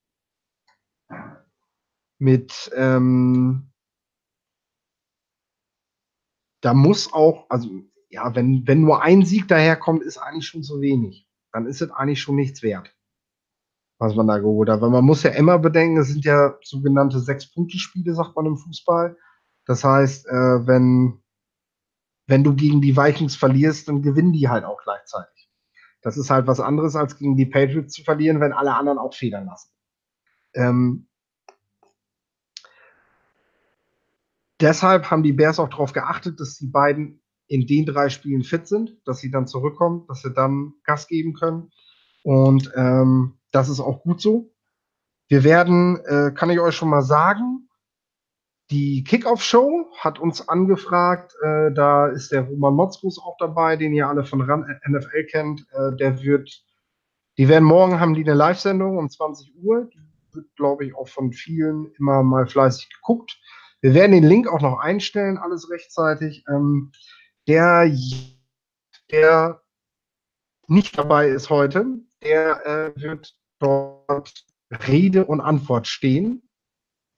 mit, 2.19 2.71
ähm, 2.75 3.73
da 6.61 6.75
muss 6.75 7.13
auch, 7.13 7.47
also 7.49 7.69
ja, 8.09 8.35
wenn, 8.35 8.67
wenn 8.67 8.83
nur 8.83 9.03
ein 9.03 9.25
Sieg 9.25 9.49
daherkommt, 9.49 10.03
ist 10.03 10.19
eigentlich 10.19 10.47
schon 10.47 10.63
zu 10.63 10.81
wenig 10.81 11.31
dann 11.53 11.67
ist 11.67 11.83
es 11.83 11.91
eigentlich 11.91 12.21
schon 12.21 12.37
nichts 12.37 12.63
wert, 12.63 12.95
was 13.99 14.15
man 14.15 14.27
da 14.27 14.39
geholt 14.39 14.69
hat. 14.69 14.81
Weil 14.81 14.91
man 14.91 15.05
muss 15.05 15.23
ja 15.23 15.31
immer 15.31 15.59
bedenken, 15.59 15.99
es 15.99 16.09
sind 16.09 16.25
ja 16.25 16.57
sogenannte 16.63 17.21
Sechs-Punkte-Spiele, 17.21 18.15
sagt 18.15 18.37
man 18.37 18.47
im 18.47 18.57
Fußball. 18.57 19.17
Das 19.67 19.85
heißt, 19.85 20.27
äh, 20.27 20.67
wenn, 20.67 21.20
wenn 22.31 22.45
du 22.45 22.55
gegen 22.55 22.81
die 22.81 22.97
Vikings 22.97 23.37
verlierst, 23.37 23.89
dann 23.89 24.03
gewinnen 24.03 24.33
die 24.33 24.49
halt 24.49 24.65
auch 24.65 24.81
gleichzeitig. 24.83 25.51
Das 26.01 26.17
ist 26.17 26.31
halt 26.31 26.47
was 26.47 26.61
anderes, 26.61 26.97
als 26.97 27.19
gegen 27.19 27.37
die 27.37 27.45
Patriots 27.45 27.93
zu 27.93 28.05
verlieren, 28.05 28.41
wenn 28.41 28.53
alle 28.53 28.75
anderen 28.75 28.99
auch 28.99 29.15
federn 29.15 29.47
lassen. 29.47 29.71
Ähm, 30.55 31.09
deshalb 34.61 35.11
haben 35.11 35.23
die 35.23 35.33
Bears 35.33 35.59
auch 35.59 35.69
darauf 35.69 35.93
geachtet, 35.93 36.41
dass 36.41 36.57
die 36.57 36.69
beiden 36.69 37.23
in 37.49 37.67
den 37.67 37.85
drei 37.85 38.09
Spielen 38.09 38.45
fit 38.45 38.69
sind, 38.69 38.97
dass 39.05 39.19
sie 39.19 39.31
dann 39.31 39.49
zurückkommen, 39.49 40.07
dass 40.07 40.23
sie 40.23 40.33
dann 40.33 40.75
Gas 40.85 41.09
geben 41.09 41.35
können. 41.35 41.73
Und 42.23 42.71
ähm, 42.77 43.39
das 43.51 43.69
ist 43.69 43.81
auch 43.81 44.03
gut 44.03 44.21
so. 44.21 44.55
Wir 45.27 45.43
werden, 45.43 45.97
äh, 46.05 46.33
kann 46.33 46.51
ich 46.51 46.61
euch 46.61 46.77
schon 46.77 46.91
mal 46.91 47.03
sagen, 47.03 47.69
die 48.71 49.03
Kickoff-Show 49.03 49.91
hat 49.99 50.19
uns 50.19 50.49
angefragt. 50.49 51.35
Äh, 51.43 51.73
da 51.73 52.07
ist 52.07 52.31
der 52.31 52.43
Roman 52.43 52.75
Motzkus 52.75 53.19
auch 53.19 53.37
dabei, 53.39 53.77
den 53.77 53.93
ihr 53.93 54.09
alle 54.09 54.25
von 54.25 54.41
RAN 54.41 54.65
NFL 54.87 55.25
kennt. 55.25 55.67
Äh, 55.73 55.97
der 55.97 56.23
wird, 56.23 56.65
die 57.37 57.49
werden 57.49 57.65
morgen 57.65 57.99
haben 57.99 58.15
die 58.15 58.23
eine 58.23 58.35
Live-Sendung 58.35 58.99
um 58.99 59.11
20 59.11 59.55
Uhr. 59.57 59.91
Die 59.93 60.01
wird, 60.35 60.55
glaube 60.55 60.85
ich, 60.85 60.95
auch 60.95 61.09
von 61.09 61.33
vielen 61.33 61.93
immer 61.99 62.23
mal 62.23 62.47
fleißig 62.47 62.89
geguckt. 62.91 63.41
Wir 63.81 63.95
werden 63.95 64.13
den 64.13 64.25
Link 64.25 64.47
auch 64.47 64.61
noch 64.61 64.79
einstellen, 64.79 65.39
alles 65.39 65.69
rechtzeitig. 65.71 66.45
Ähm, 66.49 66.93
der, 67.49 67.93
der 69.11 69.63
nicht 70.69 70.97
dabei 70.97 71.29
ist 71.29 71.51
heute, 71.51 71.87
der 72.23 72.67
äh, 72.97 73.01
wird 73.01 73.35
dort 73.59 74.47
Rede 74.71 75.25
und 75.25 75.41
Antwort 75.41 75.89
stehen 75.89 76.43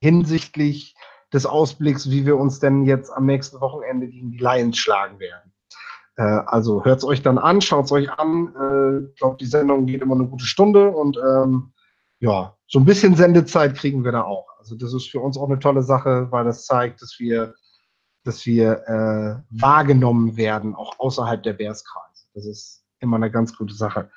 hinsichtlich 0.01 0.95
des 1.33 1.45
Ausblicks, 1.45 2.09
wie 2.09 2.25
wir 2.25 2.37
uns 2.37 2.59
denn 2.59 2.83
jetzt 2.83 3.09
am 3.09 3.25
nächsten 3.25 3.59
Wochenende 3.59 4.07
gegen 4.07 4.31
die 4.31 4.37
Lions 4.37 4.77
schlagen 4.77 5.19
werden. 5.19 5.51
Äh, 6.15 6.23
also 6.23 6.85
hört 6.85 6.99
es 6.99 7.03
euch 7.03 7.21
dann 7.21 7.37
an, 7.37 7.61
schaut 7.61 7.85
es 7.85 7.91
euch 7.91 8.11
an. 8.11 8.53
Äh, 8.55 9.05
ich 9.05 9.11
äh, 9.11 9.13
glaube, 9.15 9.37
die 9.37 9.45
Sendung 9.45 9.85
geht 9.85 10.01
immer 10.01 10.15
eine 10.15 10.27
gute 10.27 10.45
Stunde 10.45 10.89
und 10.89 11.17
ähm, 11.17 11.73
ja, 12.19 12.55
so 12.67 12.79
ein 12.79 12.85
bisschen 12.85 13.15
Sendezeit 13.15 13.75
kriegen 13.75 14.05
wir 14.05 14.11
da 14.11 14.21
auch. 14.21 14.47
Also 14.59 14.75
das 14.75 14.93
ist 14.93 15.09
für 15.09 15.19
uns 15.19 15.37
auch 15.37 15.49
eine 15.49 15.59
tolle 15.59 15.83
Sache, 15.83 16.27
weil 16.31 16.45
das 16.45 16.65
zeigt, 16.65 17.01
dass 17.01 17.17
wir 17.19 17.53
dass 18.23 18.45
wir 18.45 18.87
äh, 18.87 19.43
wahrgenommen 19.49 20.37
werden, 20.37 20.75
auch 20.75 20.97
außerhalb 20.99 21.43
der 21.43 21.53
Bärskreise. 21.53 22.27
Das 22.33 22.45
ist 22.45 22.85
immer 22.99 23.17
eine 23.17 23.29
ganz 23.29 23.55
gute 23.55 23.73
Sache. 23.73 24.09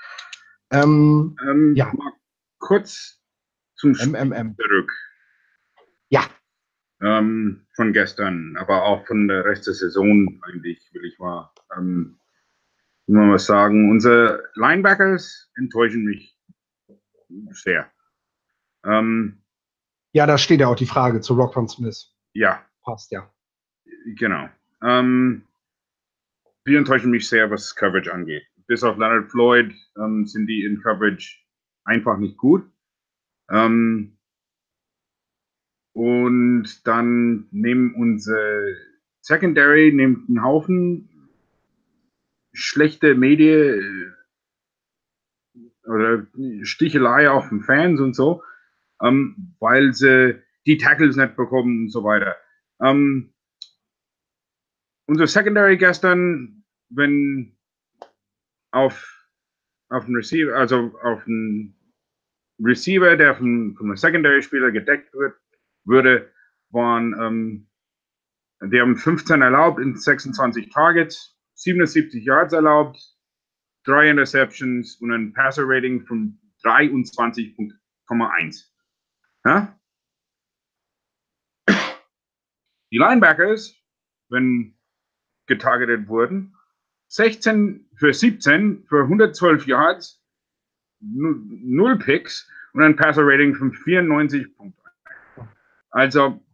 Ähm, 0.71 1.37
ähm, 1.49 1.75
ja. 1.77 1.93
Mal 1.93 2.13
kurz 2.59 3.21
zum 3.75 3.93
MMM. 3.93 4.57
zurück. 4.57 4.93
Ja. 6.09 6.23
Ähm, 7.03 7.67
von 7.75 7.93
gestern, 7.93 8.57
aber 8.57 8.85
auch 8.85 9.07
von 9.07 9.29
der 9.29 9.45
Rest 9.45 9.67
der 9.67 9.75
Saison 9.75 10.41
eigentlich, 10.43 10.81
will 10.93 11.05
ich 11.05 11.19
mal, 11.19 11.53
ähm, 11.77 12.19
mal 13.07 13.35
was 13.35 13.47
sagen. 13.47 13.91
Unsere 13.91 14.43
Linebackers 14.55 15.51
enttäuschen 15.57 16.05
mich 16.05 16.39
sehr. 17.51 17.91
Ähm, 18.85 19.43
ja, 20.13 20.27
da 20.27 20.39
steht 20.39 20.61
ja 20.61 20.69
auch 20.69 20.77
die 20.77 20.87
Frage 20.87 21.21
zu 21.21 21.35
Rock 21.35 21.53
von 21.53 21.69
Smith. 21.69 22.15
Ja. 22.33 22.65
Passt, 22.83 23.11
ja. 23.11 23.31
Genau. 24.17 24.49
Ähm, 24.83 25.47
die 26.67 26.77
enttäuschen 26.77 27.11
mich 27.11 27.29
sehr, 27.29 27.51
was 27.51 27.75
Coverage 27.75 28.13
angeht. 28.13 28.45
Bis 28.67 28.83
auf 28.83 28.97
Leonard 28.97 29.31
Floyd 29.31 29.75
ähm, 29.99 30.27
sind 30.27 30.47
die 30.47 30.65
in 30.65 30.81
Coverage 30.81 31.37
einfach 31.85 32.17
nicht 32.17 32.37
gut. 32.37 32.65
Ähm, 33.51 34.16
und 35.97 36.87
dann 36.87 37.49
nehmen 37.53 37.95
unsere 37.95 38.77
Secondary 39.23 39.93
nimmt 39.95 40.29
einen 40.29 40.43
Haufen 40.43 41.09
schlechte 42.53 43.15
Medien 43.15 44.15
äh, 45.55 45.89
oder 45.89 46.27
Stichelei 46.65 47.31
auf 47.31 47.49
den 47.49 47.63
Fans 47.63 47.99
und 47.99 48.15
so, 48.15 48.43
ähm, 49.01 49.55
weil 49.59 49.95
sie 49.95 50.39
die 50.67 50.77
Tackles 50.77 51.17
nicht 51.17 51.35
bekommen 51.35 51.85
und 51.85 51.89
so 51.89 52.05
weiter. 52.05 52.37
Ähm, 52.83 53.33
unser 55.07 55.27
Secondary 55.27 55.79
gestern, 55.79 56.63
wenn 56.91 57.57
auf, 58.71 59.27
auf 59.89 60.05
den 60.05 60.17
Receiver, 60.17 60.55
also 60.57 60.95
auf 61.03 61.25
den 61.25 61.75
Receiver, 62.63 63.17
der 63.17 63.35
von 63.35 63.75
einem 63.81 63.97
Secondary-Spieler 63.97 64.73
gedeckt 64.73 65.15
wird, 65.15 65.37
würde, 65.87 66.33
waren, 66.71 67.15
ähm, 67.21 67.69
die 68.71 68.81
haben 68.81 68.97
15 68.97 69.43
erlaubt 69.43 69.81
in 69.81 69.97
26 69.97 70.71
Targets, 70.71 71.37
77 71.55 72.25
Yards 72.25 72.53
erlaubt, 72.53 72.99
drei 73.85 74.11
Interceptions 74.11 74.97
und 74.97 75.13
ein 75.13 75.33
Passer-Rating 75.33 76.07
von 76.07 76.39
23,1. 76.63 78.65
Ja? 79.45 79.79
Die 82.93 82.99
Linebackers, 82.99 83.75
wenn 84.29 84.77
getargetet 85.47 86.09
wurden. 86.09 86.55
16 87.09 87.89
für 87.97 88.13
17 88.13 88.85
für 88.89 89.03
112 89.03 89.67
Yards, 89.67 90.23
0 91.01 91.99
Picks 91.99 92.49
und 92.73 92.83
ein 92.83 92.97
Passer-Rating 92.97 93.55
von 93.55 93.73
94 93.73 94.57
Punkten. 94.57 94.86
Also. 95.97 96.45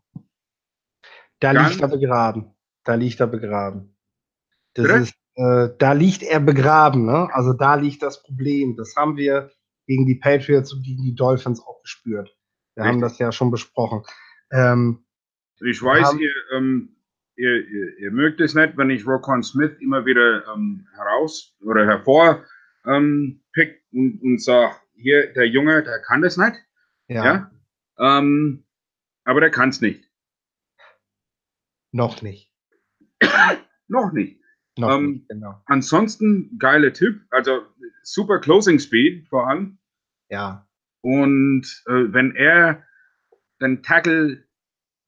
Da 1.40 1.50
liegt 1.50 1.80
er 1.80 1.88
begraben. 1.88 2.54
Da 2.84 2.94
liegt 2.94 3.18
er 3.18 3.26
begraben. 3.26 3.96
Das 4.74 4.86
ist, 4.88 5.14
äh, 5.34 5.68
da 5.78 5.92
liegt 5.92 6.22
er 6.22 6.38
begraben. 6.38 7.06
Ne? 7.06 7.28
Also 7.32 7.52
da 7.52 7.74
liegt 7.74 8.02
das 8.02 8.22
Problem. 8.22 8.76
Das 8.76 8.94
haben 8.96 9.16
wir 9.16 9.50
gegen 9.88 10.06
die 10.06 10.14
Patriots 10.14 10.72
und 10.72 10.84
gegen 10.84 11.02
die 11.02 11.16
Dolphins 11.16 11.60
auch 11.60 11.82
gespürt. 11.82 12.28
Wir 12.76 12.84
Richtig. 12.84 12.92
haben 12.92 13.00
das 13.00 13.18
ja 13.18 13.32
schon 13.32 13.50
besprochen. 13.50 14.04
Ähm, 14.52 15.04
ich 15.60 15.82
weiß, 15.82 16.04
haben, 16.04 16.20
ihr, 16.20 16.34
ähm, 16.54 16.96
ihr, 17.34 17.68
ihr, 17.68 17.98
ihr, 17.98 18.10
mögt 18.12 18.40
es 18.40 18.54
nicht, 18.54 18.76
wenn 18.76 18.90
ich 18.90 19.04
Rokon 19.04 19.42
Smith 19.42 19.76
immer 19.80 20.06
wieder 20.06 20.46
ähm, 20.54 20.86
heraus 20.94 21.56
oder 21.62 21.84
hervor 21.84 22.44
ähm, 22.86 23.42
und, 23.92 24.20
und 24.22 24.40
sage, 24.40 24.76
hier, 24.94 25.32
der 25.32 25.48
Junge, 25.48 25.82
der 25.82 26.00
kann 26.02 26.22
das 26.22 26.36
nicht. 26.36 26.54
Ja. 27.08 27.24
ja? 27.24 27.50
Aber 29.24 29.40
der 29.40 29.50
kann 29.50 29.68
es 29.70 29.80
nicht. 29.80 30.10
Noch 31.92 32.22
nicht. 32.22 32.50
Noch 33.88 34.12
nicht. 34.12 34.40
Noch 34.78 34.96
Ähm, 34.98 35.12
nicht, 35.12 35.28
genau. 35.28 35.60
Ansonsten 35.66 36.58
geile 36.58 36.92
Tipp, 36.92 37.20
also 37.30 37.60
super 38.02 38.40
Closing 38.40 38.78
Speed 38.78 39.28
vor 39.28 39.48
allem. 39.48 39.78
Ja, 40.30 40.66
Und 41.02 41.66
äh, 41.86 42.12
wenn 42.12 42.34
er 42.34 42.82
den 43.60 43.82
Tackle 43.82 44.44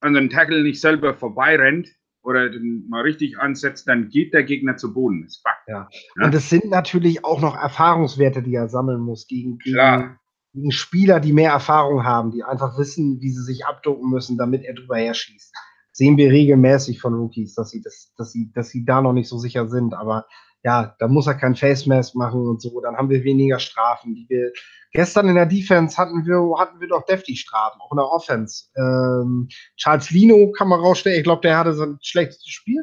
an 0.00 0.12
den 0.12 0.28
Tackle 0.28 0.62
nicht 0.62 0.80
selber 0.82 1.14
vorbeirennt 1.14 1.88
oder 2.22 2.50
den 2.50 2.86
mal 2.90 3.00
richtig 3.00 3.38
ansetzt, 3.38 3.88
dann 3.88 4.10
geht 4.10 4.34
der 4.34 4.42
Gegner 4.44 4.76
zu 4.76 4.92
Boden. 4.92 5.22
Das 5.22 5.36
ist 5.36 5.42
Fakt. 5.42 5.66
Ja. 5.66 5.88
Und 6.22 6.34
es 6.34 6.50
sind 6.50 6.66
natürlich 6.66 7.24
auch 7.24 7.40
noch 7.40 7.56
Erfahrungswerte, 7.56 8.42
die 8.42 8.54
er 8.54 8.68
sammeln 8.68 9.00
muss 9.00 9.26
gegen, 9.26 9.58
gegen, 9.58 9.74
Klar. 9.76 10.20
Gegen 10.54 10.70
Spieler, 10.70 11.20
die 11.20 11.32
mehr 11.32 11.50
Erfahrung 11.50 12.04
haben, 12.04 12.30
die 12.30 12.44
einfach 12.44 12.78
wissen, 12.78 13.20
wie 13.20 13.30
sie 13.30 13.42
sich 13.42 13.66
abducken 13.66 14.08
müssen, 14.08 14.38
damit 14.38 14.64
er 14.64 14.74
drüber 14.74 14.96
herschießt. 14.96 15.52
Sehen 15.92 16.16
wir 16.16 16.30
regelmäßig 16.30 17.00
von 17.00 17.14
Rookies, 17.14 17.54
dass 17.54 17.70
sie, 17.70 17.82
das, 17.82 18.12
dass, 18.16 18.32
sie, 18.32 18.50
dass 18.52 18.70
sie 18.70 18.84
da 18.84 19.00
noch 19.02 19.12
nicht 19.12 19.28
so 19.28 19.38
sicher 19.38 19.68
sind. 19.68 19.94
Aber 19.94 20.26
ja, 20.62 20.94
da 20.98 21.08
muss 21.08 21.26
er 21.26 21.34
kein 21.34 21.54
Face 21.54 21.86
Mask 21.86 22.14
machen 22.14 22.46
und 22.46 22.62
so. 22.62 22.80
Dann 22.80 22.96
haben 22.96 23.10
wir 23.10 23.22
weniger 23.22 23.58
Strafen. 23.58 24.14
Die 24.14 24.26
wir 24.28 24.52
gestern 24.92 25.28
in 25.28 25.34
der 25.34 25.46
Defense 25.46 25.96
hatten 25.96 26.24
wir, 26.24 26.58
hatten 26.58 26.80
wir 26.80 26.88
doch 26.88 27.04
deftig 27.04 27.40
Strafen, 27.40 27.80
auch 27.80 27.92
in 27.92 27.98
der 27.98 28.10
Offense. 28.10 28.66
Ähm, 28.76 29.48
Charles 29.76 30.10
Lino 30.10 30.52
kann 30.52 30.68
man 30.68 30.80
rausstellen. 30.80 31.18
Ich 31.18 31.24
glaube, 31.24 31.42
der 31.42 31.58
hatte 31.58 31.74
sein 31.74 31.98
schlechtes 32.00 32.46
Spiel. 32.46 32.82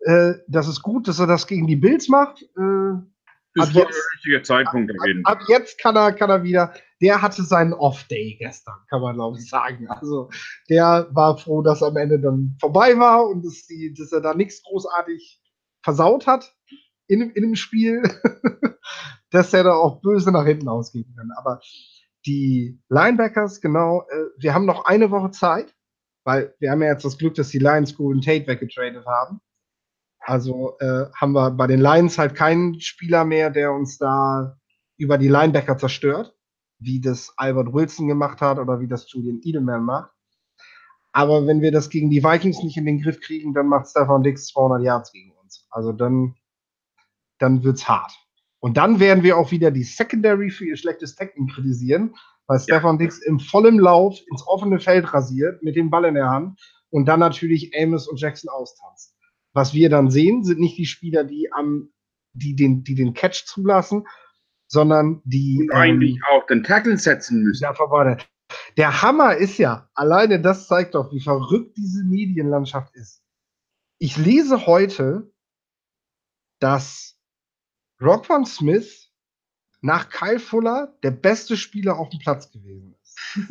Äh, 0.00 0.34
das 0.48 0.66
ist 0.66 0.82
gut, 0.82 1.08
dass 1.08 1.20
er 1.20 1.26
das 1.26 1.46
gegen 1.46 1.66
die 1.66 1.76
Bills 1.76 2.08
macht. 2.08 2.42
Äh, 2.42 2.98
Das 3.54 3.68
Ab 3.70 3.74
war 3.74 3.82
jetzt- 3.82 3.94
der 3.96 4.04
richtige 4.14 4.42
Zeitpunkt 4.42 4.92
Fall. 4.96 5.20
ab 5.24 5.40
jetzt 5.48 5.78
kann 5.80 5.96
er, 5.96 6.12
kann 6.12 6.30
er 6.30 6.42
wieder. 6.44 6.72
Der 7.00 7.20
hatte 7.22 7.42
seinen 7.42 7.72
Off-Day 7.72 8.36
gestern, 8.38 8.76
kann 8.88 9.00
man 9.00 9.14
glaube 9.14 9.38
ich 9.38 9.48
sagen. 9.48 9.88
Also 9.88 10.30
der 10.68 11.08
war 11.12 11.36
froh, 11.38 11.62
dass 11.62 11.82
am 11.82 11.96
Ende 11.96 12.20
dann 12.20 12.56
vorbei 12.60 12.96
war 12.98 13.26
und 13.26 13.44
dass, 13.44 13.66
die, 13.66 13.92
dass 13.96 14.12
er 14.12 14.20
da 14.20 14.34
nichts 14.34 14.62
großartig 14.62 15.40
versaut 15.82 16.26
hat 16.26 16.54
in, 17.08 17.20
dem- 17.20 17.30
in 17.32 17.42
dem 17.42 17.54
Spiel, 17.56 18.02
dass 19.30 19.52
er 19.52 19.64
da 19.64 19.72
auch 19.72 20.00
böse 20.00 20.30
nach 20.30 20.44
hinten 20.44 20.68
ausgehen 20.68 21.12
kann. 21.16 21.30
Aber 21.36 21.60
die 22.26 22.78
Linebackers, 22.88 23.60
genau, 23.60 24.02
äh, 24.10 24.24
wir 24.38 24.54
haben 24.54 24.66
noch 24.66 24.84
eine 24.84 25.10
Woche 25.10 25.30
Zeit, 25.30 25.74
weil 26.24 26.54
wir 26.60 26.70
haben 26.70 26.82
ja 26.82 26.88
jetzt 26.92 27.04
das 27.04 27.16
Glück, 27.18 27.34
dass 27.34 27.48
die 27.48 27.58
Lions 27.58 27.96
Golden 27.96 28.20
Tate 28.20 28.46
weggetradet 28.46 29.06
haben. 29.06 29.40
Also 30.20 30.76
äh, 30.80 31.06
haben 31.18 31.32
wir 31.32 31.50
bei 31.50 31.66
den 31.66 31.80
Lions 31.80 32.18
halt 32.18 32.34
keinen 32.34 32.80
Spieler 32.80 33.24
mehr, 33.24 33.50
der 33.50 33.72
uns 33.72 33.98
da 33.98 34.56
über 34.96 35.18
die 35.18 35.28
Linebacker 35.28 35.78
zerstört, 35.78 36.34
wie 36.78 37.00
das 37.00 37.32
Albert 37.36 37.72
Wilson 37.72 38.06
gemacht 38.06 38.40
hat 38.40 38.58
oder 38.58 38.80
wie 38.80 38.88
das 38.88 39.10
Julian 39.10 39.40
Edelman 39.42 39.82
macht. 39.82 40.10
Aber 41.12 41.46
wenn 41.46 41.60
wir 41.60 41.72
das 41.72 41.90
gegen 41.90 42.10
die 42.10 42.22
Vikings 42.22 42.62
nicht 42.62 42.76
in 42.76 42.84
den 42.84 43.00
Griff 43.02 43.20
kriegen, 43.20 43.52
dann 43.54 43.66
macht 43.66 43.88
Stefan 43.88 44.22
Dix 44.22 44.46
200 44.48 44.82
Yards 44.82 45.12
gegen 45.12 45.32
uns. 45.42 45.66
Also 45.70 45.92
dann, 45.92 46.36
dann 47.38 47.64
wird's 47.64 47.88
hart. 47.88 48.12
Und 48.60 48.76
dann 48.76 49.00
werden 49.00 49.24
wir 49.24 49.38
auch 49.38 49.50
wieder 49.50 49.70
die 49.70 49.82
Secondary 49.82 50.50
für 50.50 50.66
ihr 50.66 50.76
schlechtes 50.76 51.16
Tackling 51.16 51.48
kritisieren, 51.48 52.14
weil 52.46 52.60
Stefan 52.60 52.98
Dix 52.98 53.18
im 53.18 53.40
vollen 53.40 53.78
Lauf 53.78 54.18
ins 54.30 54.46
offene 54.46 54.78
Feld 54.78 55.12
rasiert 55.14 55.62
mit 55.62 55.76
dem 55.76 55.90
Ball 55.90 56.04
in 56.04 56.14
der 56.14 56.28
Hand 56.28 56.60
und 56.90 57.06
dann 57.06 57.20
natürlich 57.20 57.72
Amos 57.80 58.06
und 58.06 58.20
Jackson 58.20 58.50
austanzt. 58.50 59.16
Was 59.52 59.74
wir 59.74 59.90
dann 59.90 60.10
sehen, 60.10 60.44
sind 60.44 60.60
nicht 60.60 60.78
die 60.78 60.86
Spieler, 60.86 61.24
die 61.24 61.52
am, 61.52 61.92
die 62.32 62.54
den, 62.54 62.84
die 62.84 62.94
den 62.94 63.14
Catch 63.14 63.46
zulassen, 63.46 64.06
sondern 64.68 65.20
die 65.24 65.58
Und 65.60 65.72
eigentlich 65.72 66.20
auch 66.30 66.46
den 66.46 66.62
Tackle 66.62 66.96
setzen 66.96 67.42
müssen. 67.42 67.62
ja, 67.62 67.74
vorbei. 67.74 68.16
Der 68.76 69.02
Hammer 69.02 69.36
ist 69.36 69.58
ja, 69.58 69.88
alleine 69.94 70.40
das 70.40 70.66
zeigt 70.66 70.94
doch, 70.94 71.12
wie 71.12 71.20
verrückt 71.20 71.76
diese 71.76 72.04
Medienlandschaft 72.04 72.94
ist. 72.94 73.22
Ich 73.98 74.16
lese 74.16 74.66
heute, 74.66 75.32
dass 76.60 77.18
Rockwan 78.00 78.46
Smith 78.46 79.12
nach 79.82 80.08
Kyle 80.08 80.38
Fuller 80.38 80.96
der 81.02 81.10
beste 81.10 81.56
Spieler 81.56 81.98
auf 81.98 82.08
dem 82.10 82.18
Platz 82.18 82.50
gewesen 82.50 82.94
ist. 83.02 83.18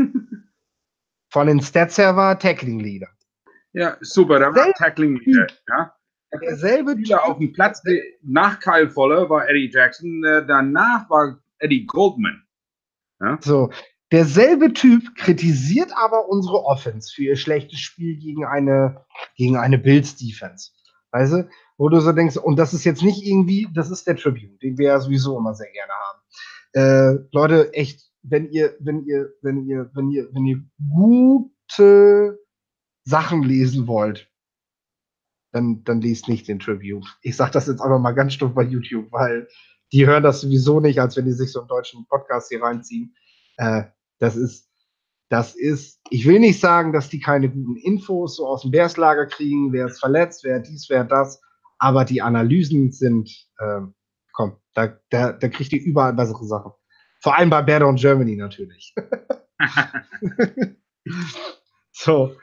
Von 1.32 1.48
den 1.48 1.62
Stats 1.62 1.98
her 1.98 2.16
war 2.16 2.40
Tackling 2.40 2.80
Leader. 2.80 3.10
Ja, 3.74 3.98
super, 4.02 4.40
der 4.40 4.56
war 4.56 4.74
Tackling 4.74 5.18
Leader. 5.18 5.48
Ja. 5.68 5.94
Derselbe 6.42 6.92
Spieler 6.92 7.26
auf 7.26 7.38
dem 7.38 7.54
Platz 7.54 7.82
nach 8.22 8.60
Kyle 8.60 8.90
Fuller 8.90 9.30
war 9.30 9.48
Eddie 9.50 9.70
Jackson, 9.72 10.24
äh, 10.24 10.46
danach 10.46 11.10
war 11.10 11.40
Eddie 11.58 11.86
Goldman. 11.86 12.44
So, 13.42 13.70
derselbe 14.12 14.72
Typ 14.74 15.16
kritisiert 15.16 15.92
aber 15.96 16.30
unsere 16.30 16.64
Offense 16.64 17.12
für 17.14 17.24
ihr 17.24 17.36
schlechtes 17.36 17.80
Spiel 17.80 18.18
gegen 18.18 18.46
eine, 18.46 19.06
gegen 19.36 19.58
eine 19.58 19.78
Bills 19.78 20.16
Defense. 20.16 20.72
Weißt 21.12 21.34
du, 21.34 21.50
wo 21.78 21.90
du 21.90 22.00
so 22.00 22.12
denkst, 22.12 22.38
und 22.38 22.58
das 22.58 22.74
ist 22.74 22.86
jetzt 22.86 23.04
nicht 23.04 23.26
irgendwie, 23.26 23.68
das 23.74 23.90
ist 23.90 24.08
der 24.08 24.16
Tribune, 24.16 24.58
den 24.62 24.78
wir 24.78 24.88
ja 24.88 25.00
sowieso 25.00 25.38
immer 25.38 25.54
sehr 25.54 25.72
gerne 25.72 25.94
haben. 25.94 26.20
Äh, 26.74 27.28
Leute, 27.32 27.74
echt, 27.74 28.10
wenn 28.22 28.50
ihr, 28.52 28.76
wenn 28.80 29.04
ihr, 29.06 29.34
wenn 29.42 29.66
ihr, 29.66 29.90
wenn 29.94 30.10
ihr, 30.12 30.30
wenn 30.34 30.46
ihr 30.46 30.64
gute 30.94 32.40
Sachen 33.10 33.44
lesen 33.44 33.88
wollt, 33.88 34.30
dann, 35.52 35.84
dann 35.84 36.00
liest 36.00 36.28
nicht 36.28 36.48
den 36.48 36.60
Tribune. 36.60 37.06
Ich 37.22 37.36
sag 37.36 37.52
das 37.52 37.68
jetzt 37.68 37.82
einfach 37.82 38.00
mal 38.00 38.12
ganz 38.12 38.34
stumpf 38.34 38.54
bei 38.54 38.64
YouTube, 38.64 39.12
weil 39.12 39.48
die 39.92 40.06
hören 40.06 40.24
das 40.24 40.42
sowieso 40.42 40.80
nicht, 40.80 41.00
als 41.00 41.18
wenn 41.18 41.26
die 41.26 41.32
sich 41.32 41.52
so 41.52 41.60
einen 41.60 41.68
deutschen 41.68 42.06
Podcast 42.08 42.50
hier 42.50 42.62
reinziehen. 42.62 43.16
Äh, 43.58 43.86
das 44.20 44.36
ist, 44.36 44.70
das 45.30 45.56
ist, 45.56 46.00
ich 46.12 46.28
will 46.28 46.40
nicht 46.40 46.60
sagen, 46.60 46.94
dass 46.94 47.10
die 47.10 47.20
keine 47.20 47.50
guten 47.50 47.78
Infos 47.78 48.36
so 48.36 48.48
aus 48.48 48.62
dem 48.62 48.72
Bärslager 48.72 49.26
kriegen, 49.26 49.74
wer 49.74 49.88
ist 49.88 50.00
verletzt, 50.00 50.44
wer 50.44 50.60
dies, 50.60 50.88
wer 50.90 51.04
das, 51.04 51.42
aber 51.80 52.06
die 52.06 52.22
Analysen 52.22 52.92
sind, 52.92 53.32
ähm, 53.60 53.96
komm, 54.34 54.58
da, 54.76 55.00
da, 55.10 55.32
da 55.32 55.48
kriegt 55.50 55.74
ihr 55.74 55.82
überall 55.82 56.14
bessere 56.14 56.46
Sachen. 56.46 56.74
Vor 57.22 57.36
allem 57.36 57.50
bei 57.50 57.64
Better 57.64 57.88
und 57.88 58.00
Germany 58.00 58.36
natürlich. 58.36 58.94
so, 61.92 62.36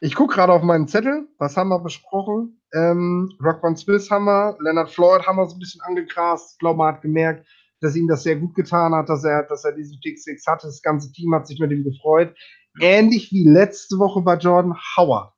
ich 0.00 0.14
gucke 0.14 0.34
gerade 0.34 0.52
auf 0.52 0.62
meinen 0.62 0.88
Zettel. 0.88 1.28
Was 1.38 1.56
haben 1.56 1.68
wir 1.68 1.80
besprochen? 1.80 2.60
Ähm, 2.72 3.32
Rock 3.42 3.62
Van 3.62 3.76
Smith 3.76 4.10
haben 4.10 4.26
wir, 4.26 4.56
Leonard 4.60 4.90
Floyd 4.90 5.26
haben 5.26 5.36
wir 5.36 5.46
so 5.46 5.56
ein 5.56 5.58
bisschen 5.58 5.80
angegrast. 5.82 6.52
Ich 6.52 6.58
glaube, 6.58 6.78
man 6.78 6.94
hat 6.94 7.02
gemerkt, 7.02 7.46
dass 7.80 7.96
ihm 7.96 8.08
das 8.08 8.22
sehr 8.22 8.36
gut 8.36 8.54
getan 8.54 8.94
hat, 8.94 9.08
dass 9.08 9.24
er, 9.24 9.44
dass 9.44 9.64
er 9.64 9.72
diesen 9.72 9.98
Pick 10.00 10.18
Six 10.18 10.46
hatte. 10.46 10.66
Das 10.66 10.82
ganze 10.82 11.10
Team 11.12 11.34
hat 11.34 11.46
sich 11.46 11.58
mit 11.58 11.70
ihm 11.70 11.84
gefreut. 11.84 12.36
Ähnlich 12.80 13.32
wie 13.32 13.48
letzte 13.48 13.98
Woche 13.98 14.20
bei 14.20 14.36
Jordan 14.36 14.76
Howard, 14.96 15.32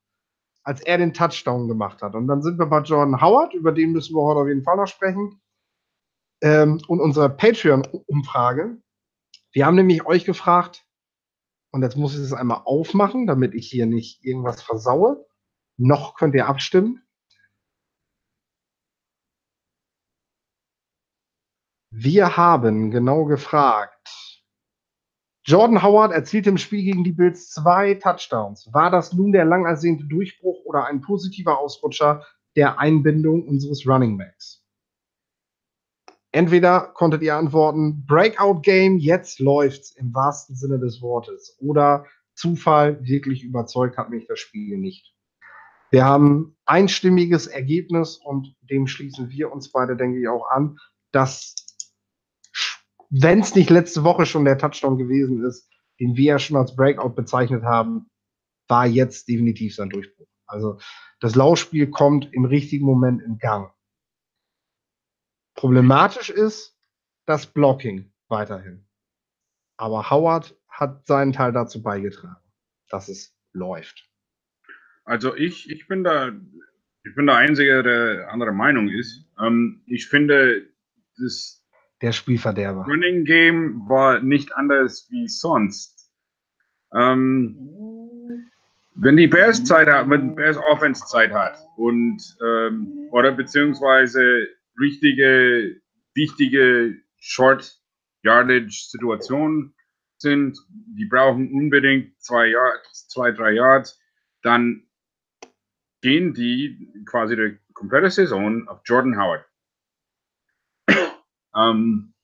als 0.63 0.81
er 0.83 0.99
den 0.99 1.15
Touchdown 1.15 1.69
gemacht 1.69 2.03
hat. 2.03 2.15
Und 2.15 2.27
dann 2.27 2.43
sind 2.43 2.59
wir 2.59 2.67
bei 2.67 2.81
Jordan 2.81 3.21
Howard, 3.21 3.55
über 3.55 3.73
den 3.73 3.93
müssen 3.93 4.15
wir 4.15 4.23
heute 4.23 4.41
auf 4.41 4.49
jeden 4.49 4.63
Fall 4.63 4.77
noch 4.77 4.87
sprechen. 4.87 5.41
Ähm, 6.43 6.81
und 6.89 7.01
unsere 7.01 7.31
Patreon-Umfrage. 7.31 8.79
Wir 9.53 9.67
haben 9.67 9.75
nämlich 9.75 10.07
euch 10.07 10.25
gefragt, 10.25 10.85
und 11.71 11.83
jetzt 11.83 11.97
muss 11.97 12.15
ich 12.15 12.21
es 12.21 12.33
einmal 12.33 12.63
aufmachen, 12.65 13.27
damit 13.27 13.55
ich 13.55 13.69
hier 13.69 13.87
nicht 13.87 14.25
irgendwas 14.25 14.63
versaue. 14.63 15.27
Noch 15.77 16.15
könnt 16.17 16.35
ihr 16.35 16.47
abstimmen. 16.47 17.03
Wir 21.93 22.37
haben 22.37 22.91
genau 22.91 23.25
gefragt. 23.25 24.09
Jordan 25.45 25.83
Howard 25.83 26.13
erzielte 26.13 26.51
im 26.51 26.59
Spiel 26.59 26.85
gegen 26.85 27.03
die 27.03 27.13
Bills 27.13 27.51
zwei 27.51 27.95
Touchdowns. 27.95 28.69
War 28.73 28.91
das 28.91 29.13
nun 29.13 29.33
der 29.33 29.45
lang 29.45 29.65
ersehnte 29.65 30.05
Durchbruch 30.05 30.65
oder 30.65 30.85
ein 30.85 31.01
positiver 31.01 31.59
Ausrutscher 31.59 32.25
der 32.57 32.79
Einbindung 32.79 33.49
unseres 33.49 33.87
Running 33.87 34.19
Backs? 34.19 34.60
Entweder 36.33 36.93
konntet 36.95 37.23
ihr 37.23 37.37
antworten, 37.37 38.05
Breakout 38.07 38.61
Game, 38.61 38.99
jetzt 38.99 39.41
läuft's 39.41 39.91
im 39.97 40.15
wahrsten 40.15 40.55
Sinne 40.55 40.79
des 40.79 41.03
Wortes. 41.03 41.57
Oder 41.61 42.07
Zufall, 42.35 43.05
wirklich 43.05 43.43
überzeugt 43.43 43.99
hat 43.99 44.11
mich 44.11 44.27
das 44.27 44.39
Spiel 44.39 44.79
nicht. 44.79 45.15
Wir 45.91 46.05
haben 46.05 46.57
einstimmiges 46.67 47.49
Ergebnis 47.49 48.17
und 48.17 48.55
dem 48.63 48.87
schließen 48.87 49.29
wir 49.29 49.51
uns 49.53 49.73
beide, 49.73 49.97
denke 49.97 50.21
ich, 50.21 50.29
auch 50.29 50.49
an, 50.49 50.79
dass 51.11 51.57
wenn 53.11 53.41
es 53.41 53.57
nicht 53.57 53.71
letzte 53.71 54.05
Woche 54.05 54.25
schon 54.25 54.45
der 54.45 54.57
Touchdown 54.57 54.97
gewesen 54.97 55.45
ist, 55.45 55.69
den 55.99 56.17
wir 56.17 56.25
ja 56.25 56.39
schon 56.39 56.57
als 56.57 56.77
Breakout 56.77 57.11
bezeichnet 57.11 57.65
haben, 57.65 58.09
war 58.69 58.87
jetzt 58.87 59.29
definitiv 59.29 59.75
sein 59.75 59.91
Durchbruch. 59.91 60.29
Also 60.47 60.79
das 61.19 61.35
Laufspiel 61.35 61.91
kommt 61.91 62.33
im 62.33 62.45
richtigen 62.45 62.87
Moment 62.87 63.21
in 63.21 63.39
Gang. 63.39 63.73
Problematisch 65.61 66.31
ist 66.31 66.75
das 67.27 67.45
Blocking 67.45 68.11
weiterhin. 68.29 68.87
Aber 69.77 70.09
Howard 70.09 70.57
hat 70.71 71.07
seinen 71.07 71.35
Teil 71.35 71.53
dazu 71.53 71.83
beigetragen, 71.83 72.43
dass 72.89 73.11
es 73.11 73.37
läuft. 73.53 74.09
Also 75.05 75.37
ich, 75.37 75.71
ich 75.71 75.87
bin 75.87 76.03
da, 76.03 76.33
ich 77.05 77.15
bin 77.15 77.27
der 77.27 77.37
Einzige, 77.37 77.83
der 77.83 78.33
andere 78.33 78.53
Meinung 78.53 78.89
ist. 78.89 79.27
Ähm, 79.39 79.83
ich 79.85 80.09
finde, 80.09 80.67
das 81.19 81.63
Der 82.01 82.13
Spielverderber. 82.13 82.87
Running 82.87 83.27
Game 83.27 83.87
war 83.87 84.21
nicht 84.21 84.55
anders 84.55 85.09
wie 85.11 85.29
sonst. 85.29 86.11
Ähm, 86.95 88.49
wenn 88.95 89.19
die 89.19 89.27
Bears 89.27 89.63
Zeit 89.63 89.89
hat, 89.89 90.09
wenn 90.09 90.35
Bears 90.35 90.57
Offense 90.57 91.05
Zeit 91.05 91.33
hat 91.33 91.59
und 91.77 92.19
ähm, 92.43 93.09
oder 93.11 93.33
beziehungsweise 93.33 94.49
richtige, 94.81 95.81
wichtige 96.15 97.01
Short 97.19 97.81
Yardage 98.23 98.87
Situationen 98.89 99.75
sind, 100.19 100.59
die 100.69 101.07
brauchen 101.07 101.53
unbedingt 101.53 102.21
zwei, 102.21 102.49
Yards, 102.49 103.09
zwei 103.09 103.33
drei 103.33 103.53
Yards, 103.53 104.01
dann 104.43 104.87
gehen 106.03 106.35
die 106.35 107.05
quasi 107.07 107.37
die 107.37 107.59
komplette 107.73 108.11
Saison 108.11 108.69
auf 108.69 108.81
Jordan 108.85 109.19
Howard. 109.19 109.45
ähm, 111.57 112.15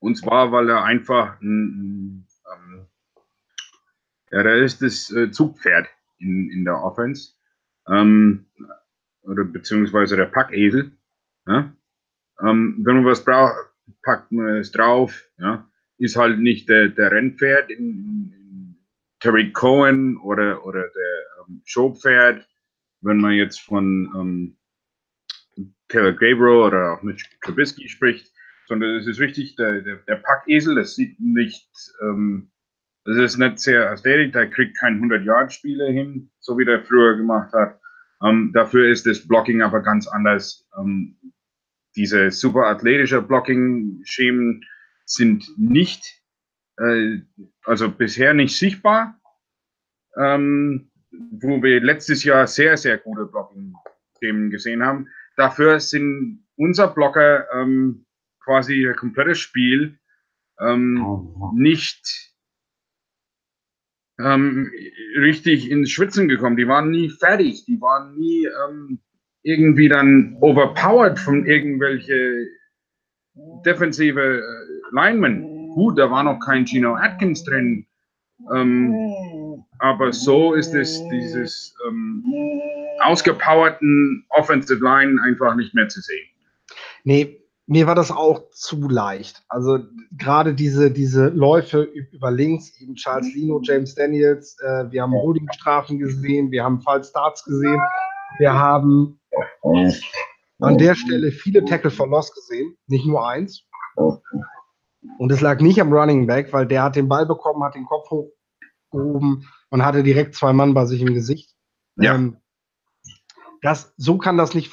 und 0.00 0.16
zwar, 0.16 0.50
weil 0.50 0.68
er 0.68 0.84
einfach 0.84 1.40
ein, 1.40 2.26
ein, 2.44 2.86
ja, 4.30 4.42
der 4.42 4.56
ist 4.56 4.82
das 4.82 5.10
äh, 5.12 5.30
Zugpferd 5.30 5.88
in, 6.18 6.50
in 6.50 6.64
der 6.64 6.82
Offense. 6.82 7.34
Ähm, 7.86 8.46
oder 9.22 9.44
beziehungsweise 9.44 10.16
der 10.16 10.26
Packesel. 10.26 10.96
Ja? 11.46 11.74
Ähm, 12.40 12.80
wenn 12.84 12.96
man 12.96 13.06
was 13.06 13.24
braucht, 13.24 13.56
packt 14.02 14.32
man 14.32 14.56
es 14.56 14.72
drauf. 14.72 15.28
Ja? 15.38 15.68
Ist 15.98 16.16
halt 16.16 16.38
nicht 16.38 16.68
der, 16.68 16.88
der 16.88 17.12
Rennpferd 17.12 17.70
in, 17.70 18.32
in 18.32 18.86
Terry 19.20 19.52
Cohen 19.52 20.16
oder, 20.18 20.64
oder 20.64 20.82
der 20.82 21.46
ähm, 21.48 21.62
Showpferd, 21.64 22.46
wenn 23.02 23.18
man 23.18 23.32
jetzt 23.32 23.60
von 23.60 24.12
ähm, 24.16 24.56
Taylor 25.88 26.12
Gabriel 26.12 26.62
oder 26.62 26.92
auch 26.92 27.02
Mitch 27.02 27.28
Trubisky 27.42 27.88
spricht, 27.88 28.32
sondern 28.66 28.96
es 28.96 29.06
ist 29.06 29.18
wichtig, 29.18 29.56
der, 29.56 29.82
der, 29.82 29.96
der 29.96 30.16
Packesel, 30.16 30.74
das 30.74 30.94
sieht 30.94 31.20
nicht, 31.20 31.68
ähm, 32.02 32.50
das 33.04 33.16
ist 33.16 33.36
nicht 33.36 33.58
sehr 33.58 33.90
ästhetisch, 33.90 34.32
der 34.32 34.48
kriegt 34.48 34.78
kein 34.78 35.00
100-Yard-Spieler 35.02 35.90
hin, 35.90 36.30
so 36.40 36.56
wie 36.56 36.64
der 36.64 36.82
früher 36.84 37.16
gemacht 37.16 37.52
hat. 37.52 37.78
Ähm, 38.24 38.52
dafür 38.54 38.88
ist 38.88 39.06
das 39.06 39.26
Blocking 39.26 39.62
aber 39.62 39.80
ganz 39.80 40.06
anders. 40.06 40.66
Ähm, 40.78 41.18
diese 41.96 42.30
super 42.30 42.66
athletische 42.66 43.22
Blocking-Schemen 43.22 44.64
sind 45.04 45.44
nicht, 45.58 46.22
äh, 46.78 47.18
also 47.64 47.90
bisher 47.90 48.34
nicht 48.34 48.56
sichtbar, 48.56 49.20
ähm, 50.16 50.90
wo 51.10 51.62
wir 51.62 51.80
letztes 51.80 52.24
Jahr 52.24 52.46
sehr, 52.46 52.76
sehr 52.76 52.98
gute 52.98 53.26
Blocking-Schemen 53.26 54.50
gesehen 54.50 54.82
haben. 54.82 55.08
Dafür 55.36 55.80
sind 55.80 56.46
unser 56.56 56.88
Blocker 56.88 57.46
ähm, 57.52 58.06
quasi 58.40 58.86
ein 58.86 58.96
komplettes 58.96 59.38
Spiel 59.38 59.98
ähm, 60.60 61.04
oh, 61.04 61.52
nicht 61.54 62.32
ähm, 64.18 64.70
richtig 65.16 65.70
ins 65.70 65.90
Schwitzen 65.90 66.28
gekommen. 66.28 66.56
Die 66.56 66.68
waren 66.68 66.90
nie 66.90 67.10
fertig, 67.10 67.64
die 67.64 67.80
waren 67.80 68.16
nie 68.16 68.46
ähm, 68.46 69.00
irgendwie 69.42 69.88
dann 69.88 70.36
overpowered 70.40 71.18
von 71.18 71.46
irgendwelche 71.46 72.46
defensive 73.64 74.20
äh, 74.20 74.94
Linemen. 74.94 75.70
Gut, 75.70 75.98
da 75.98 76.10
war 76.10 76.22
noch 76.22 76.38
kein 76.40 76.66
Gino 76.66 76.94
Atkins 76.94 77.44
drin. 77.44 77.86
Ähm, 78.54 78.94
aber 79.78 80.12
so 80.12 80.54
ist 80.54 80.74
es 80.74 81.02
dieses 81.08 81.74
ähm, 81.88 82.24
ausgepowerten 83.02 84.24
Offensive 84.30 84.82
Line 84.82 85.20
einfach 85.24 85.54
nicht 85.54 85.74
mehr 85.74 85.88
zu 85.88 86.00
sehen. 86.00 86.26
Nee, 87.04 87.42
mir 87.66 87.86
war 87.86 87.94
das 87.94 88.10
auch 88.10 88.50
zu 88.50 88.88
leicht. 88.88 89.42
Also 89.48 89.78
gerade 90.16 90.54
diese, 90.54 90.90
diese 90.90 91.28
Läufe 91.28 91.82
über 92.12 92.30
links, 92.30 92.78
eben 92.80 92.94
Charles 92.94 93.32
Lino, 93.34 93.60
James 93.62 93.94
Daniels, 93.94 94.56
äh, 94.60 94.90
wir 94.90 95.02
haben 95.02 95.14
Holdingstrafen 95.14 95.98
gesehen, 95.98 96.50
wir 96.50 96.64
haben 96.64 96.80
Fallstarts 96.80 97.44
gesehen, 97.44 97.80
wir 98.38 98.52
haben 98.52 99.18
an 100.60 100.78
der 100.78 100.94
Stelle 100.94 101.32
viele 101.32 101.64
Tackle 101.64 101.90
for 101.90 102.08
Loss 102.08 102.32
gesehen, 102.32 102.76
nicht 102.86 103.06
nur 103.06 103.26
eins. 103.26 103.66
Und 105.18 105.32
es 105.32 105.40
lag 105.40 105.60
nicht 105.60 105.80
am 105.80 105.92
Running 105.92 106.26
Back, 106.26 106.52
weil 106.52 106.66
der 106.66 106.84
hat 106.84 106.96
den 106.96 107.08
Ball 107.08 107.26
bekommen, 107.26 107.62
hat 107.64 107.74
den 107.74 107.86
Kopf 107.86 108.08
hochgehoben 108.10 109.48
und 109.70 109.84
hatte 109.84 110.02
direkt 110.02 110.34
zwei 110.34 110.52
Mann 110.52 110.74
bei 110.74 110.86
sich 110.86 111.00
im 111.02 111.14
Gesicht. 111.14 111.54
Ja. 111.96 112.14
Ähm, 112.14 112.38
das, 113.60 113.94
so 113.96 114.18
kann 114.18 114.36
das 114.36 114.54
nicht 114.54 114.72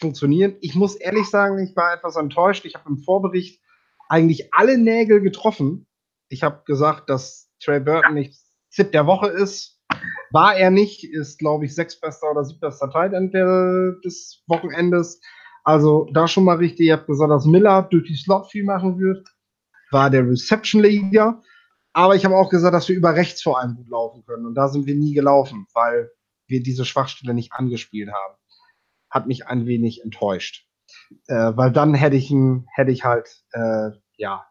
funktionieren. 0.00 0.56
Ich 0.60 0.74
muss 0.74 0.96
ehrlich 0.96 1.28
sagen, 1.28 1.58
ich 1.58 1.74
war 1.76 1.94
etwas 1.94 2.16
enttäuscht. 2.16 2.64
Ich 2.64 2.74
habe 2.74 2.88
im 2.88 2.98
Vorbericht 2.98 3.62
eigentlich 4.08 4.52
alle 4.52 4.78
Nägel 4.78 5.20
getroffen. 5.20 5.86
Ich 6.28 6.42
habe 6.42 6.62
gesagt, 6.64 7.10
dass 7.10 7.50
Trey 7.60 7.80
Burton 7.80 8.14
nicht 8.14 8.38
Zip 8.70 8.92
der 8.92 9.06
Woche 9.06 9.28
ist. 9.28 9.77
War 10.30 10.56
er 10.56 10.70
nicht, 10.70 11.04
ist, 11.04 11.38
glaube 11.38 11.64
ich, 11.64 11.74
sechstbester 11.74 12.30
oder 12.30 12.44
siebtbester 12.44 12.90
Tight 12.90 13.12
des 13.12 14.42
Wochenendes. 14.46 15.20
Also 15.64 16.08
da 16.12 16.28
schon 16.28 16.44
mal 16.44 16.56
richtig. 16.56 16.86
Ich 16.86 16.92
habe 16.92 17.06
gesagt, 17.06 17.30
dass 17.30 17.46
Miller 17.46 17.82
durch 17.82 18.06
die 18.06 18.16
Slot 18.16 18.50
viel 18.50 18.64
machen 18.64 18.98
wird. 18.98 19.26
War 19.90 20.10
der 20.10 20.28
Reception 20.28 20.82
Leader. 20.82 21.42
Aber 21.94 22.14
ich 22.14 22.24
habe 22.24 22.36
auch 22.36 22.50
gesagt, 22.50 22.74
dass 22.74 22.88
wir 22.88 22.96
über 22.96 23.14
rechts 23.14 23.42
vor 23.42 23.58
allem 23.58 23.74
gut 23.74 23.88
laufen 23.88 24.24
können. 24.24 24.46
Und 24.46 24.54
da 24.54 24.68
sind 24.68 24.86
wir 24.86 24.94
nie 24.94 25.14
gelaufen, 25.14 25.66
weil 25.72 26.10
wir 26.46 26.62
diese 26.62 26.84
Schwachstelle 26.84 27.34
nicht 27.34 27.52
angespielt 27.52 28.10
haben 28.10 28.38
hat 29.10 29.26
mich 29.26 29.46
ein 29.46 29.66
wenig 29.66 30.02
enttäuscht. 30.02 30.66
Äh, 31.26 31.52
weil 31.56 31.70
dann 31.72 31.94
hätte 31.94 32.16
ich, 32.16 32.32
hätte 32.74 32.90
ich 32.90 33.04
halt, 33.04 33.28
äh, 33.52 33.90
ja, 34.16 34.46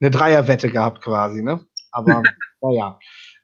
eine 0.00 0.10
Dreierwette 0.10 0.70
gehabt 0.70 1.02
quasi, 1.02 1.42
ne? 1.42 1.64
Aber, 1.92 2.22
naja. 2.60 2.98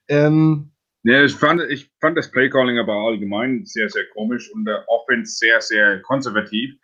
Ähm, 0.09 0.73
ja, 1.07 1.25
ich 1.25 1.35
fand, 1.35 1.63
ich 1.63 1.91
fand 2.01 2.19
das 2.19 2.31
Playcalling 2.31 2.79
aber 2.79 2.95
allgemein 2.95 3.65
sehr, 3.65 3.89
sehr 3.89 4.05
komisch 4.13 4.51
und 4.53 4.65
der 4.65 4.85
Offense 4.89 5.37
sehr, 5.37 5.61
sehr 5.61 6.03
konservativ. 6.03 6.75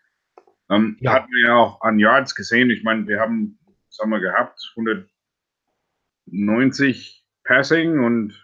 Ähm, 0.70 0.96
ja. 1.00 1.14
Hatten 1.14 1.32
wir 1.32 1.48
ja 1.48 1.56
auch 1.56 1.80
an 1.80 1.98
Yards 1.98 2.34
gesehen. 2.34 2.70
Ich 2.70 2.84
meine, 2.84 3.08
wir 3.08 3.18
haben, 3.18 3.58
was 3.66 3.98
haben 4.00 4.10
wir 4.10 4.20
gehabt? 4.20 4.72
190 4.76 7.26
Passing 7.44 8.04
und 8.04 8.38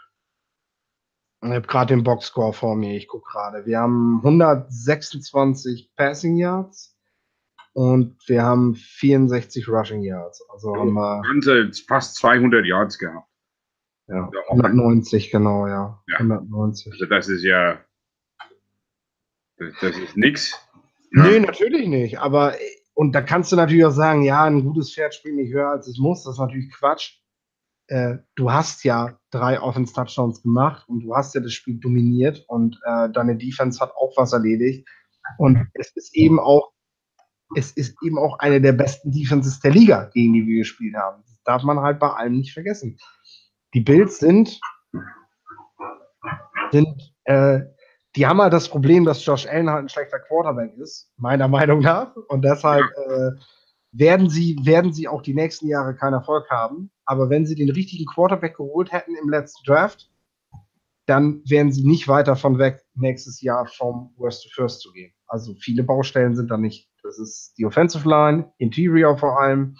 ich 1.41 1.51
habe 1.51 1.68
gerade 1.68 1.95
den 1.95 2.03
Boxscore 2.03 2.53
vor 2.53 2.74
mir. 2.74 2.97
Ich 2.97 3.07
gucke 3.07 3.31
gerade. 3.31 3.64
Wir 3.64 3.79
haben 3.79 4.16
126 4.24 5.93
Passing 5.95 6.37
Yards 6.37 6.99
und 7.74 8.16
wir 8.26 8.43
haben 8.43 8.74
64 8.74 9.68
Rushing 9.68 10.03
Yards. 10.03 10.45
Also 10.51 10.74
haben 10.74 10.95
wir 10.95 11.22
fast 11.87 12.16
200 12.16 12.66
Yards 12.66 12.99
gehabt. 12.99 13.28
Ja, 14.09 14.31
190 14.49 15.31
genau, 15.31 15.67
ja. 15.67 16.03
ja. 16.09 16.17
190. 16.17 16.93
Also 16.93 17.07
das 17.07 17.29
ist 17.29 17.43
ja, 17.43 17.81
das, 19.59 19.75
das 19.81 19.97
ist 19.97 20.17
nix. 20.17 20.59
Ja. 21.13 21.25
Nee, 21.25 21.41
natürlich 21.41 21.89
nicht. 21.89 22.19
Aber 22.19 22.55
und 22.95 23.13
da 23.13 23.23
kannst 23.23 23.53
du 23.53 23.57
natürlich 23.57 23.85
auch 23.85 23.93
sagen, 23.93 24.23
ja, 24.23 24.45
ein 24.45 24.65
gutes 24.65 24.93
Pferd 24.93 25.15
springt 25.15 25.37
nicht 25.37 25.53
höher 25.53 25.71
als 25.71 25.87
es 25.87 25.99
muss. 25.99 26.25
Das 26.25 26.35
ist 26.35 26.41
natürlich 26.41 26.73
Quatsch 26.73 27.19
äh, 27.89 28.19
du 28.35 28.53
hast 28.53 28.85
ja 28.85 29.19
drei 29.31 29.61
Offense-Touchdowns 29.61 30.43
gemacht 30.43 30.87
und 30.89 31.01
du 31.01 31.15
hast 31.15 31.35
ja 31.35 31.41
das 31.41 31.53
Spiel 31.53 31.79
dominiert 31.79 32.45
und 32.47 32.79
äh, 32.85 33.09
deine 33.11 33.37
Defense 33.37 33.81
hat 33.81 33.93
auch 33.97 34.17
was 34.17 34.33
erledigt. 34.33 34.87
Und 35.39 35.67
es 35.75 35.91
ist 35.97 36.15
eben 36.15 36.39
auch, 36.39 36.71
es 37.57 37.73
ist 37.73 37.97
eben 38.05 38.19
auch 38.19 38.39
eine 38.39 38.61
der 38.61 38.73
besten 38.73 39.11
Defenses 39.11 39.61
der 39.61 39.73
Liga, 39.73 40.11
gegen 40.13 40.35
die 40.35 40.47
wir 40.47 40.59
gespielt 40.59 40.95
haben. 40.97 41.23
Das 41.27 41.43
darf 41.45 41.63
man 41.63 41.81
halt 41.81 41.99
bei 41.99 42.11
allem 42.11 42.37
nicht 42.37 42.53
vergessen. 42.53 42.99
Die 43.79 43.85
Bills 43.85 44.18
sind, 44.18 44.61
sind, 46.72 47.14
äh, 47.26 47.61
die 48.16 48.26
haben 48.26 48.43
halt 48.43 48.53
das 48.53 48.68
Problem, 48.68 49.05
dass 49.05 49.24
Josh 49.24 49.47
Allen 49.47 49.70
halt 49.70 49.85
ein 49.85 49.89
schlechter 49.89 50.18
Quarterback 50.18 50.76
ist, 50.79 51.12
meiner 51.16 51.47
Meinung 51.47 51.79
nach. 51.79 52.16
Und 52.26 52.45
deshalb 52.45 52.85
äh, 53.07 53.31
werden 53.93 54.31
sie, 54.31 54.59
werden 54.64 54.93
sie 54.93 55.07
auch 55.07 55.22
die 55.22 55.33
nächsten 55.33 55.68
Jahre 55.68 55.95
keinen 55.95 56.14
Erfolg 56.14 56.51
haben. 56.51 56.91
Aber 57.05 57.31
wenn 57.31 57.47
sie 57.47 57.55
den 57.55 57.70
richtigen 57.70 58.07
Quarterback 58.07 58.57
geholt 58.57 58.91
hätten 58.91 59.14
im 59.14 59.31
letzten 59.31 59.62
Draft, 59.64 60.11
dann 61.07 61.41
wären 61.47 61.70
sie 61.70 61.87
nicht 61.87 62.09
weiter 62.09 62.35
von 62.35 62.59
weg, 62.59 62.85
nächstes 62.97 63.41
Jahr 63.43 63.68
vom 63.68 64.12
Worst 64.16 64.43
to 64.43 64.49
First 64.53 64.81
zu 64.81 64.91
gehen. 64.91 65.12
Also 65.29 65.55
viele 65.55 65.85
Baustellen 65.85 66.35
sind 66.35 66.51
da 66.51 66.57
nicht. 66.57 66.91
Das 67.05 67.20
ist 67.20 67.55
die 67.57 67.64
Offensive 67.64 68.09
Line, 68.09 68.53
Interior 68.59 69.16
vor 69.16 69.41
allem. 69.41 69.76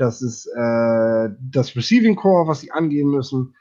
Das 0.00 0.22
ist 0.22 0.46
äh, 0.46 1.28
das 1.40 1.76
Receiving 1.76 2.16
Core, 2.16 2.48
was 2.48 2.60
sie 2.60 2.70
angehen 2.70 3.10
müssen. 3.10 3.54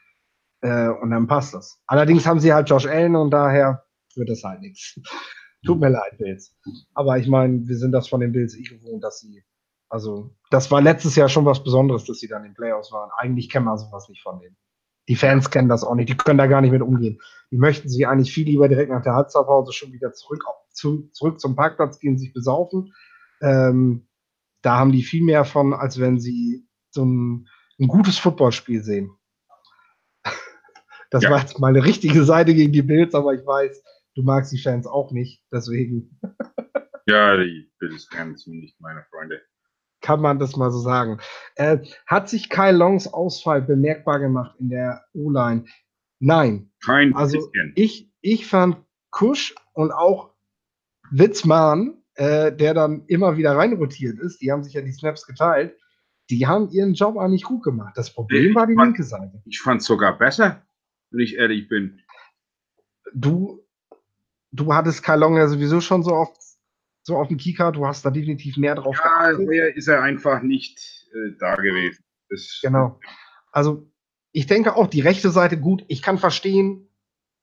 Äh, 0.62 0.88
und 0.88 1.10
dann 1.10 1.28
passt 1.28 1.54
das. 1.54 1.82
Allerdings 1.86 2.26
haben 2.26 2.40
sie 2.40 2.54
halt 2.54 2.70
Josh 2.70 2.86
Allen 2.86 3.18
und 3.18 3.32
daher 3.32 3.84
wird 4.16 4.30
das 4.30 4.44
halt 4.44 4.62
nichts. 4.62 5.00
Tut 5.66 5.82
mir 5.82 5.90
leid, 5.90 6.18
Bills. 6.18 6.56
Aber 6.94 7.18
ich 7.18 7.28
meine, 7.28 7.68
wir 7.68 7.78
sind 7.78 7.92
das 7.92 8.08
von 8.08 8.22
den 8.22 8.32
Bills 8.32 8.56
eh 8.56 8.64
gewohnt, 8.64 9.04
dass 9.04 9.20
sie 9.20 9.44
also, 9.90 10.36
das 10.52 10.70
war 10.72 10.82
letztes 10.82 11.16
Jahr 11.16 11.28
schon 11.28 11.46
was 11.46 11.64
Besonderes, 11.64 12.06
dass 12.06 12.20
sie 12.20 12.28
dann 12.28 12.46
in 12.46 12.54
Playoffs 12.54 12.92
waren. 12.92 13.10
Eigentlich 13.18 13.50
kennen 13.50 13.66
wir 13.66 13.78
sowas 13.78 14.08
nicht 14.08 14.22
von 14.22 14.40
denen. 14.40 14.56
Die 15.10 15.16
Fans 15.16 15.50
kennen 15.50 15.68
das 15.68 15.84
auch 15.84 15.96
nicht, 15.96 16.08
die 16.08 16.16
können 16.16 16.38
da 16.38 16.46
gar 16.46 16.62
nicht 16.62 16.72
mit 16.72 16.84
umgehen. 16.84 17.20
Die 17.52 17.58
möchten 17.58 17.90
sich 17.90 18.08
eigentlich 18.08 18.32
viel 18.32 18.46
lieber 18.46 18.70
direkt 18.70 18.92
nach 18.92 19.02
der 19.02 19.16
Halbzeitpause 19.16 19.74
schon 19.74 19.92
wieder 19.92 20.14
zurück, 20.14 20.46
zu, 20.72 21.10
zurück 21.12 21.40
zum 21.40 21.56
Parkplatz 21.56 22.00
gehen, 22.00 22.18
sich 22.18 22.32
besaufen. 22.32 22.94
Ähm, 23.42 24.08
da 24.62 24.78
haben 24.78 24.92
die 24.92 25.04
viel 25.04 25.24
mehr 25.24 25.46
von, 25.46 25.74
als 25.74 26.00
wenn 26.00 26.20
sie 26.20 26.68
so 26.92 27.06
ein, 27.06 27.48
ein 27.80 27.88
gutes 27.88 28.18
Footballspiel 28.18 28.84
sehen. 28.84 29.12
Das 31.12 31.24
ja. 31.24 31.32
war 31.32 31.40
jetzt 31.40 31.60
mal 31.60 31.70
eine 31.70 31.84
richtige 31.84 32.24
Seite 32.24 32.54
gegen 32.54 32.72
die 32.72 32.84
Bills, 32.84 33.16
aber 33.16 33.34
ich 33.34 33.46
weiß, 33.46 33.84
du 34.16 34.22
magst 34.22 34.52
die 34.52 34.62
Fans 34.62 34.86
auch 34.86 35.12
nicht, 35.12 35.44
deswegen. 35.52 36.20
Ja, 37.08 37.36
die 37.38 37.72
Bills-Fans 37.80 38.44
sind 38.44 38.60
nicht 38.60 38.80
meine 38.80 39.04
Freunde. 39.10 39.42
Kann 40.02 40.22
man 40.22 40.38
das 40.38 40.56
mal 40.56 40.70
so 40.70 40.80
sagen. 40.80 41.20
Äh, 41.56 41.80
hat 42.06 42.30
sich 42.30 42.50
Kyle 42.50 42.78
Longs 42.78 43.12
Ausfall 43.12 43.64
bemerkbar 43.64 44.20
gemacht 44.20 44.56
in 44.60 44.70
der 44.70 45.04
O-Line? 45.14 45.66
Nein. 46.20 46.72
Kein 46.86 47.16
also 47.16 47.38
bisschen. 47.38 47.74
ich, 47.76 48.12
ich 48.22 48.46
fand 48.46 48.78
Kusch 49.10 49.56
und 49.74 49.92
auch 49.92 50.36
Witzmann, 51.10 51.99
äh, 52.20 52.52
der 52.52 52.74
dann 52.74 53.06
immer 53.08 53.38
wieder 53.38 53.56
reinrotiert 53.56 54.20
ist, 54.20 54.42
die 54.42 54.52
haben 54.52 54.62
sich 54.62 54.74
ja 54.74 54.82
die 54.82 54.92
Snaps 54.92 55.26
geteilt, 55.26 55.74
die 56.30 56.48
haben 56.48 56.70
ihren 56.70 56.94
Job 56.94 57.18
eigentlich 57.18 57.44
gut 57.44 57.64
gemacht. 57.64 57.94
Das 57.96 58.14
Problem 58.14 58.50
ich 58.50 58.56
war 58.56 58.68
die 58.68 58.76
fand, 58.76 58.88
linke 58.88 59.04
Seite. 59.04 59.42
Ich 59.46 59.62
fand 59.62 59.80
es 59.80 59.88
sogar 59.88 60.18
besser, 60.18 60.62
wenn 61.12 61.22
ich 61.22 61.38
ehrlich 61.38 61.70
bin. 61.70 62.02
Du, 63.14 63.66
du 64.52 64.74
hattest 64.74 65.02
Kai 65.02 65.16
Long 65.16 65.38
ja 65.38 65.48
sowieso 65.48 65.80
schon 65.80 66.04
so 66.04 66.12
oft 66.12 66.36
so 67.04 67.16
auf 67.16 67.30
dem 67.30 67.38
Kika, 67.38 67.72
du 67.72 67.88
hast 67.88 68.06
da 68.06 68.12
definitiv 68.12 68.58
mehr 68.58 68.76
drauf 68.76 68.98
ja, 68.98 69.32
geachtet. 69.32 69.48
Ja, 69.54 69.66
ist 69.68 69.88
er 69.88 70.04
einfach 70.04 70.42
nicht 70.42 71.08
äh, 71.14 71.38
da 71.40 71.56
gewesen. 71.56 72.04
Das 72.30 72.60
genau. 72.62 73.00
Also 73.54 73.90
ich 74.34 74.46
denke 74.46 74.76
auch, 74.76 74.88
die 74.88 75.02
rechte 75.02 75.30
Seite 75.30 75.58
gut. 75.58 75.86
Ich 75.88 76.02
kann 76.02 76.18
verstehen, 76.18 76.90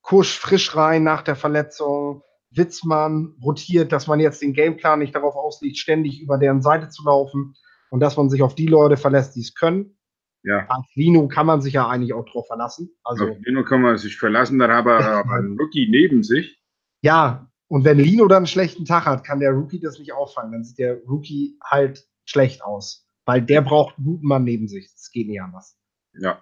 Kusch 0.02 0.38
frisch 0.38 0.76
rein 0.76 1.02
nach 1.02 1.22
der 1.22 1.34
Verletzung, 1.34 2.22
Witzmann 2.56 3.34
rotiert, 3.42 3.92
dass 3.92 4.06
man 4.06 4.20
jetzt 4.20 4.42
den 4.42 4.52
Gameplan 4.52 4.98
nicht 4.98 5.14
darauf 5.14 5.34
auslegt, 5.34 5.78
ständig 5.78 6.20
über 6.20 6.38
deren 6.38 6.62
Seite 6.62 6.88
zu 6.88 7.04
laufen 7.04 7.54
und 7.90 8.00
dass 8.00 8.16
man 8.16 8.30
sich 8.30 8.42
auf 8.42 8.54
die 8.54 8.66
Leute 8.66 8.96
verlässt, 8.96 9.36
die 9.36 9.40
es 9.40 9.54
können. 9.54 9.98
Ja. 10.42 10.66
Als 10.68 10.86
Lino 10.94 11.26
kann 11.28 11.46
man 11.46 11.60
sich 11.60 11.74
ja 11.74 11.88
eigentlich 11.88 12.14
auch 12.14 12.24
drauf 12.24 12.46
verlassen. 12.46 12.90
Also, 13.02 13.28
auf 13.28 13.36
Lino 13.40 13.64
kann 13.64 13.82
man 13.82 13.98
sich 13.98 14.16
verlassen, 14.16 14.58
dann 14.58 14.70
hat 14.70 14.86
er 14.86 15.00
aber 15.18 15.32
einen 15.32 15.58
Rookie 15.58 15.88
neben 15.90 16.22
sich. 16.22 16.62
Ja, 17.02 17.50
und 17.68 17.84
wenn 17.84 17.98
Lino 17.98 18.28
dann 18.28 18.38
einen 18.38 18.46
schlechten 18.46 18.84
Tag 18.84 19.06
hat, 19.06 19.24
kann 19.24 19.40
der 19.40 19.50
Rookie 19.50 19.80
das 19.80 19.98
nicht 19.98 20.12
auffangen. 20.12 20.52
Dann 20.52 20.64
sieht 20.64 20.78
der 20.78 21.02
Rookie 21.04 21.58
halt 21.64 22.06
schlecht 22.24 22.62
aus. 22.62 23.08
Weil 23.24 23.42
der 23.42 23.60
braucht 23.60 23.98
einen 23.98 24.06
guten 24.06 24.26
Mann 24.26 24.44
neben 24.44 24.68
sich. 24.68 24.92
Das 24.92 25.10
geht 25.10 25.26
nicht 25.26 25.42
anders. 25.42 25.76
Ja. 26.14 26.40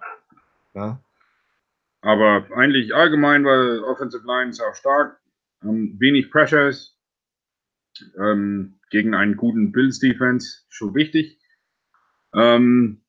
ja. 0.75 1.01
Aber 2.01 2.45
eigentlich 2.55 2.93
allgemein 2.93 3.43
war 3.43 3.87
Offensive 3.89 4.23
Line 4.25 4.51
auch 4.51 4.75
stark. 4.75 5.19
Ähm, 5.65 5.95
wenig 5.99 6.31
Pressures 6.31 6.97
ähm, 8.17 8.79
gegen 8.89 9.13
einen 9.13 9.35
guten 9.35 9.71
Bills 9.71 9.99
Defense, 9.99 10.63
schon 10.69 10.93
wichtig. 10.95 11.39
Ähm, 12.33 13.03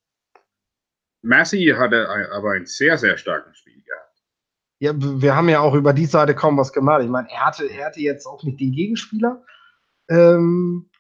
Massey 1.22 1.74
hatte 1.76 2.08
aber 2.32 2.52
ein 2.52 2.66
sehr, 2.66 2.96
sehr 2.98 3.18
starkes 3.18 3.58
Spiel 3.58 3.82
gehabt. 3.82 4.22
Ja, 4.78 4.92
wir 4.96 5.34
haben 5.34 5.48
ja 5.48 5.60
auch 5.60 5.74
über 5.74 5.92
die 5.92 6.06
Seite 6.06 6.34
kaum 6.34 6.56
was 6.56 6.72
gemacht. 6.72 7.02
Ich 7.02 7.08
meine, 7.08 7.28
er 7.30 7.46
hatte, 7.46 7.66
er 7.66 7.86
hatte 7.86 8.00
jetzt 8.00 8.26
auch 8.26 8.42
nicht 8.44 8.60
den 8.60 8.72
Gegenspieler, 8.72 9.44
ähm, 10.08 10.90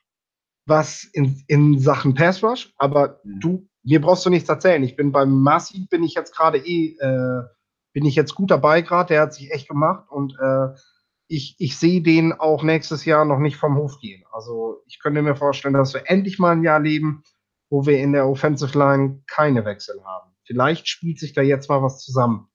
was 0.66 1.04
in, 1.12 1.44
in 1.46 1.78
Sachen 1.78 2.14
Pass 2.14 2.42
Rush, 2.42 2.74
aber 2.78 3.20
mhm. 3.22 3.40
du, 3.40 3.68
mir 3.84 4.00
brauchst 4.00 4.26
du 4.26 4.30
nichts 4.30 4.48
erzählen. 4.48 4.82
Ich 4.82 4.96
bin 4.96 5.12
beim 5.12 5.30
Massi, 5.30 5.86
bin 5.88 6.02
ich 6.02 6.14
jetzt 6.14 6.34
gerade 6.34 6.58
eh, 6.58 6.96
äh, 6.98 7.42
bin 7.92 8.04
ich 8.04 8.16
jetzt 8.16 8.34
gut 8.34 8.50
dabei 8.50 8.82
gerade, 8.82 9.08
der 9.08 9.22
hat 9.22 9.34
sich 9.34 9.52
echt 9.52 9.68
gemacht 9.68 10.10
und 10.10 10.34
äh, 10.40 10.68
ich, 11.28 11.56
ich 11.58 11.76
sehe 11.76 12.02
den 12.02 12.32
auch 12.32 12.62
nächstes 12.62 13.04
Jahr 13.04 13.24
noch 13.24 13.38
nicht 13.38 13.56
vom 13.56 13.76
Hof 13.76 13.98
gehen. 14.00 14.24
Also 14.32 14.82
ich 14.86 15.00
könnte 15.00 15.22
mir 15.22 15.34
vorstellen, 15.34 15.74
dass 15.74 15.94
wir 15.94 16.02
endlich 16.06 16.38
mal 16.38 16.52
ein 16.52 16.62
Jahr 16.62 16.80
leben, 16.80 17.22
wo 17.68 17.86
wir 17.86 17.98
in 17.98 18.12
der 18.12 18.26
Offensive 18.26 18.78
Line 18.78 19.22
keine 19.26 19.64
Wechsel 19.64 20.02
haben. 20.04 20.32
Vielleicht 20.44 20.88
spielt 20.88 21.18
sich 21.18 21.32
da 21.32 21.42
jetzt 21.42 21.68
mal 21.68 21.82
was 21.82 21.98
zusammen 22.04 22.48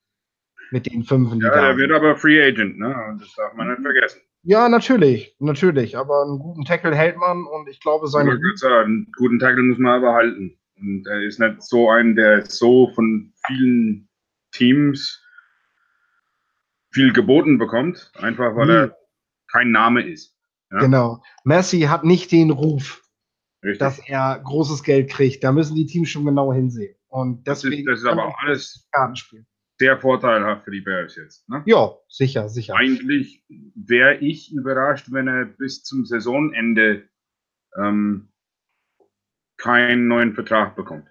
mit 0.71 0.85
den 0.85 1.03
fünf. 1.03 1.33
Ja, 1.41 1.61
der 1.61 1.77
wird 1.77 1.91
aber 1.91 2.15
Free 2.15 2.41
Agent, 2.41 2.79
ne? 2.79 3.17
Das 3.19 3.33
darf 3.35 3.53
man 3.55 3.69
nicht 3.69 3.81
vergessen. 3.81 4.21
Ja, 4.43 4.69
natürlich, 4.69 5.35
natürlich. 5.39 5.97
Aber 5.97 6.23
einen 6.23 6.39
guten 6.39 6.63
Tackle 6.63 6.95
hält 6.95 7.17
man 7.17 7.45
und 7.45 7.67
ich 7.69 7.79
glaube, 7.81 8.07
seine. 8.07 8.33
Ich 8.33 8.59
sagen, 8.59 8.85
einen 8.85 9.11
guten 9.17 9.39
Tackle 9.39 9.61
muss 9.63 9.77
man 9.77 10.01
aber 10.01 10.13
halten. 10.13 10.57
Und 10.79 11.05
er 11.07 11.21
ist 11.21 11.39
nicht 11.39 11.61
so 11.61 11.89
ein, 11.89 12.15
der 12.15 12.45
so 12.45 12.89
von 12.95 13.33
vielen 13.45 14.09
Teams 14.51 15.20
viel 16.91 17.13
geboten 17.13 17.57
bekommt, 17.57 18.11
einfach 18.15 18.55
weil 18.55 18.67
hm. 18.67 18.75
er 18.75 18.97
kein 19.51 19.71
Name 19.71 20.07
ist. 20.07 20.35
Ja? 20.71 20.79
Genau. 20.79 21.23
Messi 21.43 21.81
hat 21.81 22.03
nicht 22.03 22.31
den 22.31 22.51
Ruf, 22.51 23.03
Richtig. 23.63 23.79
dass 23.79 23.99
er 23.99 24.39
großes 24.43 24.83
Geld 24.83 25.09
kriegt. 25.09 25.43
Da 25.43 25.51
müssen 25.51 25.75
die 25.75 25.85
Teams 25.85 26.09
schon 26.09 26.25
genau 26.25 26.53
hinsehen. 26.53 26.95
Und 27.07 27.45
deswegen 27.47 27.85
das 27.85 27.99
ist, 27.99 28.03
das 28.05 28.11
ist 28.11 28.17
aber 28.17 28.27
auch 28.27 28.37
alles 28.39 28.87
Kartenspiel 28.91 29.45
sehr 29.81 29.97
vorteilhaft 29.97 30.65
für 30.65 30.69
die 30.69 30.81
Bears 30.81 31.15
jetzt. 31.15 31.49
Ne? 31.49 31.63
Ja, 31.65 31.97
sicher, 32.07 32.49
sicher. 32.49 32.75
Eigentlich 32.75 33.43
wäre 33.73 34.17
ich 34.17 34.53
überrascht, 34.53 35.07
wenn 35.11 35.27
er 35.27 35.45
bis 35.45 35.83
zum 35.83 36.05
Saisonende 36.05 37.09
ähm, 37.75 38.31
keinen 39.57 40.07
neuen 40.07 40.35
Vertrag 40.35 40.75
bekommt. 40.75 41.07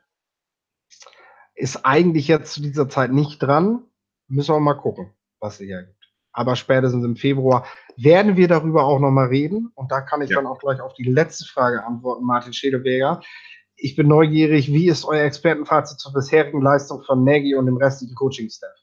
Ist 1.56 1.84
eigentlich 1.84 2.28
jetzt 2.28 2.52
zu 2.52 2.62
dieser 2.62 2.88
Zeit 2.88 3.10
nicht 3.10 3.42
dran. 3.42 3.82
Müssen 4.28 4.54
wir 4.54 4.60
mal 4.60 4.74
gucken, 4.74 5.12
was 5.40 5.58
sich 5.58 5.70
ergibt. 5.70 5.96
Aber 6.32 6.54
spätestens 6.54 7.04
im 7.04 7.16
Februar 7.16 7.66
werden 7.96 8.36
wir 8.36 8.46
darüber 8.46 8.84
auch 8.84 9.00
nochmal 9.00 9.28
reden. 9.28 9.72
Und 9.74 9.90
da 9.90 10.00
kann 10.00 10.22
ich 10.22 10.30
ja. 10.30 10.36
dann 10.36 10.46
auch 10.46 10.60
gleich 10.60 10.80
auf 10.80 10.94
die 10.94 11.04
letzte 11.04 11.44
Frage 11.44 11.84
antworten, 11.84 12.24
Martin 12.24 12.52
Schädelberger 12.52 13.20
ich 13.82 13.96
bin 13.96 14.08
neugierig, 14.08 14.72
wie 14.72 14.88
ist 14.88 15.04
euer 15.04 15.24
Expertenfazit 15.24 15.98
zur 15.98 16.12
bisherigen 16.12 16.60
Leistung 16.60 17.02
von 17.02 17.24
Nagy 17.24 17.54
und 17.54 17.66
dem 17.66 17.76
restlichen 17.76 18.14
Coaching-Staff? 18.14 18.76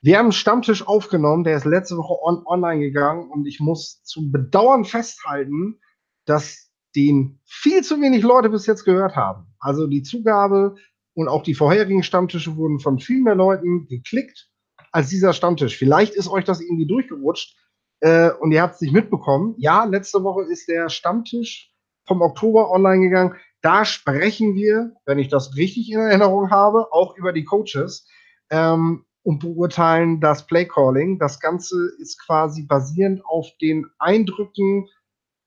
Wir 0.00 0.18
haben 0.18 0.26
einen 0.26 0.32
Stammtisch 0.32 0.86
aufgenommen, 0.86 1.42
der 1.42 1.56
ist 1.56 1.64
letzte 1.64 1.96
Woche 1.96 2.22
on 2.22 2.46
online 2.46 2.80
gegangen 2.80 3.30
und 3.30 3.46
ich 3.46 3.58
muss 3.58 4.02
zum 4.04 4.30
Bedauern 4.30 4.84
festhalten, 4.84 5.80
dass 6.24 6.70
den 6.94 7.40
viel 7.44 7.82
zu 7.82 8.00
wenig 8.00 8.22
Leute 8.22 8.48
bis 8.48 8.66
jetzt 8.66 8.84
gehört 8.84 9.16
haben. 9.16 9.54
Also 9.58 9.88
die 9.88 10.02
Zugabe 10.02 10.76
und 11.14 11.28
auch 11.28 11.42
die 11.42 11.54
vorherigen 11.54 12.04
Stammtische 12.04 12.56
wurden 12.56 12.78
von 12.78 13.00
viel 13.00 13.22
mehr 13.22 13.34
Leuten 13.34 13.88
geklickt 13.88 14.48
als 14.92 15.08
dieser 15.08 15.32
Stammtisch. 15.32 15.76
Vielleicht 15.76 16.14
ist 16.14 16.28
euch 16.28 16.44
das 16.44 16.60
irgendwie 16.60 16.86
durchgerutscht 16.86 17.56
äh, 18.00 18.30
und 18.30 18.52
ihr 18.52 18.62
habt 18.62 18.76
es 18.76 18.80
nicht 18.80 18.92
mitbekommen. 18.92 19.54
Ja, 19.58 19.84
letzte 19.84 20.22
Woche 20.22 20.44
ist 20.44 20.68
der 20.68 20.88
Stammtisch 20.88 21.72
vom 22.06 22.22
Oktober 22.22 22.70
online 22.70 23.02
gegangen. 23.02 23.34
Da 23.60 23.84
sprechen 23.84 24.54
wir, 24.54 24.92
wenn 25.04 25.18
ich 25.18 25.28
das 25.28 25.56
richtig 25.56 25.90
in 25.90 25.98
Erinnerung 25.98 26.50
habe, 26.50 26.92
auch 26.92 27.16
über 27.16 27.32
die 27.32 27.44
Coaches 27.44 28.06
ähm, 28.50 29.04
und 29.22 29.40
beurteilen 29.40 30.20
das 30.20 30.46
Playcalling. 30.46 31.18
Das 31.18 31.40
Ganze 31.40 31.90
ist 31.98 32.24
quasi 32.24 32.62
basierend 32.62 33.24
auf 33.24 33.48
den 33.60 33.86
Eindrücken 33.98 34.88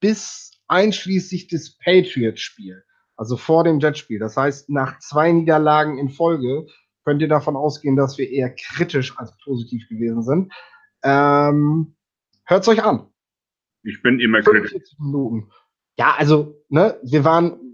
bis 0.02 0.52
einschließlich 0.68 1.48
des 1.48 1.78
Patriots-Spiel, 1.78 2.84
also 3.16 3.38
vor 3.38 3.64
dem 3.64 3.80
Jetspiel. 3.80 4.20
Das 4.20 4.36
heißt, 4.38 4.70
nach 4.70 5.00
zwei 5.00 5.32
Niederlagen 5.32 5.98
in 5.98 6.10
Folge 6.10 6.68
könnt 7.04 7.22
ihr 7.22 7.28
davon 7.28 7.56
ausgehen, 7.56 7.96
dass 7.96 8.18
wir 8.18 8.30
eher 8.30 8.54
kritisch 8.54 9.18
als 9.18 9.36
positiv 9.44 9.88
gewesen 9.90 10.24
sind. 10.24 10.54
Ähm, 11.04 11.96
Hört 12.46 12.64
es 12.64 12.68
euch 12.68 12.84
an. 12.84 13.08
Ich 13.84 14.02
bin 14.02 14.20
immer 14.20 14.42
kritisch. 14.42 14.96
Minuten. 15.00 15.50
Ja, 15.98 16.16
also, 16.18 16.56
ne, 16.70 17.00
wir 17.04 17.24
waren 17.24 17.72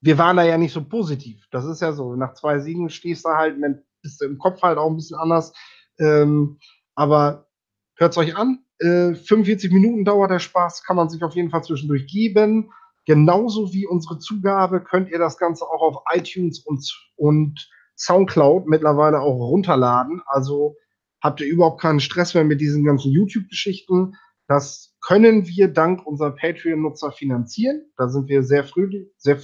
wir 0.00 0.18
waren 0.18 0.36
da 0.36 0.44
ja 0.44 0.58
nicht 0.58 0.72
so 0.72 0.84
positiv. 0.84 1.46
Das 1.50 1.64
ist 1.64 1.82
ja 1.82 1.92
so. 1.92 2.14
Nach 2.14 2.34
zwei 2.34 2.60
Siegen 2.60 2.88
stehst 2.90 3.24
du 3.24 3.30
halt, 3.30 3.56
bist 4.02 4.20
du 4.20 4.26
im 4.26 4.38
Kopf 4.38 4.62
halt 4.62 4.78
auch 4.78 4.88
ein 4.88 4.96
bisschen 4.96 5.18
anders. 5.18 5.52
Ähm, 5.98 6.58
aber 6.94 7.48
hört 7.96 8.12
es 8.12 8.18
euch 8.18 8.36
an. 8.36 8.64
Äh, 8.78 9.14
45 9.14 9.72
Minuten 9.72 10.04
dauert 10.04 10.30
der 10.30 10.38
Spaß, 10.38 10.84
kann 10.84 10.96
man 10.96 11.08
sich 11.08 11.22
auf 11.22 11.34
jeden 11.34 11.50
Fall 11.50 11.64
zwischendurch 11.64 12.06
geben. 12.06 12.70
Genauso 13.06 13.72
wie 13.72 13.86
unsere 13.86 14.18
Zugabe 14.18 14.80
könnt 14.80 15.10
ihr 15.10 15.18
das 15.18 15.38
Ganze 15.38 15.64
auch 15.64 15.80
auf 15.80 16.02
iTunes 16.14 16.60
und, 16.60 16.86
und 17.16 17.68
Soundcloud 17.98 18.66
mittlerweile 18.66 19.20
auch 19.20 19.36
runterladen. 19.36 20.22
Also 20.26 20.76
habt 21.22 21.40
ihr 21.40 21.48
überhaupt 21.48 21.80
keinen 21.80 22.00
Stress 22.00 22.34
mehr 22.34 22.44
mit 22.44 22.60
diesen 22.60 22.84
ganzen 22.84 23.12
YouTube-Geschichten. 23.12 24.14
Das 24.46 24.96
können 25.00 25.46
wir 25.46 25.68
dank 25.68 26.06
unserer 26.06 26.30
Patreon-Nutzer 26.30 27.12
finanzieren. 27.12 27.90
Da 27.96 28.08
sind 28.08 28.28
wir 28.28 28.42
sehr 28.42 28.64
früh, 28.64 29.06
sehr 29.16 29.38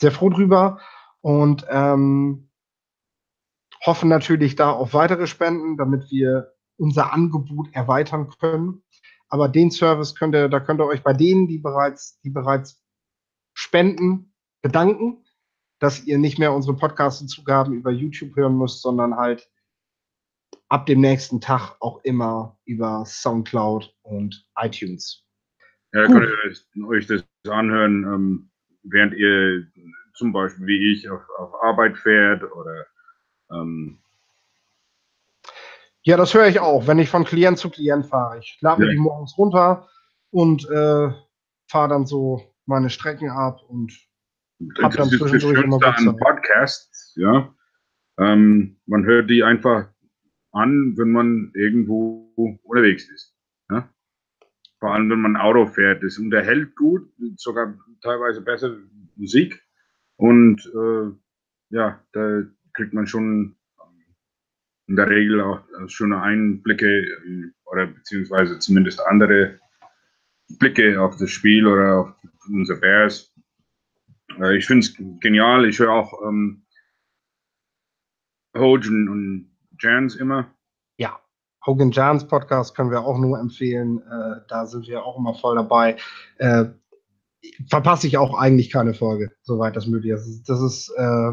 sehr 0.00 0.12
froh 0.12 0.30
drüber 0.30 0.80
und 1.20 1.66
ähm, 1.70 2.50
hoffen 3.84 4.08
natürlich 4.08 4.56
da 4.56 4.70
auf 4.70 4.94
weitere 4.94 5.26
Spenden, 5.26 5.76
damit 5.76 6.10
wir 6.10 6.52
unser 6.76 7.12
Angebot 7.12 7.68
erweitern 7.72 8.30
können. 8.38 8.82
Aber 9.28 9.48
den 9.48 9.70
Service 9.70 10.14
könnt 10.14 10.34
ihr, 10.34 10.48
da 10.48 10.60
könnt 10.60 10.80
ihr 10.80 10.86
euch 10.86 11.02
bei 11.02 11.12
denen, 11.12 11.48
die 11.48 11.58
bereits, 11.58 12.20
die 12.20 12.30
bereits 12.30 12.84
spenden, 13.54 14.34
bedanken, 14.62 15.24
dass 15.78 16.04
ihr 16.04 16.18
nicht 16.18 16.38
mehr 16.38 16.52
unsere 16.52 16.76
Podcast-Zugaben 16.76 17.74
über 17.74 17.90
YouTube 17.90 18.34
hören 18.36 18.56
müsst, 18.56 18.82
sondern 18.82 19.16
halt 19.16 19.48
ab 20.68 20.86
dem 20.86 21.00
nächsten 21.00 21.40
Tag 21.40 21.76
auch 21.80 22.00
immer 22.04 22.58
über 22.64 23.04
Soundcloud 23.06 23.94
und 24.02 24.46
iTunes. 24.58 25.24
Ja, 25.92 26.06
könnt 26.06 26.28
ihr 26.74 26.88
euch 26.88 27.06
das 27.06 27.24
anhören. 27.48 28.04
Ähm, 28.04 28.50
während 28.82 29.14
ihr 29.14 29.66
zum 30.14 30.32
Beispiel 30.32 30.66
wie 30.66 30.92
ich 30.92 31.08
auf, 31.10 31.22
auf 31.38 31.62
Arbeit 31.62 31.96
fährt 31.98 32.42
oder 32.42 32.86
ähm, 33.50 33.98
Ja, 36.02 36.16
das 36.16 36.34
höre 36.34 36.46
ich 36.46 36.60
auch, 36.60 36.86
wenn 36.86 36.98
ich 36.98 37.08
von 37.10 37.24
Klient 37.24 37.58
zu 37.58 37.70
Klient 37.70 38.06
fahre. 38.06 38.38
Ich 38.38 38.58
lade 38.60 38.80
mir 38.80 38.86
Ja. 38.88 38.92
die 38.92 38.98
morgens 38.98 39.36
runter 39.36 39.88
und 40.30 40.68
äh, 40.70 41.10
fahre 41.68 41.88
dann 41.88 42.06
so 42.06 42.42
meine 42.64 42.90
Strecken 42.90 43.30
ab 43.30 43.62
und 43.68 43.92
Hab 44.82 44.92
das 44.92 45.12
ist 45.12 45.20
das 45.20 45.42
Schönste 45.42 45.86
an 45.86 46.16
Podcasts, 46.16 47.14
ja. 47.16 47.54
Ähm, 48.18 48.78
man 48.86 49.04
hört 49.04 49.28
die 49.28 49.42
einfach 49.42 49.88
an, 50.52 50.96
wenn 50.96 51.12
man 51.12 51.52
irgendwo 51.54 52.32
unterwegs 52.64 53.08
ist. 53.10 53.34
Ja? 53.70 53.90
Vor 54.80 54.94
allem, 54.94 55.10
wenn 55.10 55.20
man 55.20 55.36
Auto 55.36 55.66
fährt. 55.66 56.02
Das 56.02 56.18
unterhält 56.18 56.74
gut, 56.76 57.10
sogar 57.36 57.78
teilweise 58.00 58.40
besser 58.40 58.76
Musik. 59.16 59.62
Und 60.16 60.64
äh, 60.74 61.12
ja, 61.70 62.02
da 62.12 62.42
kriegt 62.72 62.94
man 62.94 63.06
schon 63.06 63.56
in 64.86 64.96
der 64.96 65.08
Regel 65.08 65.40
auch 65.40 65.60
äh, 65.80 65.88
schöne 65.88 66.22
Einblicke 66.22 67.06
ähm, 67.26 67.52
oder 67.66 67.86
beziehungsweise 67.86 68.58
zumindest 68.58 69.00
andere 69.06 69.58
Blicke 70.58 71.00
auf 71.00 71.16
das 71.16 71.30
Spiel 71.30 71.66
oder 71.66 72.00
auf 72.00 72.14
unsere 72.48 72.78
Bears. 72.78 73.34
Äh, 74.40 74.56
ich 74.56 74.66
finde 74.66 74.86
es 74.86 74.94
genial. 75.20 75.66
Ich 75.66 75.78
höre 75.78 75.92
auch 75.92 76.12
ähm, 76.26 76.64
Hogan 78.56 79.08
und 79.08 79.50
Jans 79.78 80.16
immer. 80.16 80.50
ja, 80.96 81.20
Hogan 81.66 81.90
Jans 81.90 82.26
Podcast 82.26 82.74
können 82.74 82.90
wir 82.90 83.04
auch 83.04 83.18
nur 83.18 83.38
empfehlen. 83.38 84.00
Äh, 84.00 84.40
da 84.48 84.66
sind 84.66 84.86
wir 84.86 85.04
auch 85.04 85.18
immer 85.18 85.34
voll 85.34 85.56
dabei. 85.56 85.96
Äh, 86.38 86.66
verpasse 87.68 88.06
ich 88.06 88.18
auch 88.18 88.38
eigentlich 88.38 88.70
keine 88.70 88.94
Folge, 88.94 89.32
soweit 89.42 89.76
das 89.76 89.86
möglich 89.86 90.12
ist. 90.12 90.48
Das 90.48 90.60
ist, 90.60 90.88
äh, 90.96 91.32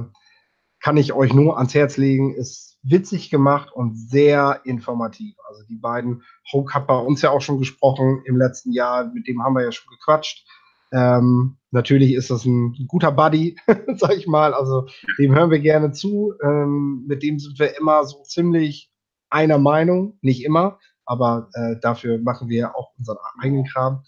kann 0.79 0.97
ich 0.97 1.13
euch 1.13 1.33
nur 1.33 1.57
ans 1.57 1.73
Herz 1.73 1.97
legen, 1.97 2.35
ist 2.35 2.77
witzig 2.83 3.29
gemacht 3.29 3.71
und 3.71 3.95
sehr 3.95 4.61
informativ. 4.65 5.35
Also 5.47 5.63
die 5.69 5.77
beiden, 5.77 6.23
Hoke 6.51 6.73
hat 6.73 6.87
bei 6.87 6.97
uns 6.97 7.21
ja 7.21 7.29
auch 7.29 7.41
schon 7.41 7.59
gesprochen 7.59 8.21
im 8.25 8.37
letzten 8.37 8.73
Jahr, 8.73 9.05
mit 9.05 9.27
dem 9.27 9.41
haben 9.41 9.55
wir 9.55 9.63
ja 9.63 9.71
schon 9.71 9.89
gequatscht. 9.91 10.45
Ähm, 10.91 11.57
natürlich 11.73 12.13
ist 12.13 12.29
das 12.29 12.45
ein 12.45 12.87
guter 12.87 13.11
Buddy, 13.11 13.57
sag 13.97 14.15
ich 14.15 14.27
mal. 14.27 14.53
Also 14.53 14.87
dem 15.17 15.35
hören 15.35 15.51
wir 15.51 15.59
gerne 15.59 15.91
zu. 15.91 16.33
Ähm, 16.43 17.05
mit 17.07 17.23
dem 17.23 17.39
sind 17.39 17.59
wir 17.59 17.77
immer 17.77 18.05
so 18.05 18.21
ziemlich 18.23 18.91
einer 19.29 19.57
Meinung, 19.57 20.17
nicht 20.21 20.45
immer, 20.45 20.79
aber 21.05 21.49
äh, 21.53 21.75
dafür 21.81 22.19
machen 22.19 22.49
wir 22.49 22.75
auch 22.75 22.93
unseren 22.97 23.17
eigenen 23.39 23.65
Kram. 23.65 24.03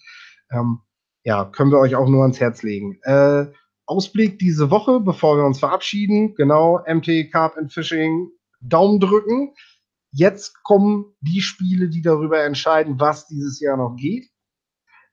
Ähm, 0.51 0.79
ja, 1.23 1.45
können 1.45 1.71
wir 1.71 1.79
euch 1.79 1.95
auch 1.95 2.07
nur 2.07 2.21
ans 2.21 2.39
Herz 2.39 2.61
legen. 2.61 2.99
Äh, 3.01 3.47
Ausblick 3.87 4.39
diese 4.39 4.69
Woche, 4.69 4.99
bevor 4.99 5.37
wir 5.37 5.45
uns 5.45 5.59
verabschieden. 5.59 6.35
Genau, 6.35 6.79
MT 6.87 7.31
Carp 7.31 7.57
and 7.57 7.73
Fishing, 7.73 8.29
Daumen 8.61 8.99
drücken. 8.99 9.53
Jetzt 10.11 10.63
kommen 10.63 11.13
die 11.19 11.41
Spiele, 11.41 11.89
die 11.89 12.01
darüber 12.01 12.43
entscheiden, 12.43 12.99
was 12.99 13.27
dieses 13.27 13.59
Jahr 13.59 13.77
noch 13.77 13.95
geht. 13.95 14.29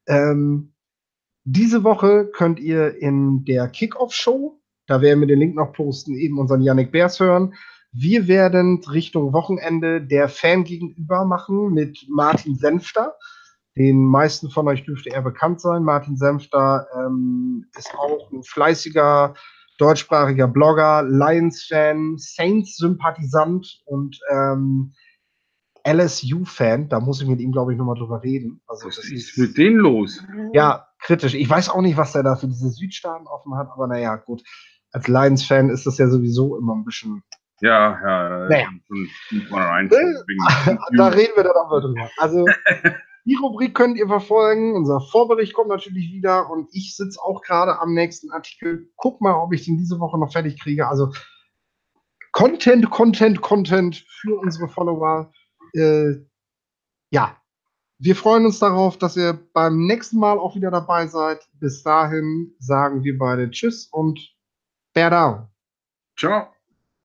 Ähm, 0.07 0.72
diese 1.45 1.85
Woche 1.85 2.31
könnt 2.33 2.61
ihr 2.61 2.97
in 2.97 3.45
der 3.45 3.69
Kickoff-Show, 3.69 4.61
da 4.87 5.01
werden 5.01 5.21
wir 5.21 5.27
den 5.27 5.39
Link 5.39 5.55
noch 5.55 5.73
posten, 5.73 6.15
eben 6.15 6.39
unseren 6.39 6.63
Yannick 6.63 6.93
Beers 6.93 7.21
hören. 7.21 7.55
Wir 7.93 8.27
werden 8.27 8.83
Richtung 8.91 9.33
Wochenende 9.33 10.01
der 10.01 10.29
Fan 10.29 10.65
gegenüber 10.65 11.25
machen 11.25 11.73
mit 11.73 12.07
Martin 12.09 12.57
Senfter. 12.57 13.15
Den 13.77 14.05
meisten 14.05 14.51
von 14.51 14.69
euch 14.69 14.85
dürfte 14.85 15.11
er 15.11 15.23
bekannt 15.23 15.61
sein. 15.61 15.83
Martin 15.83 16.17
Senfter 16.17 16.87
ähm, 16.95 17.67
ist 17.77 17.95
auch 17.95 18.31
ein 18.33 18.43
fleißiger 18.43 19.35
deutschsprachiger 19.79 20.49
Blogger, 20.49 21.03
Lions-Fan, 21.03 22.17
Saints-Sympathisant 22.19 23.83
und 23.87 24.19
ähm, 24.31 24.93
LSU-Fan. 25.87 26.89
Da 26.89 27.01
muss 27.01 27.21
ich 27.21 27.29
mit 27.29 27.41
ihm, 27.41 27.53
glaube 27.53 27.73
ich, 27.73 27.79
nochmal 27.79 27.97
drüber 27.97 28.23
reden. 28.23 28.61
Also, 28.67 28.87
Was 28.87 28.97
das 28.97 29.07
ist 29.07 29.31
ist 29.31 29.39
mit 29.39 29.59
denen 29.59 29.79
los? 29.79 30.23
ja 30.53 30.87
kritisch. 31.03 31.35
Ich 31.35 31.49
weiß 31.49 31.69
auch 31.69 31.83
nicht, 31.83 31.97
was 31.97 32.13
der 32.13 32.23
da 32.23 32.37
für 32.37 32.49
diese 32.49 32.71
Südstaaten 32.71 33.27
offen 33.27 33.55
hat, 33.57 33.69
aber 33.71 33.87
naja, 33.87 34.17
gut. 34.17 34.43
Als 34.93 35.09
Lions-Fan 35.09 35.71
ist 35.71 35.87
das 35.87 35.99
ja 35.99 36.09
sowieso 36.09 36.59
immer 36.59 36.75
ein 36.75 36.85
bisschen. 36.85 37.23
Ja, 37.61 37.99
ja, 38.05 38.49
Naja. 38.49 38.69
vornherein. 39.49 39.91
Äh, 39.91 40.77
Da 40.97 41.09
reden 41.09 41.33
wir 41.37 41.45
dann 41.45 41.53
auch 41.57 41.71
mal 41.71 41.81
drüber. 41.81 42.11
Also, 42.19 42.45
die 43.25 43.37
Rubrik 43.37 43.75
könnt 43.75 43.97
ihr 43.97 44.07
verfolgen. 44.09 44.75
Unser 44.75 45.01
Vorbericht 45.01 45.55
kommt 45.55 45.69
natürlich 45.69 46.13
wieder 46.13 46.51
und 46.51 46.69
ich 46.73 46.95
sitze 46.97 47.21
auch 47.23 47.41
gerade 47.41 47.79
am 47.81 47.95
nächsten 47.95 48.31
Artikel. 48.33 48.91
Guck 48.97 49.21
mal, 49.21 49.35
ob 49.35 49.53
ich 49.55 49.65
den 49.65 49.79
diese 49.79 49.99
Woche 50.01 50.19
noch 50.19 50.33
fertig 50.33 50.61
kriege. 50.61 50.89
Also, 50.89 51.13
Content, 52.33 52.91
Content, 52.91 53.41
Content 53.43 54.05
für 54.21 54.39
unsere 54.39 54.69
Follower. 54.69 55.31
Äh, 55.75 56.15
ja, 57.11 57.37
wir 58.03 58.17
freuen 58.17 58.45
uns 58.47 58.59
darauf, 58.59 58.99
dass 58.99 59.17
ihr 59.17 59.39
beim 59.53 59.87
nächsten 59.87 60.19
Mal 60.19 60.37
auch 60.37 60.57
wieder 60.57 60.73
dabei 60.73 61.07
seid. 61.07 61.49
Bis 61.61 61.85
dahin 61.85 62.53
sagen 62.59 63.05
wir 63.05 63.17
beide 63.17 63.49
Tschüss 63.49 63.87
und 63.93 64.19
Bear 64.93 65.11
down. 65.11 65.49
Ciao. 66.19 66.53